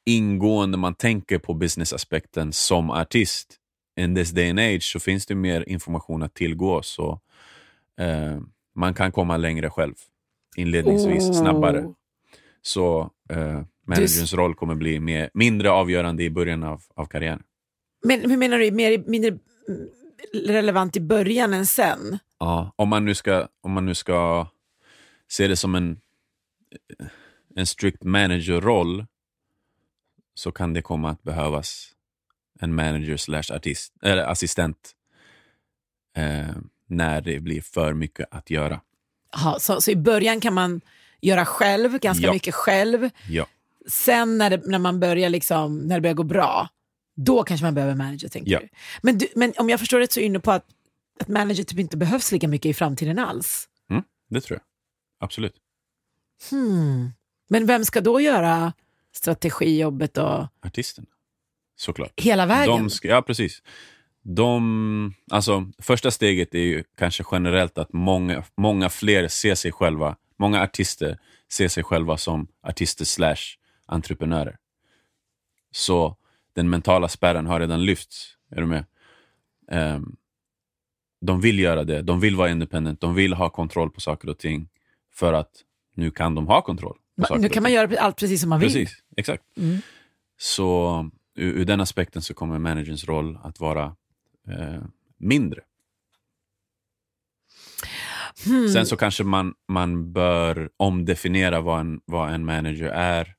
ingående 0.06 0.78
man 0.78 0.96
tänker 0.96 1.40
på 1.40 1.54
businessaspekten 1.54 2.54
som 2.54 2.90
artist. 2.90 3.60
In 4.00 4.16
this 4.16 4.32
day 4.32 4.50
and 4.50 4.60
age 4.60 4.84
så 4.84 5.00
finns 5.00 5.26
det 5.26 5.36
mer 5.36 5.70
information 5.70 6.24
att 6.24 6.34
tillgå 6.34 6.82
så 6.82 7.20
eh, 8.00 8.40
man 8.76 8.94
kan 8.94 9.12
komma 9.12 9.38
längre 9.38 9.70
själv 9.70 9.94
inledningsvis, 10.56 11.30
Oh. 11.30 11.42
snabbare. 11.42 11.94
Så 12.62 13.12
eh, 13.30 13.62
managerns 13.88 14.34
roll 14.34 14.56
kommer 14.56 14.76
bli 14.76 15.00
mer, 15.00 15.30
mindre 15.34 15.72
avgörande 15.72 16.24
i 16.24 16.30
början 16.30 16.64
av, 16.64 16.82
av 16.96 17.06
karriären. 17.06 17.44
Men 18.04 18.30
hur 18.30 18.38
menar 18.38 18.58
du, 18.60 18.72
mer, 18.72 19.04
mindre 19.08 19.30
mm, 19.30 19.90
relevant 20.34 20.98
i 20.98 21.00
början 21.00 21.54
än 21.54 21.66
sen? 21.66 22.20
Ja, 22.40 22.74
om 22.76 22.90
man 22.90 23.06
nu 23.06 23.16
ska, 23.16 23.48
om 23.62 23.72
man 23.72 23.86
nu 23.86 23.96
ska 23.96 24.48
se 25.28 25.48
det 25.48 25.56
som 25.56 25.76
en, 25.76 26.00
en 27.56 27.66
strict 27.66 28.04
manager-roll 28.04 29.06
så 30.36 30.52
kan 30.52 30.74
det 30.74 30.82
komma 30.82 31.10
att 31.10 31.24
behövas 31.24 31.90
en 32.60 32.76
manager 32.76 33.18
slash 33.18 33.44
artist, 33.56 33.94
eller 34.02 34.24
assistent 34.24 34.92
eh, 36.18 36.56
när 36.88 37.22
det 37.22 37.40
blir 37.40 37.62
för 37.62 37.94
mycket 37.94 38.28
att 38.32 38.50
göra. 38.50 38.82
Aha, 39.36 39.60
så, 39.60 39.82
så 39.82 39.92
i 39.92 39.96
början 39.96 40.40
kan 40.42 40.54
man 40.54 40.82
göra 41.22 41.46
själv, 41.46 42.00
ganska 42.00 42.26
Ja. 42.26 42.34
mycket 42.34 42.56
själv. 42.56 43.10
Ja, 43.30 43.48
Sen 43.88 44.38
när, 44.38 44.50
det, 44.50 44.62
när 44.66 44.80
man 44.80 45.00
börjar 45.00 45.30
liksom, 45.30 45.78
när 45.80 45.96
det 45.96 46.02
börjar 46.02 46.14
gå 46.16 46.24
bra, 46.24 46.70
då 47.16 47.44
kanske 47.44 47.66
man 47.66 47.76
behöver 47.76 47.96
manager, 47.96 48.28
tänker 48.30 48.52
Ja. 48.52 48.60
du. 48.60 48.70
Men, 49.02 49.18
du. 49.18 49.28
men 49.36 49.54
om 49.58 49.70
jag 49.70 49.80
förstår 49.80 50.00
det 50.00 50.12
så 50.12 50.20
är 50.20 50.22
du 50.22 50.26
inne 50.26 50.40
på 50.40 50.52
att, 50.52 50.66
att 51.20 51.28
manager 51.28 51.64
typ 51.64 51.80
inte 51.80 51.98
behövs 51.98 52.32
lika 52.32 52.48
mycket 52.48 52.70
i 52.70 52.74
framtiden 52.74 53.20
alls. 53.20 53.70
mm, 53.90 54.04
det 54.30 54.42
tror 54.42 54.60
jag. 54.60 54.66
Absolut. 55.26 55.56
Hmm. 56.50 57.12
Men 57.48 57.66
vem 57.66 57.86
ska 57.86 58.02
då 58.02 58.22
göra 58.22 58.74
strategijobbet 59.12 60.18
och 60.18 60.48
Artisterna, 60.66 61.08
såklart. 61.76 62.14
hela 62.18 62.46
vägen? 62.46 62.78
De 62.78 62.90
ska, 62.90 63.08
ja, 63.08 63.22
precis. 63.22 63.62
De, 64.22 65.14
alltså, 65.32 65.72
första 65.80 66.12
steget 66.12 66.56
är 66.56 66.60
ju 66.60 66.84
kanske 66.98 67.24
generellt 67.32 67.78
att 67.78 67.94
många, 67.94 68.44
många 68.58 68.90
fler 68.90 69.28
ser 69.28 69.56
sig 69.56 69.72
själva, 69.72 70.16
många 70.38 70.62
artister 70.62 71.18
ser 71.52 71.68
sig 71.68 71.84
själva 71.84 72.18
som 72.18 72.48
artister 72.62 73.06
slash 73.06 73.58
entreprenörer. 73.86 74.58
Så 75.72 76.18
den 76.54 76.70
mentala 76.70 77.08
spärren 77.08 77.46
har 77.46 77.60
redan 77.60 77.86
lyfts. 77.86 78.38
Är 78.52 78.62
du 78.62 78.66
med? 78.66 78.86
Ehm, 79.72 80.16
de 81.22 81.42
vill 81.42 81.60
göra 81.60 81.84
det, 81.84 82.02
de 82.02 82.20
vill 82.20 82.36
vara 82.36 82.50
independent, 82.50 83.02
de 83.02 83.16
vill 83.16 83.34
ha 83.34 83.50
kontroll 83.50 83.90
på 83.90 84.02
saker 84.02 84.30
och 84.30 84.38
ting 84.38 84.70
för 85.14 85.34
att 85.34 85.52
nu 85.96 86.12
kan 86.12 86.36
de 86.36 86.48
ha 86.48 86.62
kontroll. 86.62 86.98
Nu 87.16 87.50
kan 87.50 87.64
man 87.64 87.72
göra 87.72 88.00
allt 88.00 88.18
precis 88.18 88.42
som 88.42 88.50
man 88.50 88.60
vill. 88.60 88.70
Precis, 88.70 89.04
exakt. 89.18 89.44
Mm. 89.58 89.78
Så 90.38 91.10
ur, 91.36 91.54
ur 91.54 91.66
den 91.66 91.82
aspekten 91.82 92.22
så 92.22 92.34
kommer 92.34 92.60
managerns 92.60 93.06
roll 93.06 93.40
att 93.44 93.60
vara 93.60 93.96
eh, 94.48 94.84
mindre. 95.18 95.62
Hmm. 98.46 98.70
Sen 98.70 98.86
så 98.86 98.98
kanske 98.98 99.24
man, 99.24 99.54
man 99.68 100.14
bör 100.14 100.70
omdefiniera 100.78 101.62
vad 101.62 101.80
en, 101.80 102.02
vad 102.06 102.34
en 102.34 102.46
manager 102.46 102.90
är. 102.90 103.36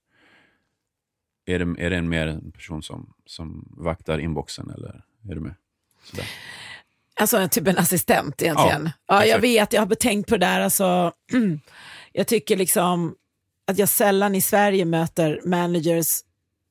Är 1.46 1.58
det, 1.58 1.84
är 1.84 1.90
det 1.90 1.96
en 1.96 2.08
mer 2.08 2.26
en 2.26 2.52
person 2.52 2.82
som, 2.82 3.14
som 3.26 3.74
vaktar 3.76 4.18
inboxen 4.18 4.70
eller 4.70 5.04
är 5.30 5.34
du 5.34 5.40
med? 5.40 5.54
Sådär. 6.02 6.26
Alltså 7.20 7.48
typ 7.48 7.68
en 7.68 7.78
assistent 7.78 8.42
egentligen. 8.42 8.90
Ja, 9.06 9.14
jag 9.14 9.26
exakt. 9.26 9.44
vet, 9.44 9.72
jag 9.72 9.86
har 9.86 9.94
tänkt 9.94 10.28
på 10.28 10.36
det 10.36 10.46
där. 10.46 10.60
Alltså, 10.60 11.12
jag 12.12 12.26
tycker 12.26 12.56
liksom 12.56 13.14
att 13.66 13.78
jag 13.78 13.88
sällan 13.88 14.34
i 14.34 14.40
Sverige 14.40 14.84
möter 14.84 15.40
managers, 15.44 16.20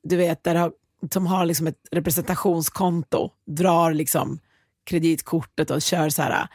du 0.04 0.16
vet, 0.16 0.44
där 0.44 0.56
har, 0.56 0.72
som 1.14 1.28
har 1.28 1.46
liksom 1.46 1.68
ett 1.68 1.80
representationskonto, 1.92 3.30
drar 3.48 3.94
liksom 3.94 4.40
kreditkortet 4.86 5.72
och 5.72 5.82
kör 5.82 6.10
så 6.10 6.22
här 6.22 6.48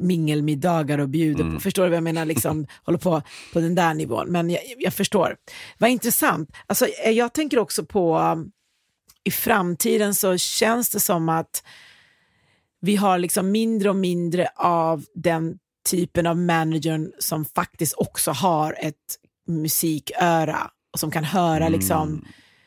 mingelmiddagar 0.00 0.98
och 0.98 1.08
bjuder 1.08 1.44
Mm. 1.44 1.60
förstår 1.60 1.82
du 1.82 1.88
vad 1.88 1.96
jag 1.96 2.04
menar, 2.04 2.24
liksom 2.24 2.66
håller 2.84 2.98
på 2.98 3.22
på 3.52 3.60
den 3.60 3.74
där 3.74 3.94
nivån. 3.94 4.28
Men 4.28 4.50
jag, 4.50 4.62
jag 4.78 4.94
förstår. 4.94 5.36
Vad 5.78 5.90
intressant. 5.90 6.52
Alltså, 6.66 6.86
eh, 6.86 7.10
jag 7.10 7.32
tänker 7.32 7.58
också 7.58 7.84
på, 7.84 8.18
um, 8.18 8.52
i 9.24 9.30
framtiden 9.30 10.14
så 10.14 10.38
känns 10.38 10.90
det 10.90 11.00
som 11.00 11.28
att 11.28 11.64
vi 12.80 12.96
har 12.96 13.18
liksom 13.18 13.50
mindre 13.50 13.90
och 13.90 13.96
mindre 13.96 14.48
av 14.56 15.04
den 15.14 15.58
typen 15.90 16.26
av 16.26 16.36
managern 16.38 17.12
som 17.18 17.44
faktiskt 17.44 17.94
också 17.96 18.30
har 18.30 18.76
ett 18.80 18.96
musiköra 19.52 20.70
och 20.92 21.00
som 21.00 21.10
kan 21.10 21.24
höra 21.24 21.68
liksom, 21.68 22.08
Mm, 22.08 22.24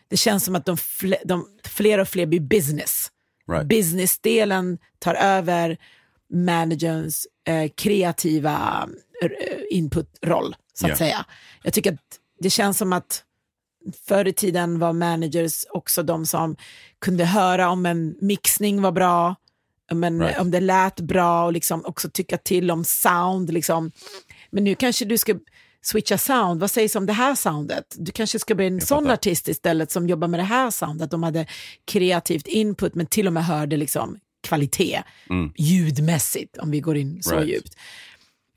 det 0.07 0.17
känns 0.17 0.45
som 0.45 0.55
att 0.55 0.65
de, 0.65 0.77
fle, 0.77 1.17
de 1.25 1.47
fler 1.63 1.99
och 1.99 2.07
fler 2.07 2.25
blir 2.25 2.39
business. 2.39 3.11
right. 3.51 3.67
Businessdelen 3.67 4.77
tar 4.99 5.13
över 5.15 5.77
managerns 6.33 7.27
eh, 7.47 7.71
kreativa 7.77 8.89
inputroll, 9.71 10.55
så 10.73 10.85
att 10.85 10.89
Ja. 10.89 10.95
säga. 10.97 11.25
Jag 11.63 11.73
tycker 11.73 11.93
att 11.93 11.99
det 12.39 12.49
känns 12.49 12.77
som 12.77 12.93
att 12.93 13.23
förr 14.07 14.27
i 14.27 14.33
tiden 14.33 14.79
var 14.79 14.93
managers 14.93 15.65
också 15.69 16.03
de 16.03 16.25
som 16.25 16.55
kunde 16.99 17.25
höra 17.25 17.69
om 17.69 17.85
en 17.85 18.15
mixning 18.21 18.81
var 18.81 18.91
bra, 18.91 19.35
om, 19.91 20.03
en, 20.03 20.21
Right. 20.21 20.39
om 20.39 20.51
det 20.51 20.59
lät 20.59 20.99
bra 20.99 21.45
och 21.45 21.53
liksom 21.53 21.85
också 21.85 22.09
tycka 22.09 22.37
till 22.37 22.71
om 22.71 22.83
sound. 22.83 23.53
Liksom. 23.53 23.91
Men 24.51 24.63
nu 24.63 24.75
kanske 24.75 25.05
du 25.05 25.17
ska 25.17 25.35
switcha 25.85 26.17
sound, 26.17 26.59
vad 26.61 26.71
sägs 26.71 26.95
om 26.95 27.05
det 27.05 27.13
här 27.13 27.35
soundet? 27.35 27.95
Du 27.97 28.11
kanske 28.11 28.39
ska 28.39 28.55
bli 28.55 28.67
en 28.67 28.73
Jag 28.73 28.87
sån 28.87 29.03
fattar. 29.03 29.13
artist 29.13 29.47
istället 29.47 29.91
som 29.91 30.07
jobbar 30.07 30.27
med 30.27 30.39
det 30.39 30.43
här 30.43 30.71
soundet. 30.71 31.11
De 31.11 31.23
hade 31.23 31.45
kreativt 31.85 32.47
input 32.47 32.95
men 32.95 33.05
till 33.05 33.27
och 33.27 33.33
med 33.33 33.45
hörde 33.45 33.77
liksom 33.77 34.17
kvalitet 34.47 35.03
Mm. 35.29 35.51
ljudmässigt, 35.57 36.57
om 36.57 36.71
vi 36.71 36.79
går 36.79 36.97
in 36.97 37.23
så 37.23 37.35
Right. 37.35 37.49
djupt. 37.49 37.75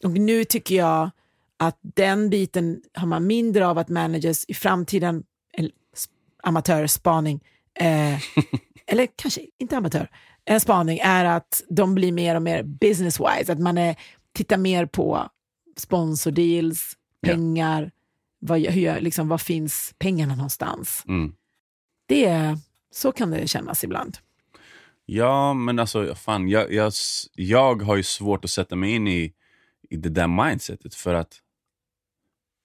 Och 0.04 0.10
nu 0.10 0.44
tycker 0.44 0.74
jag 0.74 1.10
att 1.56 1.78
den 1.82 2.30
biten 2.30 2.82
har 2.94 3.06
man 3.06 3.26
mindre 3.26 3.66
av 3.66 3.78
att 3.78 3.88
managers 3.88 4.44
i 4.48 4.54
framtiden, 4.54 5.22
eller 5.58 5.70
sp- 5.70 6.08
amatörspaning, 6.42 7.40
eh, 7.80 8.18
eller 8.86 9.08
kanske 9.16 9.40
inte 9.58 9.76
amatör, 9.76 10.10
en 10.44 10.60
spaning 10.60 10.98
är 11.02 11.24
att 11.24 11.62
de 11.70 11.94
blir 11.94 12.12
mer 12.12 12.34
och 12.34 12.42
mer 12.42 12.62
business-wise, 12.62 13.52
att 13.52 13.58
man 13.58 13.78
är, 13.78 13.96
tittar 14.34 14.56
mer 14.56 14.86
på 14.86 15.28
sponsordeals, 15.76 16.92
Ja. 17.20 17.32
pengar, 17.32 17.90
vad, 18.38 18.60
hur, 18.60 19.00
liksom, 19.00 19.28
var 19.28 19.38
finns 19.38 19.94
pengarna 19.98 20.34
någonstans? 20.34 21.04
Mm. 21.08 21.32
Det 22.06 22.58
så 22.90 23.12
kan 23.12 23.30
det 23.30 23.48
kännas 23.48 23.84
ibland. 23.84 24.18
Ja, 25.06 25.54
men 25.54 25.78
alltså 25.78 26.14
fan, 26.14 26.48
jag, 26.48 26.72
jag, 26.72 26.92
jag 27.34 27.82
har 27.82 27.96
ju 27.96 28.02
svårt 28.02 28.44
att 28.44 28.50
sätta 28.50 28.76
mig 28.76 28.90
in 28.94 29.08
i, 29.08 29.32
i 29.90 29.96
det 29.96 30.08
där 30.08 30.26
mindsetet 30.26 30.94
för 30.94 31.14
att 31.14 31.40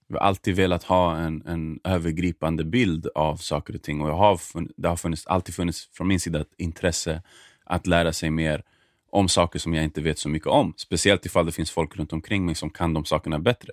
jag 0.07 0.15
har 0.15 0.27
alltid 0.27 0.55
velat 0.55 0.83
ha 0.83 1.17
en, 1.17 1.43
en 1.45 1.79
övergripande 1.83 2.63
bild 2.63 3.07
av 3.15 3.37
saker 3.37 3.75
och 3.75 3.81
ting 3.81 4.01
och 4.01 4.09
jag 4.09 4.15
har 4.15 4.37
fun, 4.37 4.73
det 4.77 4.87
har 4.87 4.95
funnits, 4.95 5.27
alltid 5.27 5.55
funnits 5.55 5.89
från 5.93 6.07
min 6.07 6.19
sida 6.19 6.41
ett 6.41 6.53
intresse 6.57 7.21
att 7.65 7.87
lära 7.87 8.13
sig 8.13 8.29
mer 8.29 8.63
om 9.09 9.29
saker 9.29 9.59
som 9.59 9.73
jag 9.73 9.83
inte 9.83 10.01
vet 10.01 10.19
så 10.19 10.29
mycket 10.29 10.47
om. 10.47 10.73
Speciellt 10.77 11.25
ifall 11.25 11.45
det 11.45 11.51
finns 11.51 11.71
folk 11.71 11.97
runt 11.97 12.13
omkring 12.13 12.45
mig 12.45 12.55
som 12.55 12.69
kan 12.69 12.93
de 12.93 13.05
sakerna 13.05 13.39
bättre. 13.39 13.71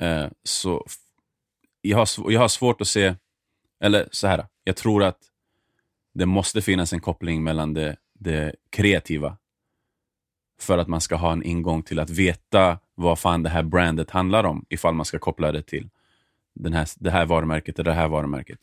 Eh, 0.00 0.26
så 0.44 0.86
jag 1.80 1.98
har, 1.98 2.08
jag 2.32 2.40
har 2.40 2.48
svårt 2.48 2.80
att 2.80 2.88
se, 2.88 3.14
eller 3.80 4.08
så 4.12 4.26
här, 4.26 4.46
jag 4.64 4.76
tror 4.76 5.04
att 5.04 5.18
det 6.14 6.26
måste 6.26 6.62
finnas 6.62 6.92
en 6.92 7.00
koppling 7.00 7.44
mellan 7.44 7.74
det, 7.74 7.96
det 8.18 8.54
kreativa 8.70 9.36
för 10.60 10.78
att 10.78 10.88
man 10.88 11.00
ska 11.00 11.16
ha 11.16 11.32
en 11.32 11.42
ingång 11.42 11.82
till 11.82 11.98
att 11.98 12.10
veta 12.10 12.78
vad 12.94 13.18
fan 13.18 13.42
det 13.42 13.48
här 13.50 13.62
brandet 13.62 14.10
handlar 14.10 14.44
om 14.44 14.64
ifall 14.68 14.94
man 14.94 15.06
ska 15.06 15.18
koppla 15.18 15.52
det 15.52 15.62
till 15.62 15.88
den 16.54 16.72
här, 16.72 16.88
det 16.96 17.10
här 17.10 17.26
varumärket 17.26 17.78
eller 17.78 17.90
det 17.90 17.96
här 17.96 18.08
varumärket. 18.08 18.58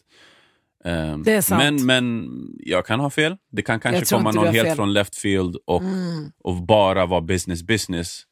Ehm, 0.84 1.24
Det 1.24 1.34
är 1.34 1.42
sant. 1.42 1.64
Men, 1.64 1.86
men 1.86 2.30
jag 2.60 2.86
kan 2.86 3.00
ha 3.00 3.10
fel. 3.10 3.38
Det 3.52 3.62
kan 3.62 3.80
kanske 3.80 4.16
komma 4.16 4.32
någon 4.32 4.48
helt 4.48 4.68
fel. 4.68 4.76
från 4.76 4.94
left 4.94 5.16
field 5.16 5.56
och, 5.66 5.82
Mm. 5.82 6.32
och 6.38 6.56
bara 6.56 7.06
vara 7.06 7.22
business 7.22 7.64
business 7.64 8.24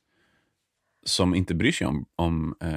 som 1.06 1.36
inte 1.36 1.56
bryr 1.56 1.72
sig 1.72 1.88
om, 1.88 2.06
om 2.16 2.56
eh, 2.64 2.70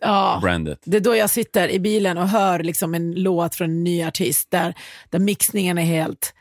Ja. 0.00 0.38
brandet. 0.42 0.78
Det 0.84 0.96
är 0.96 1.00
då 1.00 1.16
jag 1.16 1.30
sitter 1.30 1.68
i 1.68 1.80
bilen 1.80 2.18
och 2.18 2.28
hör 2.28 2.58
liksom 2.62 2.94
en 2.94 3.12
låt 3.12 3.54
från 3.54 3.70
en 3.70 3.84
ny 3.84 4.02
artist 4.04 4.50
där, 4.50 4.74
där 5.10 5.18
mixningen 5.18 5.78
är 5.78 5.82
helt 5.82 6.34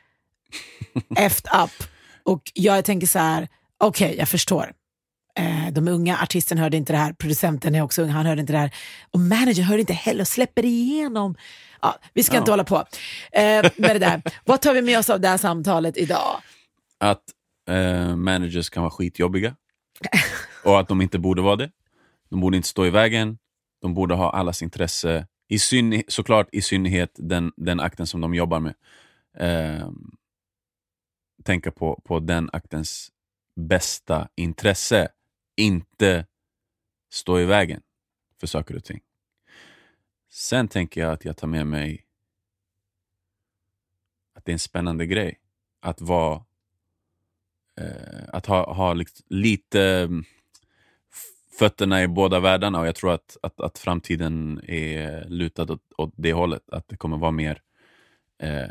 effed 1.18 1.52
up. 1.64 1.88
Och 2.24 2.42
jag 2.54 2.86
tänker 2.86 3.08
så 3.08 3.20
här, 3.20 3.48
okej, 3.78 4.16
jag 4.18 4.30
förstår. 4.30 4.72
Eh, 5.40 5.72
de 5.72 5.88
unga 5.88 6.18
artisterna 6.18 6.62
hörde 6.62 6.78
inte 6.78 6.94
det 6.94 6.98
här, 6.98 7.14
producenten 7.14 7.76
är 7.76 7.82
också 7.82 8.02
ung, 8.02 8.10
han 8.10 8.26
hörde 8.26 8.42
inte 8.42 8.54
det 8.54 8.60
här. 8.60 8.76
Och 9.12 9.20
managern 9.20 9.66
hörde 9.66 9.80
inte 9.80 9.94
heller 9.94 10.22
och 10.22 10.28
släpper 10.28 10.66
igenom. 10.66 11.36
Ja, 11.82 11.96
vi 12.14 12.24
ska 12.24 12.36
Ja. 12.36 12.40
inte 12.40 12.52
hålla 12.52 12.64
på 12.64 12.76
eh, 13.32 13.66
med 13.78 13.96
det 13.96 14.00
där. 14.00 14.22
Vad 14.46 14.62
tar 14.62 14.74
vi 14.74 14.82
med 14.82 15.00
oss 15.00 15.10
av 15.10 15.20
det 15.22 15.28
här 15.28 15.38
samtalet 15.38 15.98
idag? 15.98 16.42
Att 17.00 17.24
eh, 17.70 18.16
managers 18.16 18.70
kan 18.70 18.84
vara 18.84 18.92
skitjobbiga 18.92 19.56
och 20.66 20.80
att 20.80 20.88
de 20.88 21.02
inte 21.02 21.20
borde 21.20 21.42
vara 21.42 21.56
det. 21.56 21.72
De 22.30 22.40
borde 22.40 22.58
inte 22.58 22.70
stå 22.70 22.86
i 22.86 22.90
vägen. 22.90 23.38
De 23.82 23.94
borde 23.94 24.16
ha 24.16 24.32
allas 24.32 24.62
intresse, 24.62 25.28
i 25.48 25.60
syn, 25.60 26.04
såklart 26.08 26.50
i 26.52 26.62
synnerhet 26.62 27.12
den, 27.16 27.52
den 27.58 27.80
akten 27.80 28.08
som 28.08 28.22
de 28.22 28.34
jobbar 28.34 28.60
med. 28.60 28.76
Eh, 29.38 29.90
tänka 31.44 31.72
på, 31.72 32.02
på 32.06 32.20
den 32.20 32.50
aktens 32.54 33.12
bästa 33.56 34.30
intresse, 34.36 35.10
inte 35.56 36.26
stå 37.12 37.40
i 37.40 37.46
vägen 37.46 37.82
för 38.40 38.48
saker 38.48 38.76
och 38.76 38.84
ting. 38.84 39.02
Sen 40.30 40.68
tänker 40.68 41.02
jag 41.02 41.12
att 41.12 41.26
jag 41.26 41.38
tar 41.38 41.48
med 41.48 41.68
mig 41.68 42.06
att 44.36 44.46
det 44.46 44.52
är 44.52 44.54
en 44.54 44.60
spännande 44.60 45.06
grej 45.06 45.40
att 45.80 46.02
vara 46.02 46.46
eh, 47.82 48.24
att 48.28 48.46
ha, 48.46 48.74
ha 48.74 48.96
lite 49.30 50.10
fötterna 51.60 52.04
i 52.04 52.08
båda 52.08 52.40
världarna 52.40 52.80
och 52.80 52.88
jag 52.88 52.96
tror 52.96 53.14
att, 53.14 53.38
att, 53.42 53.62
att 53.62 53.78
framtiden 53.78 54.62
är 54.68 55.26
lutad 55.30 55.64
åt, 55.64 55.82
åt 55.98 56.14
det 56.16 56.34
hållet. 56.34 56.70
Att 56.72 56.88
det 56.88 56.98
kommer 56.98 57.18
vara 57.18 57.32
mer 57.32 57.62
eh, 58.44 58.70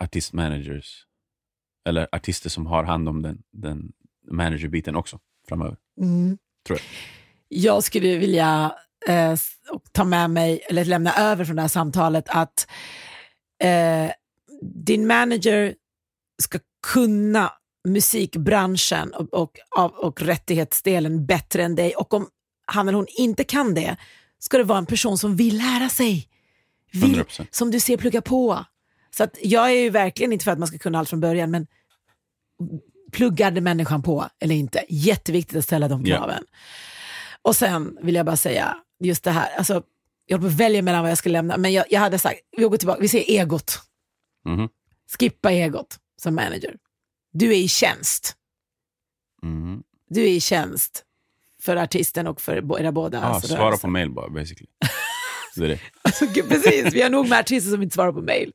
artistmanagers 0.00 1.06
eller 1.84 2.08
artister 2.12 2.50
som 2.50 2.66
har 2.66 2.84
hand 2.84 3.08
om 3.08 3.22
den, 3.22 3.42
den 3.52 3.92
managerbiten 4.30 4.96
också 4.96 5.18
framöver. 5.48 5.76
Mm. 6.00 6.38
Tror 6.66 6.78
jag. 6.78 6.86
Jag 7.48 7.84
skulle 7.84 8.16
vilja 8.16 8.74
eh, 9.08 9.34
ta 9.92 10.04
med 10.04 10.30
mig, 10.30 10.60
eller 10.68 10.84
lämna 10.84 11.14
över 11.14 11.44
från 11.44 11.56
det 11.56 11.62
här 11.62 11.68
samtalet 11.68 12.24
att 12.28 12.66
eh, 13.62 14.10
din 14.62 15.06
manager 15.06 15.74
ska 16.42 16.58
kunna 16.92 17.52
musikbranschen 17.88 19.14
och, 19.14 19.56
och, 19.70 20.04
och 20.04 20.22
rättighetsdelen 20.22 21.26
bättre 21.26 21.62
än 21.62 21.74
dig. 21.74 21.94
Och 21.94 22.14
om 22.14 22.28
han 22.66 22.88
eller 22.88 22.96
hon 22.96 23.06
inte 23.08 23.44
kan 23.44 23.74
det, 23.74 23.96
ska 24.38 24.58
det 24.58 24.64
vara 24.64 24.78
en 24.78 24.86
person 24.86 25.18
som 25.18 25.36
vill 25.36 25.58
lära 25.58 25.88
sig. 25.88 26.28
Vill, 26.92 27.20
100%. 27.20 27.46
som 27.50 27.70
du 27.70 27.80
ser 27.80 27.96
plugga 27.96 28.22
på. 28.22 28.64
Så 29.16 29.24
att 29.24 29.38
jag 29.42 29.66
är 29.66 29.74
ju 29.74 29.90
verkligen 29.90 30.32
inte 30.32 30.44
för 30.44 30.52
att 30.52 30.58
man 30.58 30.68
ska 30.68 30.78
kunna 30.78 30.98
allt 30.98 31.08
från 31.08 31.20
början, 31.20 31.50
men 31.50 31.66
pluggade 33.12 33.60
människan 33.60 34.02
på 34.02 34.28
eller 34.40 34.54
inte? 34.54 34.84
Jätteviktigt 34.88 35.58
att 35.58 35.64
ställa 35.64 35.88
de 35.88 36.04
kraven. 36.04 36.44
Och 37.42 37.56
sen 37.56 37.98
vill 38.02 38.14
jag 38.14 38.26
bara 38.26 38.36
säga, 38.36 38.76
just 39.00 39.24
det 39.24 39.30
här, 39.30 39.56
alltså, 39.56 39.82
jag 40.26 40.38
håller 40.38 40.48
på 40.48 40.54
att 40.54 40.60
välja 40.60 40.82
mellan 40.82 41.02
vad 41.02 41.10
jag 41.10 41.18
ska 41.18 41.30
lämna, 41.30 41.56
men 41.56 41.72
jag, 41.72 41.84
jag 41.90 42.00
hade 42.00 42.18
sagt, 42.18 42.40
vi 42.56 42.62
går 42.62 42.76
tillbaka, 42.76 43.00
vi 43.00 43.08
ser 43.08 43.30
egot. 43.30 43.82
Mhm. 44.44 44.68
Skippa 45.18 45.52
egot 45.52 45.98
som 46.16 46.34
manager. 46.34 46.76
Du 47.32 47.50
är 47.52 47.56
i 47.56 47.68
tjänst. 47.68 48.36
Mhm. 49.42 49.82
Du 50.08 50.22
är 50.22 50.28
i 50.28 50.40
tjänst 50.40 51.04
för 51.62 51.76
artisten 51.76 52.26
och 52.26 52.40
för 52.40 52.80
era 52.80 52.92
båda. 52.92 53.24
Ah, 53.30 53.40
svara 53.40 53.60
rörelser. 53.64 53.80
på 53.82 53.88
mail 53.88 54.10
bara 54.10 54.28
basically. 54.30 54.66
Så 55.54 55.60
det. 55.60 55.80
Alltså, 56.02 56.26
precis, 56.48 56.94
vi 56.94 57.02
har 57.02 57.10
nog 57.10 57.28
med 57.28 57.38
artister 57.38 57.70
som 57.70 57.82
inte 57.82 57.94
svarar 57.94 58.12
på 58.12 58.22
mail. 58.22 58.52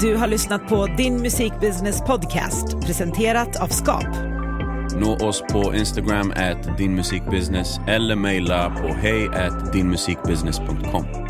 Du 0.00 0.16
har 0.16 0.26
lyssnat 0.26 0.68
på 0.68 0.86
Din 0.86 1.20
Musikbusiness 1.20 2.00
Podcast 2.00 2.80
presenterat 2.86 3.56
av 3.62 3.66
Skap. 3.68 4.06
Nå 4.96 5.16
oss 5.16 5.42
på 5.52 5.74
Instagram 5.74 6.30
at 6.36 6.78
dinmusikbusiness 6.78 7.78
eller 7.86 8.16
mejla 8.16 8.70
på 8.70 8.88
hej 8.88 9.28
at 9.28 9.72
dinmusikbusiness.com. 9.72 11.27